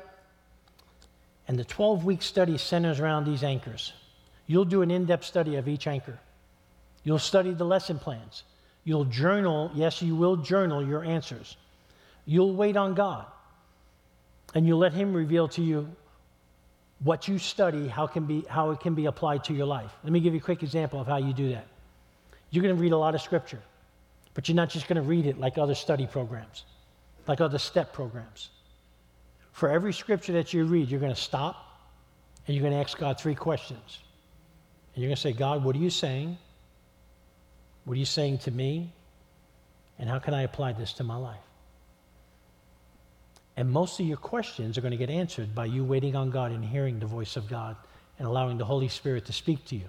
And 1.49 1.59
the 1.59 1.65
12 1.65 2.05
week 2.05 2.23
study 2.23 2.59
centers 2.59 3.01
around 3.01 3.25
these 3.25 3.43
anchors. 3.43 3.93
You'll 4.47 4.65
do 4.65 4.83
an 4.83 4.91
in 4.91 5.07
depth 5.07 5.25
study 5.25 5.57
of 5.57 5.69
each 5.69 5.87
anchor. 5.87 6.19
You'll 7.05 7.19
study 7.19 7.53
the 7.53 7.65
lesson 7.65 7.99
plans. 7.99 8.45
You'll 8.85 9.05
journal, 9.05 9.71
yes, 9.75 10.03
you 10.03 10.17
will 10.17 10.37
journal 10.37 10.87
your 10.87 11.05
answers. 11.05 11.57
You'll 12.25 12.55
wait 12.55 12.77
on 12.77 12.95
God. 12.95 13.27
And 14.55 14.67
you'll 14.67 14.79
let 14.79 14.93
Him 14.93 15.13
reveal 15.13 15.49
to 15.49 15.63
you 15.63 15.89
what 17.03 17.29
you 17.29 17.39
study, 17.39 17.89
how, 17.89 18.07
can 18.07 18.27
be, 18.27 18.45
how 18.49 18.71
it 18.71 18.81
can 18.81 18.95
be 18.95 19.07
applied 19.07 19.45
to 19.45 19.55
your 19.55 19.67
life. 19.67 19.91
Let 20.05 20.13
me 20.13 20.21
give 20.21 20.35
you 20.35 20.41
a 20.41 20.43
quick 20.43 20.63
example 20.63 21.01
of 21.01 21.07
how 21.07 21.17
you 21.17 21.33
do 21.33 21.51
that. 21.51 21.67
You're 22.51 22.63
going 22.63 22.75
to 22.77 22.81
read 22.81 22.93
a 22.93 22.99
lot 22.99 23.15
of 23.15 23.23
scripture, 23.23 23.61
but 24.35 24.49
you're 24.49 24.57
not 24.57 24.69
just 24.69 24.87
going 24.89 24.97
to 24.97 25.09
read 25.09 25.27
it 25.27 25.39
like 25.39 25.57
other 25.57 25.75
study 25.75 26.07
programs, 26.07 26.65
like 27.31 27.41
other 27.41 27.59
step 27.59 27.93
programs. 27.93 28.49
For 29.53 29.71
every 29.71 29.93
scripture 29.93 30.33
that 30.33 30.53
you 30.53 30.65
read, 30.65 30.91
you're 30.91 30.99
going 30.99 31.15
to 31.15 31.21
stop 31.21 31.65
and 32.45 32.57
you're 32.57 32.63
going 32.63 32.73
to 32.73 32.81
ask 32.81 32.99
God 32.99 33.21
three 33.21 33.37
questions. 33.37 34.01
And 34.93 35.01
you're 35.01 35.09
going 35.09 35.15
to 35.15 35.23
say, 35.23 35.33
God, 35.33 35.63
what 35.63 35.77
are 35.77 35.79
you 35.79 35.91
saying? 35.91 36.37
What 37.85 37.95
are 37.95 38.01
you 38.01 38.05
saying 38.05 38.39
to 38.39 38.51
me? 38.51 38.93
And 39.97 40.09
how 40.09 40.19
can 40.19 40.35
I 40.35 40.43
apply 40.43 40.73
this 40.73 40.93
to 40.95 41.05
my 41.05 41.15
life? 41.15 41.39
And 43.57 43.71
most 43.71 44.01
of 44.01 44.07
your 44.07 44.17
questions 44.17 44.77
are 44.77 44.81
going 44.81 44.91
to 44.91 44.97
get 44.97 45.11
answered 45.11 45.55
by 45.55 45.67
you 45.67 45.85
waiting 45.85 46.17
on 46.17 46.31
God 46.31 46.51
and 46.51 46.65
hearing 46.65 46.99
the 46.99 47.07
voice 47.07 47.37
of 47.37 47.49
God 47.49 47.77
and 48.19 48.27
allowing 48.27 48.59
the 48.59 48.65
Holy 48.65 48.89
Spirit 48.89 49.27
to 49.27 49.33
speak 49.33 49.65
to 49.67 49.77
you. 49.77 49.89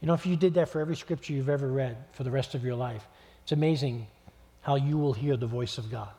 You 0.00 0.08
know, 0.08 0.14
if 0.14 0.24
you 0.24 0.36
did 0.36 0.54
that 0.54 0.70
for 0.70 0.80
every 0.80 0.96
scripture 0.96 1.34
you've 1.34 1.50
ever 1.50 1.68
read 1.68 1.98
for 2.12 2.24
the 2.24 2.30
rest 2.30 2.54
of 2.54 2.64
your 2.64 2.76
life, 2.76 3.06
it's 3.42 3.52
amazing 3.52 4.06
how 4.68 4.74
you 4.74 4.98
will 4.98 5.14
hear 5.14 5.34
the 5.34 5.46
voice 5.46 5.78
of 5.78 5.90
God 5.90 6.10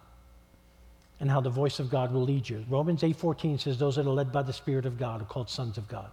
and 1.20 1.30
how 1.30 1.40
the 1.40 1.52
voice 1.52 1.80
of 1.80 1.88
God 1.88 2.12
will 2.12 2.24
lead 2.24 2.50
you. 2.50 2.66
Romans 2.68 3.04
8:14 3.04 3.60
says 3.60 3.78
those 3.78 3.98
that 3.98 4.08
are 4.08 4.10
led 4.22 4.32
by 4.32 4.42
the 4.42 4.52
Spirit 4.52 4.88
of 4.88 4.98
God 4.98 5.22
are 5.22 5.26
called 5.26 5.52
sons 5.52 5.78
of 5.78 5.88
God. 5.88 6.10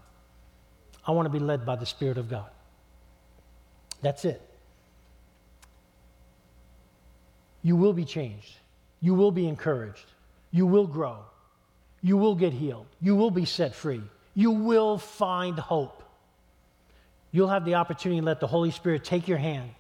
I 1.07 1.13
want 1.13 1.25
to 1.25 1.31
be 1.31 1.39
led 1.39 1.65
by 1.65 1.77
the 1.77 1.87
Spirit 1.87 2.19
of 2.19 2.29
God. 2.29 2.51
That's 4.03 4.27
it. 4.27 4.43
You 7.63 7.75
will 7.75 7.95
be 7.95 8.05
changed. 8.05 8.55
You 9.01 9.15
will 9.15 9.33
be 9.33 9.49
encouraged. 9.49 10.05
You 10.51 10.67
will 10.67 10.87
grow. 10.87 11.21
You 12.03 12.19
will 12.19 12.35
get 12.35 12.53
healed. 12.53 12.89
You 13.01 13.17
will 13.17 13.31
be 13.31 13.47
set 13.47 13.75
free. 13.75 14.03
You 14.35 14.51
will 14.51 14.99
find 14.99 15.59
hope. 15.59 16.03
You'll 17.33 17.49
have 17.49 17.65
the 17.65 17.77
opportunity 17.77 18.21
to 18.21 18.27
let 18.27 18.41
the 18.41 18.47
Holy 18.47 18.73
Spirit 18.73 19.05
take 19.05 19.27
your 19.27 19.39
hand, 19.39 19.71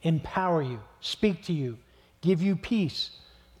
empower 0.00 0.62
you, 0.62 0.80
speak 1.00 1.44
to 1.44 1.52
you, 1.52 1.76
give 2.20 2.42
you 2.42 2.56
peace, 2.56 3.10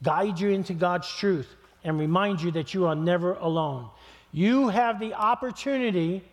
guide 0.02 0.38
you 0.38 0.50
into 0.50 0.74
God's 0.74 1.08
truth, 1.08 1.48
and 1.84 1.98
remind 1.98 2.42
you 2.42 2.50
that 2.52 2.74
you 2.74 2.86
are 2.86 2.94
never 2.94 3.34
alone. 3.34 3.88
You 4.32 4.68
have 4.68 5.00
the 5.00 5.14
opportunity 5.14 6.24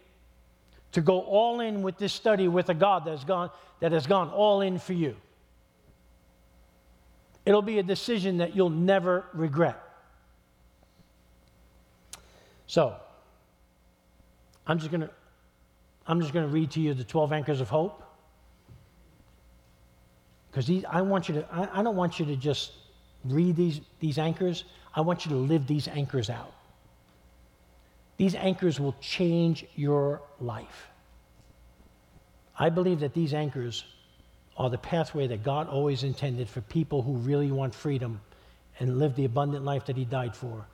to 0.91 1.01
go 1.01 1.21
all 1.21 1.59
in 1.59 1.81
with 1.81 1.97
this 1.97 2.13
study 2.13 2.47
with 2.47 2.69
a 2.69 2.73
God 2.73 3.05
that 3.05 3.11
has 3.11 3.23
gone, 3.23 3.49
that 3.79 3.91
has 3.91 4.07
gone 4.07 4.29
all 4.29 4.61
in 4.61 4.79
for 4.79 4.93
you. 4.93 5.15
It'll 7.45 7.61
be 7.61 7.79
a 7.79 7.83
decision 7.83 8.37
that 8.37 8.55
you'll 8.55 8.69
never 8.69 9.25
regret. 9.33 9.81
So, 12.67 12.95
I'm 14.65 14.79
just 14.79 14.89
going 14.89 15.01
to 15.01 15.09
I'm 16.07 16.21
just 16.21 16.33
going 16.33 16.45
to 16.47 16.53
read 16.53 16.71
to 16.71 16.79
you 16.79 16.93
the 16.93 17.03
12 17.03 17.33
anchors 17.33 17.61
of 17.61 17.69
hope. 17.69 18.03
Because 20.55 20.85
I 20.89 21.01
want 21.01 21.27
you 21.27 21.35
to, 21.35 21.45
I, 21.51 21.81
I 21.81 21.83
don't 21.83 21.97
want 21.97 22.17
you 22.17 22.25
to 22.27 22.37
just 22.37 22.71
read 23.25 23.57
these, 23.57 23.81
these 23.99 24.17
anchors. 24.17 24.63
I 24.95 25.01
want 25.01 25.25
you 25.25 25.31
to 25.31 25.37
live 25.37 25.67
these 25.67 25.89
anchors 25.89 26.29
out. 26.29 26.53
These 28.15 28.35
anchors 28.35 28.79
will 28.79 28.95
change 29.01 29.65
your 29.75 30.21
life. 30.39 30.87
I 32.57 32.69
believe 32.69 33.01
that 33.01 33.13
these 33.13 33.33
anchors 33.33 33.83
are 34.55 34.69
the 34.69 34.77
pathway 34.77 35.27
that 35.27 35.43
God 35.43 35.67
always 35.67 36.03
intended 36.03 36.47
for 36.47 36.61
people 36.61 37.01
who 37.01 37.17
really 37.17 37.51
want 37.51 37.75
freedom 37.75 38.21
and 38.79 38.97
live 38.97 39.17
the 39.17 39.25
abundant 39.25 39.65
life 39.65 39.87
that 39.87 39.97
He 39.97 40.05
died 40.05 40.37
for. 40.37 40.65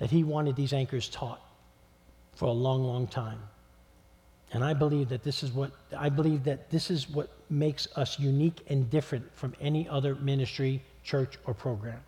That 0.00 0.10
He 0.10 0.22
wanted 0.22 0.54
these 0.54 0.74
anchors 0.74 1.08
taught 1.08 1.40
for 2.34 2.44
a 2.44 2.52
long, 2.52 2.84
long 2.84 3.06
time. 3.06 3.38
And 4.54 4.64
I 4.64 4.72
believe 4.72 5.08
that 5.08 5.24
this 5.24 5.42
is 5.42 5.52
what 5.52 5.72
I 5.96 6.08
believe 6.08 6.44
that 6.44 6.70
this 6.70 6.88
is 6.88 7.10
what 7.10 7.28
makes 7.50 7.88
us 7.96 8.20
unique 8.20 8.60
and 8.68 8.88
different 8.88 9.24
from 9.34 9.52
any 9.60 9.88
other 9.88 10.14
ministry, 10.14 10.80
church, 11.02 11.36
or 11.44 11.54
program. 11.54 12.00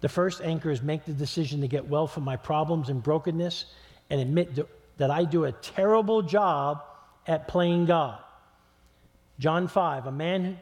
The 0.00 0.08
first 0.08 0.40
anchor 0.40 0.70
is 0.70 0.80
make 0.80 1.04
the 1.04 1.12
decision 1.12 1.60
to 1.60 1.68
get 1.68 1.86
well 1.86 2.06
from 2.06 2.24
my 2.24 2.36
problems 2.36 2.88
and 2.88 3.02
brokenness 3.02 3.66
and 4.08 4.22
admit 4.22 4.58
that 4.96 5.10
I 5.10 5.24
do 5.24 5.44
a 5.44 5.52
terrible 5.52 6.22
job 6.22 6.82
at 7.26 7.46
playing 7.46 7.84
God. 7.84 8.18
John 9.38 9.68
5, 9.68 10.06
a 10.06 10.12
man 10.12 10.58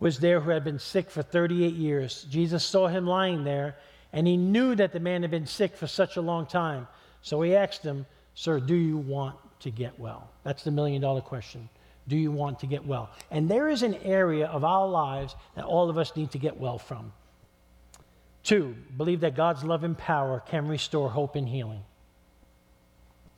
was 0.00 0.18
there 0.18 0.40
who 0.40 0.50
had 0.50 0.64
been 0.64 0.78
sick 0.78 1.10
for 1.10 1.22
38 1.22 1.72
years. 1.72 2.26
Jesus 2.30 2.62
saw 2.62 2.88
him 2.88 3.06
lying 3.06 3.42
there, 3.42 3.76
and 4.12 4.26
he 4.26 4.36
knew 4.36 4.74
that 4.74 4.92
the 4.92 5.00
man 5.00 5.22
had 5.22 5.30
been 5.30 5.46
sick 5.46 5.74
for 5.74 5.86
such 5.86 6.18
a 6.18 6.20
long 6.20 6.44
time. 6.44 6.86
So 7.22 7.40
he 7.40 7.56
asked 7.56 7.82
him, 7.82 8.04
Sir, 8.34 8.60
do 8.60 8.74
you 8.74 8.98
want 8.98 9.36
to 9.60 9.70
get 9.70 9.98
well? 9.98 10.30
That's 10.44 10.64
the 10.64 10.70
million 10.70 11.02
dollar 11.02 11.20
question. 11.20 11.68
Do 12.08 12.16
you 12.16 12.32
want 12.32 12.60
to 12.60 12.66
get 12.66 12.86
well? 12.86 13.10
And 13.30 13.50
there 13.50 13.68
is 13.68 13.82
an 13.82 13.94
area 13.96 14.46
of 14.46 14.64
our 14.64 14.88
lives 14.88 15.36
that 15.56 15.64
all 15.64 15.90
of 15.90 15.98
us 15.98 16.16
need 16.16 16.30
to 16.32 16.38
get 16.38 16.58
well 16.58 16.78
from. 16.78 17.12
Two, 18.42 18.74
believe 18.96 19.20
that 19.20 19.36
God's 19.36 19.62
love 19.62 19.84
and 19.84 19.96
power 19.96 20.42
can 20.48 20.68
restore 20.68 21.10
hope 21.10 21.36
and 21.36 21.46
healing. 21.46 21.82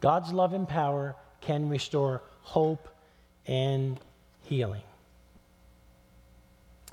God's 0.01 0.33
love 0.33 0.53
and 0.53 0.69
power 0.69 1.17
can 1.41 1.69
restore 1.69 2.23
hope 2.43 2.89
and 3.47 3.99
healing. 4.43 4.83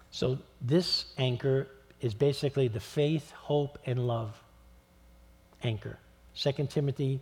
So, 0.10 0.40
this 0.62 1.06
anchor 1.18 1.68
is 2.02 2.14
basically 2.14 2.68
the 2.68 2.80
faith, 2.80 3.32
hope, 3.32 3.78
and 3.86 4.08
love 4.08 4.42
anchor. 5.64 6.00
2 6.36 6.68
Timothy 6.68 7.20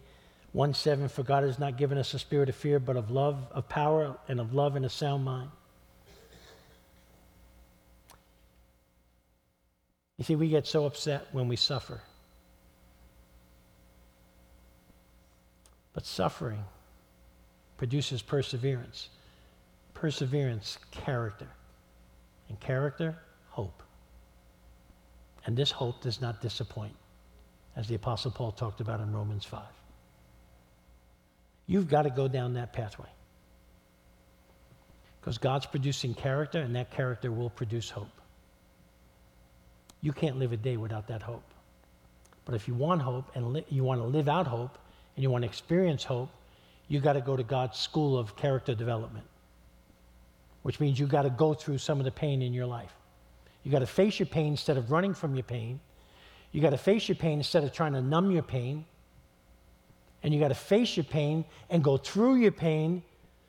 1 0.56 0.74
7, 0.74 1.10
for 1.10 1.22
God 1.22 1.44
has 1.44 1.60
not 1.60 1.76
given 1.76 1.98
us 1.98 2.14
a 2.14 2.20
spirit 2.20 2.48
of 2.48 2.56
fear, 2.56 2.80
but 2.80 2.96
of 2.96 3.12
love, 3.12 3.46
of 3.52 3.68
power, 3.68 4.16
and 4.30 4.40
of 4.40 4.54
love 4.54 4.78
and 4.78 4.86
a 4.86 4.90
sound 4.90 5.26
mind. 5.26 5.50
You 10.18 10.24
see, 10.24 10.38
we 10.38 10.48
get 10.48 10.66
so 10.66 10.86
upset 10.86 11.28
when 11.34 11.50
we 11.50 11.58
suffer. 11.58 12.00
But 15.92 16.06
suffering 16.06 16.64
produces 17.76 18.22
perseverance. 18.22 19.10
Perseverance, 19.94 20.78
character. 20.92 21.50
And 22.48 22.58
character, 22.62 23.18
hope. 23.50 23.84
And 25.46 25.58
this 25.58 25.72
hope 25.72 26.00
does 26.00 26.22
not 26.22 26.42
disappoint, 26.42 26.96
as 27.76 27.90
the 27.90 27.96
Apostle 27.96 28.32
Paul 28.32 28.54
talked 28.54 28.80
about 28.80 29.02
in 29.02 29.12
Romans 29.12 29.44
5. 29.44 29.62
You've 31.68 31.90
got 31.90 32.04
to 32.04 32.10
go 32.10 32.28
down 32.28 32.54
that 32.54 32.74
pathway. 32.74 33.10
Because 35.20 35.38
God's 35.38 35.66
producing 35.66 36.14
character, 36.14 36.60
and 36.60 36.76
that 36.76 36.92
character 36.92 37.32
will 37.32 37.50
produce 37.50 37.90
hope. 37.90 38.12
You 40.02 40.14
can't 40.14 40.38
live 40.38 40.52
a 40.52 40.58
day 40.58 40.78
without 40.78 41.08
that 41.08 41.24
hope. 41.24 41.44
But 42.46 42.54
if 42.54 42.68
you 42.68 42.76
want 42.76 43.02
hope 43.02 43.32
and 43.34 43.54
li- 43.54 43.66
you 43.70 43.84
want 43.84 44.02
to 44.02 44.06
live 44.06 44.30
out 44.30 44.46
hope 44.46 44.78
and 45.16 45.24
you 45.24 45.32
want 45.32 45.42
to 45.42 45.48
experience 45.48 46.04
hope, 46.04 46.30
you 46.88 47.00
got 47.00 47.14
to 47.14 47.22
go 47.22 47.36
to 47.36 47.42
God's 47.42 47.80
school 47.80 48.16
of 48.20 48.36
character 48.36 48.76
development, 48.76 49.26
which 50.62 50.80
means 50.80 51.00
you 51.00 51.08
got 51.08 51.24
to 51.24 51.32
go 51.32 51.56
through 51.56 51.80
some 51.80 51.98
of 51.98 52.06
the 52.06 52.12
pain 52.12 52.44
in 52.44 52.54
your 52.54 52.68
life. 52.68 52.94
You 53.64 53.72
got 53.72 53.80
to 53.80 53.88
face 53.88 54.20
your 54.20 54.28
pain 54.28 54.50
instead 54.50 54.78
of 54.78 54.92
running 54.92 55.16
from 55.16 55.34
your 55.34 55.44
pain. 55.44 55.80
You 56.52 56.62
got 56.62 56.70
to 56.70 56.78
face 56.78 57.10
your 57.10 57.16
pain 57.16 57.40
instead 57.40 57.64
of 57.64 57.74
trying 57.74 57.94
to 57.94 58.02
numb 58.02 58.30
your 58.30 58.44
pain 58.44 58.86
and 60.26 60.34
you 60.34 60.40
got 60.40 60.48
to 60.48 60.56
face 60.56 60.98
your 60.98 61.04
pain 61.04 61.46
and 61.70 61.84
go 61.84 61.98
through 61.98 62.38
your 62.38 62.52
pain 62.52 63.04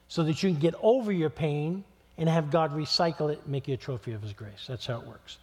so 0.08 0.22
that 0.22 0.42
you 0.42 0.50
can 0.50 0.60
get 0.60 0.74
over 0.82 1.10
your 1.10 1.30
pain 1.30 1.82
and 2.18 2.28
have 2.28 2.50
God 2.50 2.76
recycle 2.76 3.32
it 3.32 3.40
and 3.42 3.48
make 3.48 3.66
you 3.66 3.72
a 3.72 3.78
trophy 3.78 4.12
of 4.12 4.20
His 4.20 4.34
grace. 4.34 4.66
That's 4.68 4.84
how 4.84 5.00
it 5.00 5.06
works. 5.06 5.38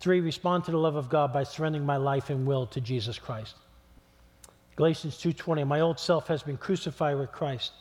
Three, 0.00 0.20
respond 0.20 0.64
to 0.64 0.70
the 0.70 0.78
love 0.78 0.96
of 0.96 1.10
God 1.10 1.34
by 1.34 1.44
surrendering 1.44 1.84
my 1.84 1.98
life 1.98 2.30
and 2.30 2.46
will 2.46 2.64
to 2.68 2.80
Jesus 2.80 3.18
Christ. 3.18 3.56
Galatians 4.74 5.18
2:20, 5.18 5.66
my 5.66 5.80
old 5.80 6.00
self 6.00 6.28
has 6.28 6.42
been 6.42 6.56
crucified 6.56 7.18
with 7.18 7.30
Christ. 7.30 7.72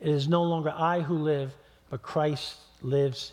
It 0.00 0.08
is 0.08 0.26
no 0.26 0.44
longer 0.44 0.72
I 0.74 1.00
who 1.00 1.18
live, 1.18 1.52
but 1.90 2.00
Christ 2.00 2.56
lives 2.80 3.32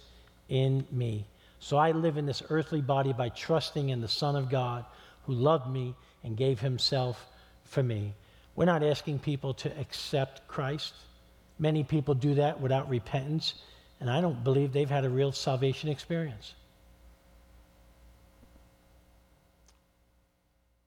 in 0.50 0.86
me. 0.92 1.26
So 1.62 1.78
I 1.78 1.92
live 1.92 2.18
in 2.18 2.26
this 2.26 2.44
earthly 2.50 2.82
body 2.82 3.14
by 3.14 3.30
trusting 3.30 3.88
in 3.88 4.02
the 4.02 4.10
Son 4.10 4.36
of 4.36 4.50
God 4.50 4.84
who 5.28 5.34
loved 5.34 5.72
me 5.72 5.96
and 6.26 6.36
gave 6.36 6.60
himself 6.60 7.26
for 7.64 7.82
me. 7.82 8.16
We're 8.56 8.66
not 8.66 8.84
asking 8.84 9.20
people 9.20 9.54
to 9.56 9.80
accept 9.80 10.48
Christ. 10.48 10.94
Many 11.60 11.84
people 11.84 12.14
do 12.14 12.36
that 12.36 12.60
without 12.60 12.90
repentance, 12.90 13.56
and 14.00 14.10
I 14.10 14.20
don't 14.20 14.44
believe 14.44 14.74
they've 14.74 14.90
had 14.90 15.06
a 15.06 15.10
real 15.10 15.32
salvation 15.32 15.90
experience. 15.90 16.56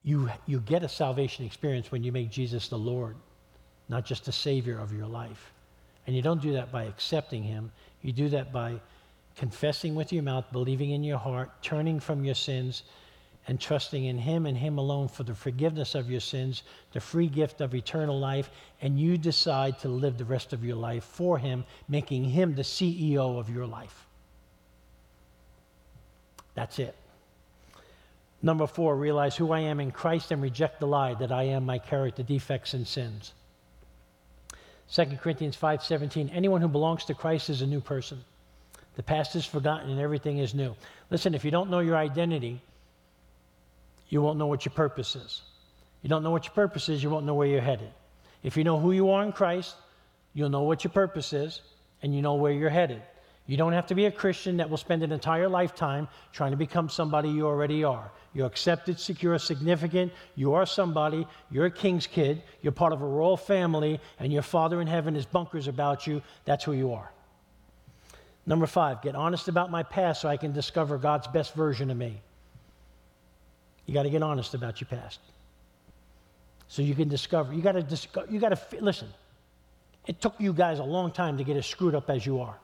You, 0.03 0.29
you 0.46 0.61
get 0.61 0.83
a 0.83 0.88
salvation 0.88 1.46
experience 1.46 1.90
when 1.90 2.05
you 2.05 2.12
make 2.12 2.31
Jesus 2.31 2.68
the 2.68 2.79
Lord, 2.79 3.16
not 3.88 4.05
just 4.05 4.27
the 4.27 4.33
Savior 4.33 4.79
of 4.79 4.92
your 4.92 5.07
life. 5.07 5.53
And 6.07 6.14
you 6.14 6.20
don't 6.20 6.42
do 6.42 6.53
that 6.53 6.70
by 6.70 6.85
accepting 6.85 7.42
Him, 7.42 7.72
you 8.03 8.12
do 8.12 8.29
that 8.31 8.53
by 8.53 8.81
confessing 9.37 9.94
with 9.94 10.12
your 10.12 10.22
mouth, 10.22 10.44
believing 10.53 10.90
in 10.90 11.03
your 11.03 11.18
heart, 11.18 11.50
turning 11.62 11.98
from 11.98 12.24
your 12.24 12.35
sins, 12.35 12.83
and 13.46 13.61
trusting 13.61 14.04
in 14.04 14.18
Him 14.18 14.46
and 14.46 14.57
Him 14.57 14.78
alone 14.78 15.09
for 15.09 15.22
the 15.22 15.35
forgiveness 15.35 15.94
of 15.94 16.11
your 16.11 16.20
sins, 16.20 16.62
the 16.92 17.00
free 17.00 17.26
gift 17.26 17.61
of 17.61 17.74
eternal 17.74 18.18
life, 18.18 18.50
and 18.80 18.98
you 18.98 19.18
decide 19.18 19.78
to 19.80 19.88
live 19.88 20.16
the 20.18 20.24
rest 20.24 20.52
of 20.52 20.64
your 20.64 20.76
life 20.76 21.04
for 21.04 21.38
Him, 21.38 21.64
making 21.88 22.24
Him 22.24 22.54
the 22.54 22.62
CEO 22.62 23.38
of 23.38 23.50
your 23.50 23.66
life. 23.66 24.07
That's 26.54 26.78
it. 26.78 26.94
Number 28.42 28.66
four, 28.66 28.96
realize 28.96 29.37
who 29.37 29.52
I 29.52 29.61
am 29.61 29.80
in 29.80 29.90
Christ 29.90 30.30
and 30.30 30.42
reject 30.42 30.80
the 30.80 30.87
lie 30.87 31.14
that 31.14 31.33
I 31.33 31.44
am 31.44 31.64
my 31.64 31.78
character 31.78 32.22
defects 32.22 32.74
and 32.74 32.87
sins. 32.87 33.33
2 34.92 35.18
Corinthians 35.18 35.57
5:17 35.57 36.30
Anyone 36.33 36.61
who 36.61 36.68
belongs 36.68 37.04
to 37.07 37.14
Christ 37.14 37.48
is 37.48 37.62
a 37.62 37.66
new 37.66 37.80
person. 37.80 38.22
The 38.96 39.02
past 39.02 39.35
is 39.35 39.46
forgotten 39.46 39.90
and 39.90 40.00
everything 40.00 40.38
is 40.38 40.54
new. 40.54 40.76
Listen, 41.11 41.35
if 41.35 41.44
you 41.44 41.50
don't 41.50 41.70
know 41.70 41.80
your 41.80 41.96
identity, 41.96 42.61
you 44.14 44.22
won't 44.22 44.38
know 44.38 44.46
what 44.46 44.64
your 44.64 44.72
purpose 44.72 45.16
is. 45.16 45.42
You 46.00 46.09
don't 46.09 46.22
know 46.22 46.31
what 46.31 46.44
your 46.44 46.55
purpose 46.55 46.88
is, 46.88 47.03
you 47.03 47.11
won't 47.11 47.27
know 47.27 47.35
where 47.35 47.48
you're 47.48 47.61
headed. 47.61 47.90
If 48.44 48.57
you 48.57 48.62
know 48.62 48.79
who 48.79 48.92
you 48.92 49.11
are 49.11 49.24
in 49.24 49.33
Christ, 49.33 49.74
you'll 50.35 50.50
know 50.50 50.62
what 50.62 50.85
your 50.85 50.92
purpose 50.92 51.33
is 51.33 51.61
and 52.00 52.14
you 52.14 52.22
know 52.22 52.35
where 52.35 52.53
you're 52.53 52.70
headed. 52.70 53.03
You 53.46 53.57
don't 53.57 53.72
have 53.72 53.88
to 53.88 53.96
be 53.96 54.07
a 54.07 54.12
Christian 54.12 54.59
that 54.59 54.70
will 54.70 54.77
spend 54.77 55.03
an 55.03 55.11
entire 55.11 55.48
lifetime 55.48 56.07
trying 56.33 56.53
to 56.53 56.57
become 56.57 56.88
somebody 56.88 57.29
you 57.29 57.46
already 57.46 57.83
are. 57.83 58.09
You're 58.35 58.46
accepted, 58.46 59.00
secure, 59.00 59.37
significant. 59.38 60.12
You 60.37 60.55
are 60.55 60.64
somebody. 60.64 61.27
You're 61.50 61.66
a 61.66 61.70
king's 61.70 62.07
kid. 62.07 62.40
You're 62.62 62.72
part 62.72 62.92
of 62.92 63.03
a 63.03 63.07
royal 63.07 63.37
family, 63.37 64.00
and 64.20 64.33
your 64.33 64.42
Father 64.42 64.81
in 64.81 64.87
heaven 64.87 65.16
is 65.16 65.27
bunkers 65.27 65.66
about 65.66 66.07
you. 66.07 66.22
That's 66.44 66.62
who 66.62 66.72
you 66.72 66.92
are. 66.92 67.11
Number 68.46 68.66
five, 68.66 69.03
get 69.03 69.16
honest 69.16 69.48
about 69.48 69.72
my 69.72 69.83
past 69.83 70.20
so 70.20 70.29
I 70.29 70.37
can 70.37 70.53
discover 70.53 70.98
God's 70.98 71.27
best 71.27 71.55
version 71.55 71.90
of 71.90 71.96
me. 71.96 72.22
You 73.87 73.94
got 73.94 74.05
to 74.05 74.11
get 74.11 74.23
honest 74.23 74.55
about 74.55 74.81
your 74.81 74.88
past. 74.88 75.20
So 76.68 76.83
you 76.83 76.94
can 76.94 77.09
discover. 77.09 77.53
You 77.53 77.62
got 77.62 77.73
to 77.73 77.83
discover. 77.83 78.33
You 78.33 78.40
got 78.40 78.51
to 78.51 78.81
listen. 78.81 79.09
It 80.07 80.20
took 80.20 80.35
you 80.38 80.53
guys 80.53 80.79
a 80.79 80.85
long 80.85 81.12
time 81.12 81.38
to 81.38 81.44
get 81.44 81.57
as 81.57 81.66
screwed 81.66 81.94
up 81.94 82.11
as 82.11 82.25
you 82.25 82.40
are. 82.40 82.57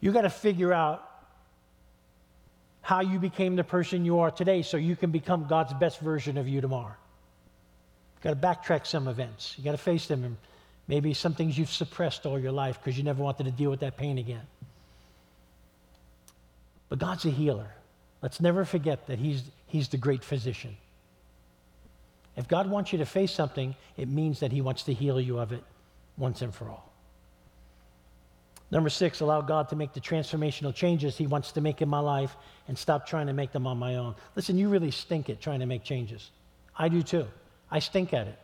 You 0.00 0.12
got 0.12 0.22
to 0.22 0.30
figure 0.30 0.72
out 0.72 1.08
how 2.80 3.00
you 3.00 3.18
became 3.18 3.54
the 3.54 3.64
person 3.64 4.04
you 4.04 4.18
are 4.20 4.30
today 4.30 4.62
so 4.62 4.76
you 4.76 4.96
can 4.96 5.12
become 5.12 5.46
God's 5.46 5.72
best 5.74 6.00
version 6.00 6.36
of 6.36 6.48
you 6.48 6.60
tomorrow. 6.60 6.96
You 8.16 8.30
got 8.30 8.40
to 8.40 8.46
backtrack 8.46 8.86
some 8.86 9.06
events. 9.06 9.54
You 9.56 9.64
got 9.64 9.72
to 9.72 9.78
face 9.78 10.06
them 10.06 10.24
and 10.24 10.36
maybe 10.88 11.14
some 11.14 11.34
things 11.34 11.56
you've 11.56 11.70
suppressed 11.70 12.26
all 12.26 12.38
your 12.38 12.52
life 12.52 12.78
because 12.82 12.98
you 12.98 13.04
never 13.04 13.22
wanted 13.22 13.44
to 13.44 13.52
deal 13.52 13.70
with 13.70 13.80
that 13.80 13.96
pain 13.96 14.18
again. 14.18 14.42
But 16.88 16.98
God's 16.98 17.24
a 17.24 17.30
healer. 17.30 17.68
Let's 18.22 18.40
never 18.40 18.64
forget 18.64 19.08
that 19.08 19.18
he's, 19.18 19.42
he's 19.66 19.88
the 19.88 19.98
great 19.98 20.24
physician. 20.24 20.76
If 22.36 22.48
God 22.48 22.68
wants 22.70 22.92
you 22.92 22.98
to 22.98 23.06
face 23.06 23.32
something, 23.32 23.76
it 23.96 24.08
means 24.08 24.40
that 24.40 24.52
He 24.52 24.60
wants 24.60 24.84
to 24.84 24.94
heal 24.94 25.20
you 25.20 25.38
of 25.38 25.52
it 25.52 25.62
once 26.16 26.42
and 26.42 26.54
for 26.54 26.68
all. 26.68 26.88
Number 28.70 28.88
six, 28.88 29.20
allow 29.20 29.42
God 29.42 29.68
to 29.68 29.76
make 29.76 29.92
the 29.92 30.00
transformational 30.00 30.74
changes 30.74 31.18
He 31.18 31.26
wants 31.26 31.52
to 31.52 31.60
make 31.60 31.82
in 31.82 31.88
my 31.88 31.98
life 31.98 32.34
and 32.68 32.78
stop 32.78 33.06
trying 33.06 33.26
to 33.26 33.34
make 33.34 33.52
them 33.52 33.66
on 33.66 33.76
my 33.76 33.96
own. 33.96 34.14
Listen, 34.34 34.56
you 34.56 34.68
really 34.68 34.90
stink 34.90 35.28
at 35.28 35.40
trying 35.40 35.60
to 35.60 35.66
make 35.66 35.84
changes. 35.84 36.30
I 36.76 36.88
do 36.88 37.02
too. 37.02 37.26
I 37.70 37.80
stink 37.80 38.14
at 38.14 38.26
it. 38.28 38.38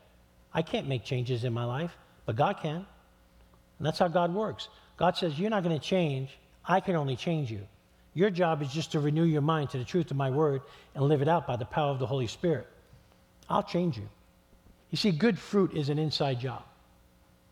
I 0.52 0.62
can't 0.62 0.86
make 0.86 1.04
changes 1.04 1.44
in 1.44 1.52
my 1.52 1.64
life, 1.64 1.96
but 2.26 2.36
God 2.36 2.58
can. 2.60 2.86
And 3.78 3.86
that's 3.86 3.98
how 3.98 4.08
God 4.08 4.34
works. 4.34 4.68
God 4.98 5.16
says, 5.16 5.38
You're 5.38 5.50
not 5.50 5.62
going 5.62 5.78
to 5.78 5.84
change. 5.84 6.36
I 6.64 6.80
can 6.80 6.94
only 6.94 7.16
change 7.16 7.50
you. 7.50 7.66
Your 8.18 8.30
job 8.30 8.62
is 8.62 8.72
just 8.72 8.90
to 8.92 8.98
renew 8.98 9.22
your 9.22 9.42
mind 9.42 9.70
to 9.70 9.78
the 9.78 9.84
truth 9.84 10.10
of 10.10 10.16
my 10.16 10.28
word 10.28 10.62
and 10.96 11.04
live 11.04 11.22
it 11.22 11.28
out 11.28 11.46
by 11.46 11.54
the 11.54 11.64
power 11.64 11.92
of 11.92 12.00
the 12.00 12.06
Holy 12.06 12.26
Spirit. 12.26 12.66
I'll 13.48 13.62
change 13.62 13.96
you. 13.96 14.08
You 14.90 14.98
see, 14.98 15.12
good 15.12 15.38
fruit 15.38 15.72
is 15.72 15.88
an 15.88 16.00
inside 16.00 16.40
job 16.40 16.64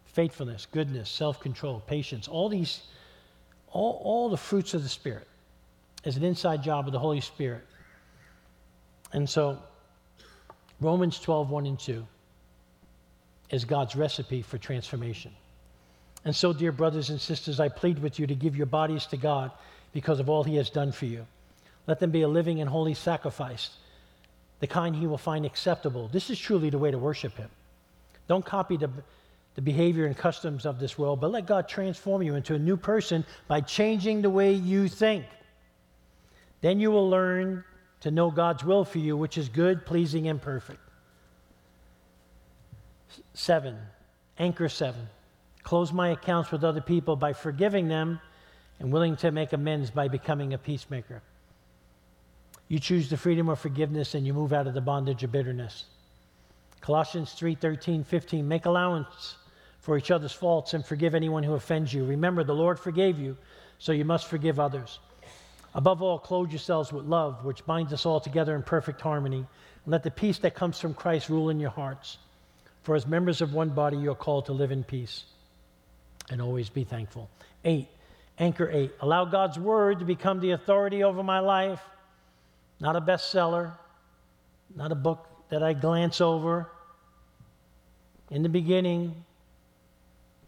faithfulness, 0.07 0.66
goodness, 0.66 1.09
self 1.09 1.38
control, 1.38 1.85
patience, 1.87 2.26
all 2.26 2.48
these, 2.48 2.81
all, 3.70 4.00
all 4.02 4.29
the 4.29 4.37
fruits 4.37 4.74
of 4.74 4.83
the 4.83 4.88
Spirit 4.88 5.29
is 6.02 6.16
an 6.16 6.24
inside 6.24 6.64
job 6.64 6.87
of 6.87 6.92
the 6.92 6.98
Holy 6.98 7.20
Spirit. 7.20 7.64
And 9.12 9.31
so, 9.31 9.61
Romans 10.81 11.20
12, 11.20 11.48
1 11.48 11.66
and 11.66 11.79
2 11.79 12.05
is 13.50 13.64
God's 13.64 13.94
recipe 13.94 14.42
for 14.42 14.59
transformation. 14.59 15.31
And 16.24 16.35
so, 16.35 16.52
dear 16.52 16.72
brothers 16.72 17.11
and 17.11 17.20
sisters, 17.20 17.61
I 17.61 17.68
plead 17.68 18.00
with 18.00 18.18
you 18.18 18.26
to 18.26 18.35
give 18.35 18.57
your 18.57 18.66
bodies 18.66 19.07
to 19.07 19.16
God 19.16 19.52
because 19.96 20.20
of 20.20 20.28
all 20.28 20.44
He 20.44 20.56
has 20.56 20.68
done 20.68 20.92
for 20.92 21.06
you. 21.06 21.26
Let 21.87 22.00
them 22.00 22.11
be 22.11 22.20
a 22.20 22.28
living 22.28 22.61
and 22.61 22.68
holy 22.68 22.92
sacrifice, 22.92 23.70
the 24.61 24.66
kind 24.66 24.94
He 24.94 25.06
will 25.06 25.16
find 25.16 25.46
acceptable. 25.46 26.09
This 26.09 26.28
is 26.28 26.38
truly 26.38 26.68
the 26.68 26.76
way 26.76 26.90
to 26.90 26.98
worship 26.98 27.35
Him. 27.35 27.48
Don't 28.28 28.44
copy 28.44 28.76
the, 28.76 28.90
the 29.54 29.62
behavior 29.62 30.04
and 30.04 30.14
customs 30.14 30.66
of 30.66 30.78
this 30.78 30.98
world, 30.98 31.18
but 31.18 31.30
let 31.30 31.46
God 31.46 31.66
transform 31.66 32.22
you 32.22 32.35
into 32.35 32.54
a 32.54 32.59
new 32.59 32.76
person 32.76 33.24
by 33.48 33.62
changing 33.62 34.20
the 34.20 34.28
way 34.28 34.52
you 34.52 34.87
think. 34.87 35.24
Then 36.61 36.78
you 36.78 36.90
will 36.90 37.09
learn 37.09 37.64
to 38.00 38.11
know 38.11 38.30
God's 38.30 38.62
will 38.64 38.85
for 38.85 38.98
you, 38.98 39.16
which 39.16 39.38
is 39.38 39.48
good, 39.48 39.87
pleasing, 39.87 40.28
and 40.28 40.42
perfect. 40.42 40.80
Seven, 43.32 43.78
anchor 44.38 44.68
seven. 44.68 45.09
Close 45.62 45.90
my 45.90 46.11
accounts 46.11 46.52
with 46.52 46.64
other 46.64 46.82
people 46.82 47.16
by 47.16 47.32
forgiving 47.32 47.88
them 47.88 48.20
and 48.78 48.92
willing 48.92 49.16
to 49.16 49.30
make 49.30 49.52
amends 49.52 49.90
by 49.90 50.08
becoming 50.08 50.52
a 50.52 50.58
peacemaker. 50.58 51.22
You 52.68 52.78
choose 52.78 53.08
the 53.08 53.16
freedom 53.16 53.48
of 53.48 53.58
forgiveness 53.58 54.14
and 54.14 54.26
you 54.26 54.34
move 54.34 54.52
out 54.52 54.66
of 54.66 54.74
the 54.74 54.80
bondage 54.80 55.22
of 55.22 55.32
bitterness. 55.32 55.84
Colossians 56.80 57.32
3 57.32 57.54
13, 57.54 58.04
15. 58.04 58.46
Make 58.46 58.66
allowance 58.66 59.36
for 59.80 59.96
each 59.96 60.10
other's 60.10 60.32
faults 60.32 60.74
and 60.74 60.84
forgive 60.84 61.14
anyone 61.14 61.42
who 61.42 61.54
offends 61.54 61.92
you. 61.92 62.04
Remember, 62.04 62.42
the 62.42 62.54
Lord 62.54 62.78
forgave 62.78 63.18
you, 63.18 63.36
so 63.78 63.92
you 63.92 64.04
must 64.04 64.26
forgive 64.26 64.58
others. 64.58 64.98
Above 65.74 66.02
all, 66.02 66.18
clothe 66.18 66.50
yourselves 66.50 66.92
with 66.92 67.04
love, 67.04 67.44
which 67.44 67.64
binds 67.66 67.92
us 67.92 68.06
all 68.06 68.18
together 68.18 68.56
in 68.56 68.62
perfect 68.62 69.00
harmony. 69.00 69.38
And 69.38 69.46
let 69.92 70.02
the 70.02 70.10
peace 70.10 70.38
that 70.38 70.54
comes 70.54 70.80
from 70.80 70.94
Christ 70.94 71.28
rule 71.28 71.50
in 71.50 71.60
your 71.60 71.70
hearts. 71.70 72.18
For 72.82 72.94
as 72.96 73.06
members 73.06 73.40
of 73.42 73.52
one 73.52 73.70
body, 73.70 73.96
you're 73.96 74.14
called 74.14 74.46
to 74.46 74.52
live 74.52 74.72
in 74.72 74.84
peace 74.84 75.24
and 76.30 76.40
always 76.40 76.68
be 76.68 76.84
thankful. 76.84 77.28
Eight, 77.64 77.88
anchor 78.38 78.70
eight. 78.70 78.92
Allow 79.01 79.27
God's 79.27 79.59
word 79.59 80.01
to 80.01 80.05
become 80.05 80.40
the 80.40 80.53
authority 80.53 81.03
over 81.03 81.22
my 81.22 81.40
life, 81.40 81.81
not 82.81 82.96
a 82.96 83.01
bestseller, 83.01 83.72
not 84.75 84.92
a 84.92 84.96
book 84.96 85.27
that 85.49 85.62
I 85.62 85.72
glance 85.72 86.20
over. 86.20 86.70
In 88.31 88.42
the 88.42 88.49
beginning, 88.49 89.25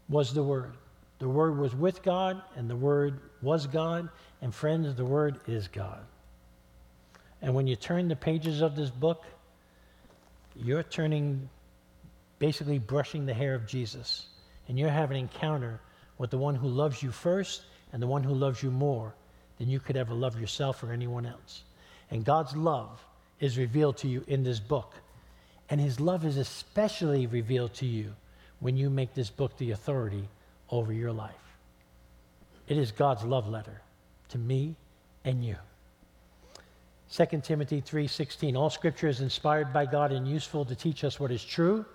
was 0.09 0.33
the 0.33 0.43
Word. 0.43 0.73
The 1.19 1.29
Word 1.29 1.59
was 1.59 1.75
with 1.75 2.03
God, 2.03 2.43
and 2.57 2.69
the 2.69 2.77
Word 2.77 3.21
was 3.43 3.67
God. 3.67 4.09
And 4.41 4.55
friends, 4.55 4.95
the 4.95 5.05
Word 5.05 5.41
is 5.47 5.69
God. 5.69 6.05
And 7.43 7.55
when 7.55 7.67
you 7.67 7.77
turn 7.77 8.09
the 8.09 8.17
pages 8.17 8.63
of 8.63 8.75
this 8.75 8.91
book, 8.91 9.25
you're 10.57 10.83
turning, 10.83 11.49
basically 12.39 12.79
brushing 12.79 13.27
the 13.27 13.35
hair 13.35 13.55
of 13.55 13.67
Jesus. 13.67 14.27
And 14.69 14.79
you're 14.79 14.89
having 14.89 15.19
an 15.19 15.23
encounter 15.25 15.81
with 16.19 16.31
the 16.31 16.39
one 16.39 16.55
who 16.55 16.69
loves 16.69 17.03
you 17.03 17.13
first 17.13 17.63
and 17.93 18.03
the 18.03 18.07
one 18.07 18.23
who 18.23 18.35
loves 18.35 18.63
you 18.63 18.71
more 18.71 19.15
than 19.59 19.69
you 19.69 19.81
could 19.81 19.97
ever 19.97 20.15
love 20.15 20.41
yourself 20.41 20.83
or 20.83 20.93
anyone 20.93 21.27
else. 21.27 21.63
And 22.11 22.25
God's 22.25 22.57
love 22.57 23.05
is 23.41 23.59
revealed 23.59 23.97
to 23.99 24.09
you 24.09 24.25
in 24.27 24.45
this 24.45 24.61
book. 24.61 24.95
And 25.71 25.81
his 25.81 26.01
love 26.01 26.25
is 26.25 26.37
especially 26.37 27.27
revealed 27.27 27.75
to 27.75 27.87
you 27.87 28.15
when 28.61 28.77
you 28.77 28.91
make 28.91 29.15
this 29.15 29.31
book 29.31 29.57
the 29.59 29.73
authority 29.73 30.29
over 30.71 30.93
your 30.93 31.13
life. 31.13 31.35
It 32.69 32.77
is 32.77 32.93
God's 32.93 33.25
love 33.25 33.49
letter 33.49 33.81
to 34.31 34.39
me 34.39 34.77
and 35.25 35.45
you. 35.45 35.57
2 37.11 37.43
Timothy 37.43 37.81
3:16 37.81 38.57
All 38.57 38.71
scripture 38.71 39.09
is 39.09 39.21
inspired 39.21 39.73
by 39.73 39.87
God 39.87 40.13
and 40.13 40.29
useful 40.29 40.65
to 40.67 40.75
teach 40.75 41.05
us 41.05 41.19
what 41.19 41.31
is 41.31 41.43
true 41.43 41.87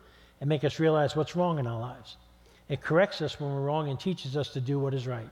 and 0.41 0.50
make 0.50 0.64
us 0.64 0.80
realize 0.80 1.16
what's 1.16 1.36
wrong 1.36 1.60
in 1.60 1.68
our 1.68 1.80
lives. 1.80 2.18
It 2.70 2.82
corrects 2.82 3.22
us 3.22 3.39
when 3.39 3.54
we're 3.54 3.62
wrong 3.62 3.89
and 3.89 4.00
teaches 4.00 4.36
us 4.36 4.50
to 4.54 4.62
do 4.62 4.80
what 4.80 4.94
is 4.94 5.06
right. 5.06 5.30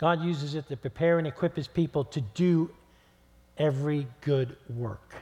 God 0.00 0.22
uses 0.22 0.54
it 0.54 0.66
to 0.68 0.78
prepare 0.78 1.18
and 1.18 1.26
equip 1.26 1.54
his 1.54 1.68
people 1.68 2.04
to 2.04 2.22
do 2.22 2.70
every 3.58 4.06
good 4.22 4.56
work. 4.74 5.14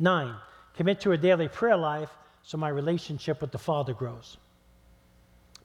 9. 0.00 0.34
Commit 0.76 1.00
to 1.02 1.12
a 1.12 1.16
daily 1.16 1.46
prayer 1.46 1.76
life 1.76 2.10
so 2.42 2.58
my 2.58 2.70
relationship 2.70 3.40
with 3.40 3.52
the 3.52 3.58
Father 3.58 3.94
grows. 3.94 4.36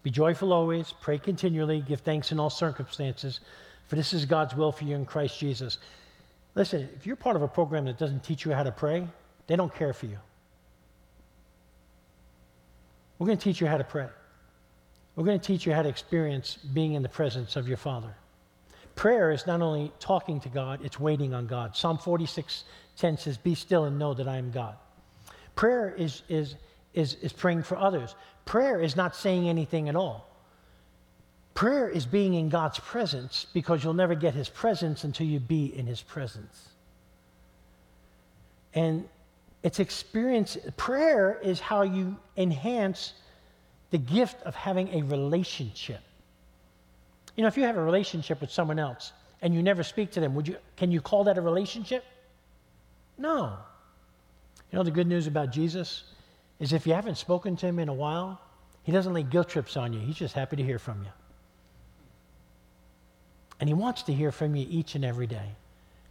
Be 0.04 0.12
joyful 0.12 0.54
always, 0.54 0.94
pray 1.02 1.18
continually, 1.18 1.82
give 1.82 2.02
thanks 2.02 2.32
in 2.32 2.40
all 2.40 2.52
circumstances, 2.52 3.40
for 3.88 3.96
this 3.96 4.14
is 4.14 4.26
God's 4.26 4.54
will 4.54 4.72
for 4.72 4.84
you 4.84 4.96
in 4.96 5.08
Christ 5.08 5.40
Jesus. 5.40 5.80
Listen, 6.54 6.88
if 6.96 7.08
you're 7.08 7.16
part 7.16 7.36
of 7.36 7.42
a 7.42 7.48
program 7.48 7.86
that 7.86 7.98
doesn't 7.98 8.24
teach 8.24 8.46
you 8.46 8.52
how 8.52 8.62
to 8.62 8.72
pray, 8.72 9.08
they 9.48 9.56
don't 9.56 9.74
care 9.74 9.94
for 9.94 10.06
you. 10.06 10.20
We're 13.18 13.26
going 13.26 13.40
to 13.40 13.44
teach 13.44 13.60
you 13.60 13.66
how 13.66 13.78
to 13.78 13.84
pray. 13.84 14.08
We're 15.16 15.26
going 15.26 15.40
to 15.40 15.48
teach 15.48 15.66
you 15.66 15.74
how 15.74 15.82
to 15.82 15.90
experience 15.90 16.60
being 16.76 16.94
in 16.94 17.02
the 17.02 17.10
presence 17.10 17.56
of 17.56 17.68
your 17.68 17.78
Father. 17.78 18.14
Prayer 18.96 19.32
is 19.32 19.46
not 19.46 19.62
only 19.62 19.92
talking 20.00 20.40
to 20.42 20.50
God, 20.50 20.80
it's 20.84 21.00
waiting 21.00 21.34
on 21.34 21.48
God. 21.48 21.76
Psalm 21.76 21.98
46 21.98 22.64
10 22.98 23.18
says, 23.18 23.38
Be 23.38 23.56
still 23.56 23.86
and 23.86 24.00
know 24.00 24.14
that 24.14 24.28
I 24.28 24.38
am 24.38 24.52
God. 24.52 24.76
Prayer 25.56 25.94
is, 25.98 26.22
is, 26.30 26.56
is, 26.94 27.16
is 27.16 27.34
praying 27.34 27.64
for 27.64 27.78
others. 27.78 28.16
Prayer 28.46 28.80
is 28.80 28.96
not 28.96 29.16
saying 29.16 29.50
anything 29.50 29.90
at 29.90 29.96
all. 29.96 30.30
Prayer 31.54 31.90
is 31.90 32.06
being 32.06 32.34
in 32.34 32.50
God's 32.50 32.80
presence 32.80 33.48
because 33.54 33.84
you'll 33.84 33.94
never 33.94 34.16
get 34.16 34.34
his 34.34 34.50
presence 34.50 35.04
until 35.04 35.26
you 35.26 35.40
be 35.40 35.78
in 35.78 35.86
his 35.86 36.02
presence. 36.02 36.70
And 38.74 39.08
it's 39.64 39.80
experience, 39.80 40.58
prayer 40.78 41.40
is 41.42 41.60
how 41.60 41.84
you 41.84 42.18
enhance 42.38 43.14
the 43.90 43.98
gift 43.98 44.42
of 44.44 44.54
having 44.54 44.90
a 44.90 45.02
relationship. 45.04 46.02
You 47.36 47.42
know, 47.42 47.48
if 47.48 47.58
you 47.58 47.64
have 47.64 47.78
a 47.78 47.84
relationship 47.84 48.42
with 48.42 48.52
someone 48.52 48.80
else 48.80 49.14
and 49.42 49.54
you 49.54 49.62
never 49.62 49.84
speak 49.84 50.12
to 50.12 50.20
them, 50.20 50.36
would 50.36 50.48
you, 50.48 50.58
can 50.78 50.92
you 50.92 51.02
call 51.02 51.26
that 51.26 51.38
a 51.38 51.42
relationship? 51.42 52.04
No. 53.18 53.58
You 54.72 54.78
know, 54.78 54.84
the 54.84 54.92
good 54.92 55.08
news 55.08 55.28
about 55.28 55.52
Jesus 55.52 56.04
is 56.60 56.74
if 56.74 56.88
you 56.88 56.94
haven't 56.94 57.18
spoken 57.18 57.56
to 57.58 57.66
him 57.66 57.80
in 57.80 57.90
a 57.90 57.94
while, 57.94 58.40
he 58.84 58.92
doesn't 58.92 59.14
lay 59.14 59.24
guilt 59.24 59.50
trips 59.50 59.78
on 59.78 59.94
you. 59.94 60.00
He's 60.00 60.16
just 60.16 60.34
happy 60.34 60.56
to 60.56 60.64
hear 60.64 60.80
from 60.80 61.04
you. 61.04 61.10
And 63.60 63.70
he 63.70 63.74
wants 63.74 64.04
to 64.04 64.14
hear 64.14 64.32
from 64.32 64.56
you 64.56 64.66
each 64.70 64.96
and 64.96 65.04
every 65.04 65.28
day. 65.28 65.56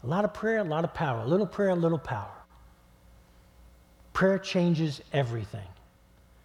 A 0.02 0.06
lot 0.06 0.24
of 0.24 0.34
prayer, 0.34 0.58
a 0.58 0.64
lot 0.64 0.84
of 0.84 0.92
power. 0.92 1.20
A 1.20 1.26
little 1.26 1.46
prayer, 1.46 1.70
a 1.70 1.74
little 1.74 1.98
power. 1.98 2.32
Prayer 4.12 4.38
changes 4.38 5.00
everything. 5.12 5.66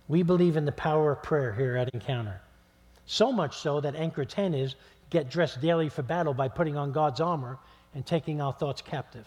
We 0.07 0.23
believe 0.23 0.57
in 0.57 0.65
the 0.65 0.71
power 0.71 1.11
of 1.11 1.23
prayer 1.23 1.53
here 1.53 1.77
at 1.77 1.93
Encounter. 1.93 2.41
So 3.11 3.31
much 3.31 3.57
so 3.57 3.81
that 3.81 3.95
Anchor 3.95 4.23
10 4.23 4.53
is 4.53 4.75
get 5.09 5.31
dressed 5.31 5.59
daily 5.61 5.89
for 5.89 6.03
battle 6.03 6.31
by 6.31 6.47
putting 6.47 6.77
on 6.77 6.91
God's 6.91 7.19
armor 7.19 7.57
and 7.95 8.05
taking 8.05 8.39
our 8.39 8.53
thoughts 8.53 8.83
captive. 8.83 9.25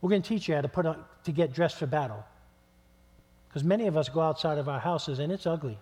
We're 0.00 0.08
going 0.08 0.22
to 0.22 0.28
teach 0.28 0.48
you 0.48 0.54
how 0.54 0.62
to 0.62 0.68
put 0.68 0.86
on 0.86 1.04
to 1.24 1.32
get 1.32 1.52
dressed 1.52 1.76
for 1.76 1.84
battle. 1.84 2.24
Because 3.46 3.64
many 3.64 3.86
of 3.86 3.98
us 3.98 4.08
go 4.08 4.22
outside 4.22 4.56
of 4.56 4.70
our 4.70 4.80
houses 4.80 5.18
and 5.18 5.30
it's 5.30 5.46
ugly. 5.46 5.78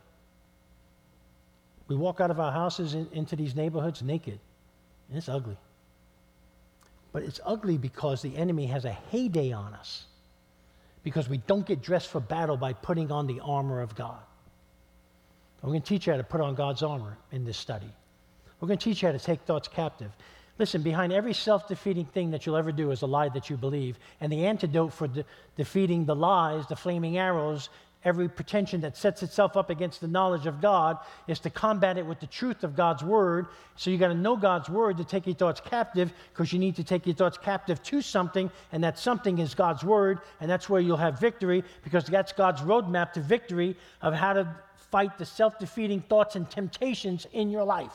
We 1.86 1.94
walk 1.94 2.20
out 2.20 2.32
of 2.32 2.40
our 2.40 2.50
houses 2.50 2.94
in, 2.94 3.08
into 3.12 3.36
these 3.36 3.54
neighborhoods 3.54 4.02
naked, 4.02 4.40
and 5.08 5.16
it's 5.16 5.28
ugly. 5.28 5.58
But 7.12 7.22
it's 7.22 7.38
ugly 7.44 7.78
because 7.78 8.22
the 8.22 8.36
enemy 8.36 8.66
has 8.66 8.84
a 8.84 8.92
heyday 8.92 9.52
on 9.52 9.72
us, 9.74 10.06
because 11.04 11.28
we 11.28 11.36
don't 11.46 11.64
get 11.64 11.80
dressed 11.80 12.08
for 12.08 12.18
battle 12.18 12.56
by 12.56 12.72
putting 12.72 13.12
on 13.12 13.28
the 13.28 13.38
armor 13.38 13.82
of 13.82 13.94
God. 13.94 14.18
We're 15.62 15.70
going 15.70 15.82
to 15.82 15.88
teach 15.88 16.06
you 16.06 16.12
how 16.12 16.16
to 16.16 16.24
put 16.24 16.40
on 16.40 16.54
God's 16.54 16.82
armor 16.82 17.16
in 17.30 17.44
this 17.44 17.56
study. 17.56 17.90
We're 18.60 18.68
going 18.68 18.78
to 18.78 18.84
teach 18.84 19.02
you 19.02 19.08
how 19.08 19.12
to 19.12 19.18
take 19.18 19.40
thoughts 19.42 19.68
captive. 19.68 20.10
Listen, 20.58 20.82
behind 20.82 21.12
every 21.12 21.32
self 21.32 21.68
defeating 21.68 22.04
thing 22.04 22.30
that 22.32 22.46
you'll 22.46 22.56
ever 22.56 22.72
do 22.72 22.90
is 22.90 23.02
a 23.02 23.06
lie 23.06 23.28
that 23.30 23.48
you 23.48 23.56
believe. 23.56 23.98
And 24.20 24.30
the 24.30 24.46
antidote 24.46 24.92
for 24.92 25.08
de- 25.08 25.24
defeating 25.56 26.04
the 26.04 26.14
lies, 26.14 26.66
the 26.66 26.76
flaming 26.76 27.16
arrows, 27.16 27.68
every 28.04 28.28
pretension 28.28 28.80
that 28.80 28.96
sets 28.96 29.22
itself 29.22 29.56
up 29.56 29.70
against 29.70 30.00
the 30.00 30.08
knowledge 30.08 30.46
of 30.46 30.60
God 30.60 30.98
is 31.28 31.38
to 31.40 31.50
combat 31.50 31.96
it 31.96 32.04
with 32.04 32.20
the 32.20 32.26
truth 32.26 32.64
of 32.64 32.76
God's 32.76 33.02
word. 33.02 33.46
So 33.76 33.90
you 33.90 33.98
got 33.98 34.08
to 34.08 34.14
know 34.14 34.36
God's 34.36 34.68
word 34.68 34.96
to 34.98 35.04
take 35.04 35.26
your 35.26 35.36
thoughts 35.36 35.60
captive 35.60 36.12
because 36.32 36.52
you 36.52 36.58
need 36.58 36.76
to 36.76 36.84
take 36.84 37.06
your 37.06 37.14
thoughts 37.14 37.38
captive 37.38 37.82
to 37.84 38.02
something, 38.02 38.50
and 38.72 38.82
that 38.84 38.98
something 38.98 39.38
is 39.38 39.54
God's 39.54 39.84
word, 39.84 40.20
and 40.40 40.50
that's 40.50 40.68
where 40.68 40.80
you'll 40.80 40.96
have 40.96 41.18
victory 41.18 41.62
because 41.84 42.04
that's 42.04 42.32
God's 42.32 42.60
roadmap 42.62 43.12
to 43.12 43.20
victory 43.20 43.76
of 44.00 44.14
how 44.14 44.32
to 44.32 44.54
fight 44.92 45.18
the 45.18 45.26
self 45.26 45.58
defeating 45.58 46.02
thoughts 46.02 46.36
and 46.36 46.48
temptations 46.48 47.26
in 47.32 47.50
your 47.50 47.64
life. 47.64 47.92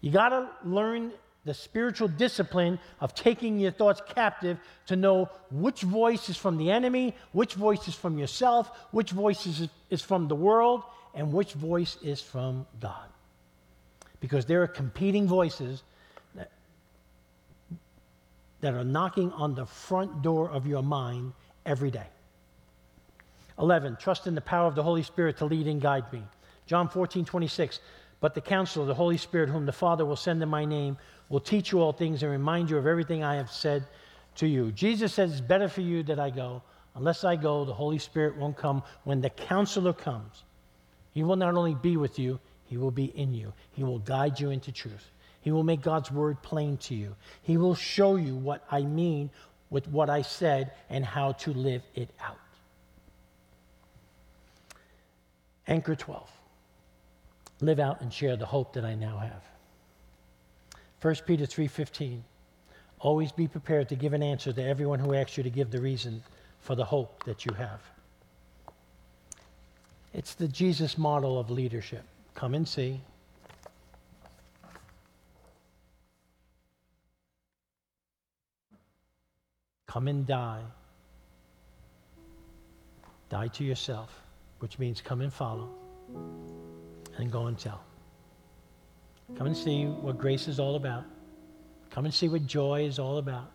You 0.00 0.12
got 0.12 0.28
to 0.28 0.48
learn 0.64 1.10
the 1.44 1.54
spiritual 1.54 2.08
discipline 2.08 2.78
of 3.00 3.14
taking 3.14 3.58
your 3.58 3.70
thoughts 3.70 4.02
captive 4.14 4.58
to 4.86 4.94
know 4.94 5.30
which 5.50 5.80
voice 5.80 6.28
is 6.28 6.36
from 6.36 6.58
the 6.58 6.70
enemy, 6.70 7.14
which 7.32 7.54
voice 7.54 7.88
is 7.88 7.94
from 7.94 8.18
yourself, 8.18 8.70
which 8.90 9.10
voice 9.10 9.46
is, 9.46 9.68
is 9.88 10.02
from 10.02 10.28
the 10.28 10.36
world, 10.36 10.82
and 11.14 11.32
which 11.32 11.54
voice 11.54 11.96
is 12.02 12.20
from 12.20 12.66
God. 12.80 13.08
Because 14.20 14.44
there 14.44 14.62
are 14.62 14.68
competing 14.68 15.26
voices 15.26 15.82
that, 16.34 16.50
that 18.60 18.74
are 18.74 18.84
knocking 18.84 19.32
on 19.32 19.54
the 19.54 19.64
front 19.64 20.20
door 20.22 20.50
of 20.50 20.66
your 20.66 20.82
mind 20.82 21.32
every 21.64 21.90
day. 21.90 22.06
11, 23.58 23.96
trust 23.96 24.26
in 24.26 24.34
the 24.34 24.40
power 24.40 24.66
of 24.66 24.74
the 24.74 24.82
Holy 24.82 25.02
Spirit 25.02 25.36
to 25.38 25.44
lead 25.44 25.66
and 25.66 25.80
guide 25.80 26.12
me. 26.12 26.22
John 26.66 26.88
14, 26.88 27.24
26. 27.24 27.80
But 28.20 28.34
the 28.34 28.40
counselor, 28.40 28.86
the 28.86 28.94
Holy 28.94 29.16
Spirit, 29.16 29.48
whom 29.48 29.66
the 29.66 29.72
Father 29.72 30.04
will 30.04 30.16
send 30.16 30.42
in 30.42 30.48
my 30.48 30.64
name, 30.64 30.98
will 31.28 31.40
teach 31.40 31.72
you 31.72 31.80
all 31.80 31.92
things 31.92 32.22
and 32.22 32.32
remind 32.32 32.70
you 32.70 32.76
of 32.76 32.86
everything 32.86 33.22
I 33.22 33.36
have 33.36 33.50
said 33.50 33.84
to 34.36 34.46
you. 34.46 34.72
Jesus 34.72 35.14
says 35.14 35.32
it's 35.32 35.40
better 35.40 35.68
for 35.68 35.82
you 35.82 36.02
that 36.04 36.18
I 36.18 36.30
go. 36.30 36.62
Unless 36.94 37.22
I 37.22 37.36
go, 37.36 37.64
the 37.64 37.74
Holy 37.74 37.98
Spirit 37.98 38.36
won't 38.36 38.56
come. 38.56 38.82
When 39.04 39.20
the 39.20 39.30
counselor 39.30 39.92
comes, 39.92 40.42
he 41.12 41.22
will 41.22 41.36
not 41.36 41.54
only 41.54 41.74
be 41.74 41.96
with 41.96 42.18
you, 42.18 42.40
he 42.64 42.76
will 42.76 42.90
be 42.90 43.06
in 43.16 43.32
you. 43.32 43.52
He 43.72 43.84
will 43.84 44.00
guide 44.00 44.38
you 44.40 44.50
into 44.50 44.72
truth. 44.72 45.10
He 45.40 45.52
will 45.52 45.62
make 45.62 45.80
God's 45.80 46.10
word 46.10 46.42
plain 46.42 46.76
to 46.78 46.94
you. 46.94 47.14
He 47.42 47.56
will 47.56 47.74
show 47.74 48.16
you 48.16 48.34
what 48.34 48.64
I 48.70 48.82
mean 48.82 49.30
with 49.70 49.88
what 49.88 50.10
I 50.10 50.22
said 50.22 50.72
and 50.90 51.04
how 51.04 51.32
to 51.32 51.52
live 51.52 51.82
it 51.94 52.10
out. 52.20 52.38
Anchor 55.68 55.94
12 55.94 56.30
live 57.60 57.78
out 57.78 58.00
and 58.00 58.12
share 58.12 58.36
the 58.36 58.46
hope 58.46 58.72
that 58.72 58.84
I 58.84 58.94
now 58.94 59.18
have. 59.18 59.42
1 61.00 61.26
Peter 61.26 61.44
3:15 61.44 62.22
Always 63.00 63.30
be 63.30 63.46
prepared 63.46 63.88
to 63.90 63.94
give 63.94 64.12
an 64.12 64.22
answer 64.22 64.52
to 64.52 64.62
everyone 64.62 64.98
who 64.98 65.14
asks 65.14 65.36
you 65.36 65.44
to 65.44 65.50
give 65.50 65.70
the 65.70 65.80
reason 65.80 66.22
for 66.58 66.74
the 66.74 66.84
hope 66.84 67.22
that 67.24 67.44
you 67.44 67.52
have. 67.52 67.80
It's 70.12 70.34
the 70.34 70.48
Jesus 70.48 70.98
model 70.98 71.38
of 71.38 71.50
leadership. 71.50 72.02
Come 72.34 72.54
and 72.54 72.66
see. 72.66 73.00
Come 79.86 80.08
and 80.08 80.26
die. 80.26 80.62
Die 83.28 83.48
to 83.48 83.64
yourself, 83.64 84.22
which 84.58 84.78
means 84.78 85.00
come 85.00 85.20
and 85.20 85.32
follow 85.32 85.68
and 87.16 87.30
go 87.30 87.46
and 87.46 87.58
tell. 87.58 87.82
Come 89.36 89.46
and 89.46 89.56
see 89.56 89.84
what 89.84 90.18
grace 90.18 90.48
is 90.48 90.58
all 90.58 90.76
about. 90.76 91.04
Come 91.90 92.04
and 92.04 92.14
see 92.14 92.28
what 92.28 92.46
joy 92.46 92.84
is 92.84 92.98
all 92.98 93.18
about. 93.18 93.50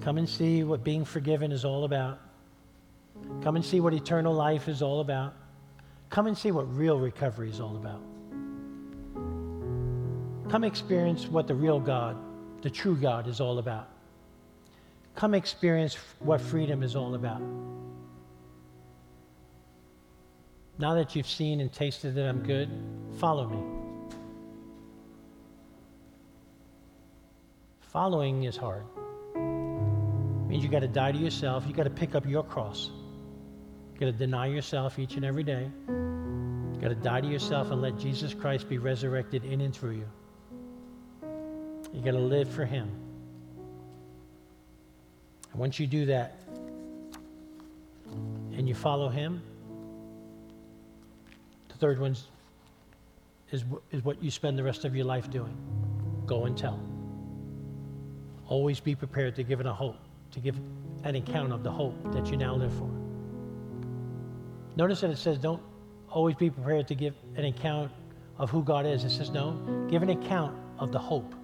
Come 0.00 0.18
and 0.18 0.28
see 0.28 0.64
what 0.64 0.82
being 0.82 1.04
forgiven 1.04 1.52
is 1.52 1.64
all 1.64 1.84
about. 1.84 2.18
Come 3.42 3.56
and 3.56 3.64
see 3.64 3.80
what 3.80 3.92
eternal 3.94 4.32
life 4.32 4.68
is 4.68 4.82
all 4.82 5.00
about. 5.00 5.34
Come 6.10 6.26
and 6.26 6.36
see 6.36 6.50
what 6.50 6.74
real 6.74 6.98
recovery 6.98 7.50
is 7.50 7.60
all 7.60 7.76
about. 7.76 8.00
Come 10.50 10.64
experience 10.64 11.26
what 11.26 11.46
the 11.46 11.54
real 11.54 11.78
God, 11.78 12.16
the 12.62 12.70
true 12.70 12.96
God, 12.96 13.28
is 13.28 13.40
all 13.40 13.58
about. 13.58 13.88
Come 15.14 15.34
experience 15.34 15.98
what 16.20 16.40
freedom 16.40 16.82
is 16.82 16.96
all 16.96 17.14
about. 17.14 17.42
Now 20.78 20.94
that 20.94 21.16
you've 21.16 21.28
seen 21.28 21.60
and 21.60 21.72
tasted 21.72 22.14
that 22.14 22.28
I'm 22.28 22.42
good, 22.42 22.70
follow 23.18 23.48
me. 23.48 23.58
Following 27.80 28.44
is 28.44 28.56
hard. 28.56 28.84
It 29.34 30.48
means 30.48 30.62
you 30.62 30.70
got 30.70 30.80
to 30.80 30.88
die 30.88 31.10
to 31.10 31.18
yourself. 31.18 31.64
You 31.66 31.74
got 31.74 31.84
to 31.84 31.90
pick 31.90 32.14
up 32.14 32.24
your 32.26 32.44
cross. 32.44 32.90
You 33.92 33.98
got 33.98 34.06
to 34.06 34.12
deny 34.12 34.46
yourself 34.46 35.00
each 35.00 35.16
and 35.16 35.24
every 35.24 35.42
day. 35.42 35.68
You 35.88 36.78
got 36.80 36.88
to 36.88 36.94
die 36.94 37.22
to 37.22 37.26
yourself 37.26 37.72
and 37.72 37.82
let 37.82 37.98
Jesus 37.98 38.32
Christ 38.32 38.68
be 38.68 38.78
resurrected 38.78 39.44
in 39.44 39.60
and 39.62 39.74
through 39.74 39.96
you. 39.96 40.08
You 41.92 42.02
got 42.02 42.12
to 42.12 42.18
live 42.18 42.48
for 42.48 42.64
Him. 42.64 42.88
And 45.50 45.58
once 45.58 45.80
you 45.80 45.88
do 45.88 46.06
that 46.06 46.38
and 48.52 48.68
you 48.68 48.74
follow 48.74 49.08
Him, 49.08 49.42
third 51.78 51.98
one 51.98 52.16
is, 53.50 53.64
is 53.90 54.04
what 54.04 54.22
you 54.22 54.30
spend 54.30 54.58
the 54.58 54.62
rest 54.62 54.84
of 54.84 54.94
your 54.94 55.04
life 55.04 55.30
doing. 55.30 55.56
Go 56.26 56.44
and 56.44 56.56
tell. 56.56 56.80
Always 58.46 58.80
be 58.80 58.94
prepared 58.94 59.36
to 59.36 59.42
give 59.42 59.60
it 59.60 59.66
a 59.66 59.72
hope, 59.72 59.96
to 60.32 60.40
give 60.40 60.58
an 61.04 61.16
account 61.16 61.52
of 61.52 61.62
the 61.62 61.70
hope 61.70 61.94
that 62.12 62.30
you 62.30 62.36
now 62.36 62.54
live 62.54 62.72
for. 62.72 62.90
Notice 64.76 65.00
that 65.00 65.10
it 65.10 65.18
says, 65.18 65.38
don't 65.38 65.62
always 66.10 66.34
be 66.36 66.50
prepared 66.50 66.88
to 66.88 66.94
give 66.94 67.14
an 67.36 67.44
account 67.44 67.90
of 68.38 68.50
who 68.50 68.62
God 68.62 68.86
is. 68.86 69.04
It 69.04 69.10
says, 69.10 69.30
no, 69.30 69.58
give 69.90 70.02
an 70.02 70.10
account 70.10 70.56
of 70.78 70.92
the 70.92 70.98
hope 70.98 71.34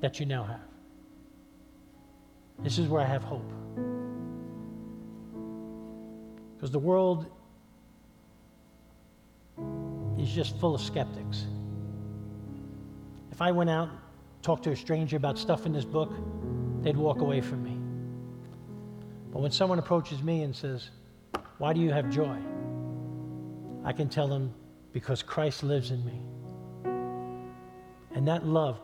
that 0.00 0.18
you 0.18 0.26
now 0.26 0.44
have. 0.44 0.60
This 2.58 2.78
is 2.78 2.88
where 2.88 3.00
I 3.00 3.06
have 3.06 3.22
hope. 3.22 3.50
Because 6.56 6.70
the 6.70 6.78
world 6.78 7.26
is 10.22 10.32
just 10.32 10.56
full 10.58 10.74
of 10.74 10.80
skeptics. 10.80 11.46
If 13.32 13.42
I 13.42 13.50
went 13.50 13.70
out, 13.70 13.88
and 13.88 13.98
talked 14.42 14.64
to 14.64 14.70
a 14.70 14.76
stranger 14.76 15.16
about 15.16 15.38
stuff 15.38 15.66
in 15.66 15.72
this 15.72 15.84
book, 15.84 16.12
they'd 16.82 16.96
walk 16.96 17.20
away 17.20 17.40
from 17.40 17.62
me. 17.62 17.78
But 19.32 19.40
when 19.40 19.50
someone 19.50 19.78
approaches 19.78 20.22
me 20.22 20.42
and 20.42 20.54
says, 20.54 20.90
Why 21.58 21.72
do 21.72 21.80
you 21.80 21.90
have 21.90 22.10
joy? 22.10 22.36
I 23.84 23.92
can 23.92 24.08
tell 24.08 24.28
them, 24.28 24.54
Because 24.92 25.22
Christ 25.22 25.62
lives 25.62 25.90
in 25.90 26.04
me. 26.04 26.20
And 28.14 28.28
that 28.28 28.46
love 28.46 28.78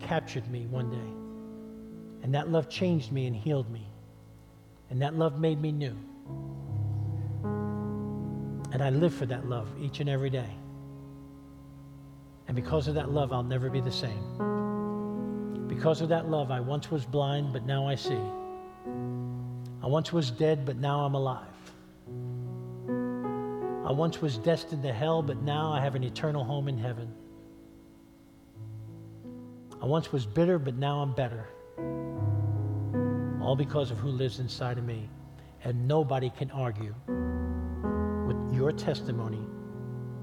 captured 0.00 0.50
me 0.50 0.66
one 0.66 0.90
day. 0.90 2.24
And 2.24 2.34
that 2.34 2.50
love 2.50 2.68
changed 2.68 3.12
me 3.12 3.26
and 3.26 3.36
healed 3.36 3.70
me. 3.70 3.86
And 4.90 5.00
that 5.00 5.14
love 5.14 5.38
made 5.38 5.60
me 5.60 5.72
new. 5.72 5.96
And 8.72 8.82
I 8.82 8.90
live 8.90 9.14
for 9.14 9.26
that 9.26 9.48
love 9.48 9.68
each 9.80 10.00
and 10.00 10.08
every 10.08 10.30
day. 10.30 10.50
And 12.46 12.54
because 12.56 12.88
of 12.88 12.94
that 12.94 13.10
love, 13.10 13.32
I'll 13.32 13.42
never 13.42 13.70
be 13.70 13.80
the 13.80 13.92
same. 13.92 15.66
Because 15.68 16.00
of 16.00 16.08
that 16.10 16.28
love, 16.28 16.50
I 16.50 16.60
once 16.60 16.90
was 16.90 17.04
blind, 17.04 17.52
but 17.52 17.64
now 17.64 17.86
I 17.86 17.94
see. 17.94 18.20
I 19.82 19.86
once 19.86 20.12
was 20.12 20.30
dead, 20.30 20.64
but 20.64 20.76
now 20.76 21.00
I'm 21.00 21.14
alive. 21.14 21.46
I 23.86 23.92
once 23.92 24.22
was 24.22 24.38
destined 24.38 24.82
to 24.82 24.92
hell, 24.92 25.22
but 25.22 25.42
now 25.42 25.72
I 25.72 25.80
have 25.80 25.94
an 25.94 26.04
eternal 26.04 26.42
home 26.42 26.68
in 26.68 26.78
heaven. 26.78 27.12
I 29.82 29.86
once 29.86 30.10
was 30.12 30.24
bitter, 30.24 30.58
but 30.58 30.76
now 30.76 31.00
I'm 31.00 31.12
better. 31.12 31.46
All 33.42 33.56
because 33.56 33.90
of 33.90 33.98
who 33.98 34.08
lives 34.08 34.38
inside 34.38 34.78
of 34.78 34.84
me. 34.84 35.10
And 35.64 35.86
nobody 35.86 36.30
can 36.30 36.50
argue 36.50 36.94
with 38.26 38.54
your 38.54 38.72
testimony 38.72 39.44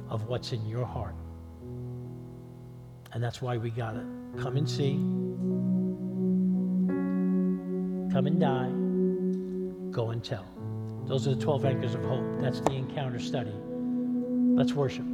of 0.10 0.28
what's 0.28 0.54
in 0.54 0.66
your 0.66 0.86
heart. 0.86 1.16
And 3.14 3.24
that's 3.24 3.42
why 3.42 3.58
we 3.58 3.70
got 3.70 3.96
it. 3.96 4.06
Come 4.38 4.58
and 4.58 4.70
see. 4.70 4.94
Come 8.14 8.28
and 8.28 8.40
die. 8.40 8.70
Go 9.92 10.12
and 10.12 10.24
tell. 10.24 10.46
Those 11.06 11.28
are 11.28 11.36
the 11.36 11.42
12 11.42 11.66
anchors 11.66 11.94
of 11.94 12.04
hope. 12.04 12.40
That's 12.40 12.62
the 12.62 12.74
encounter 12.74 13.20
study. 13.20 13.54
Let's 14.56 14.74
worship. 14.74 15.06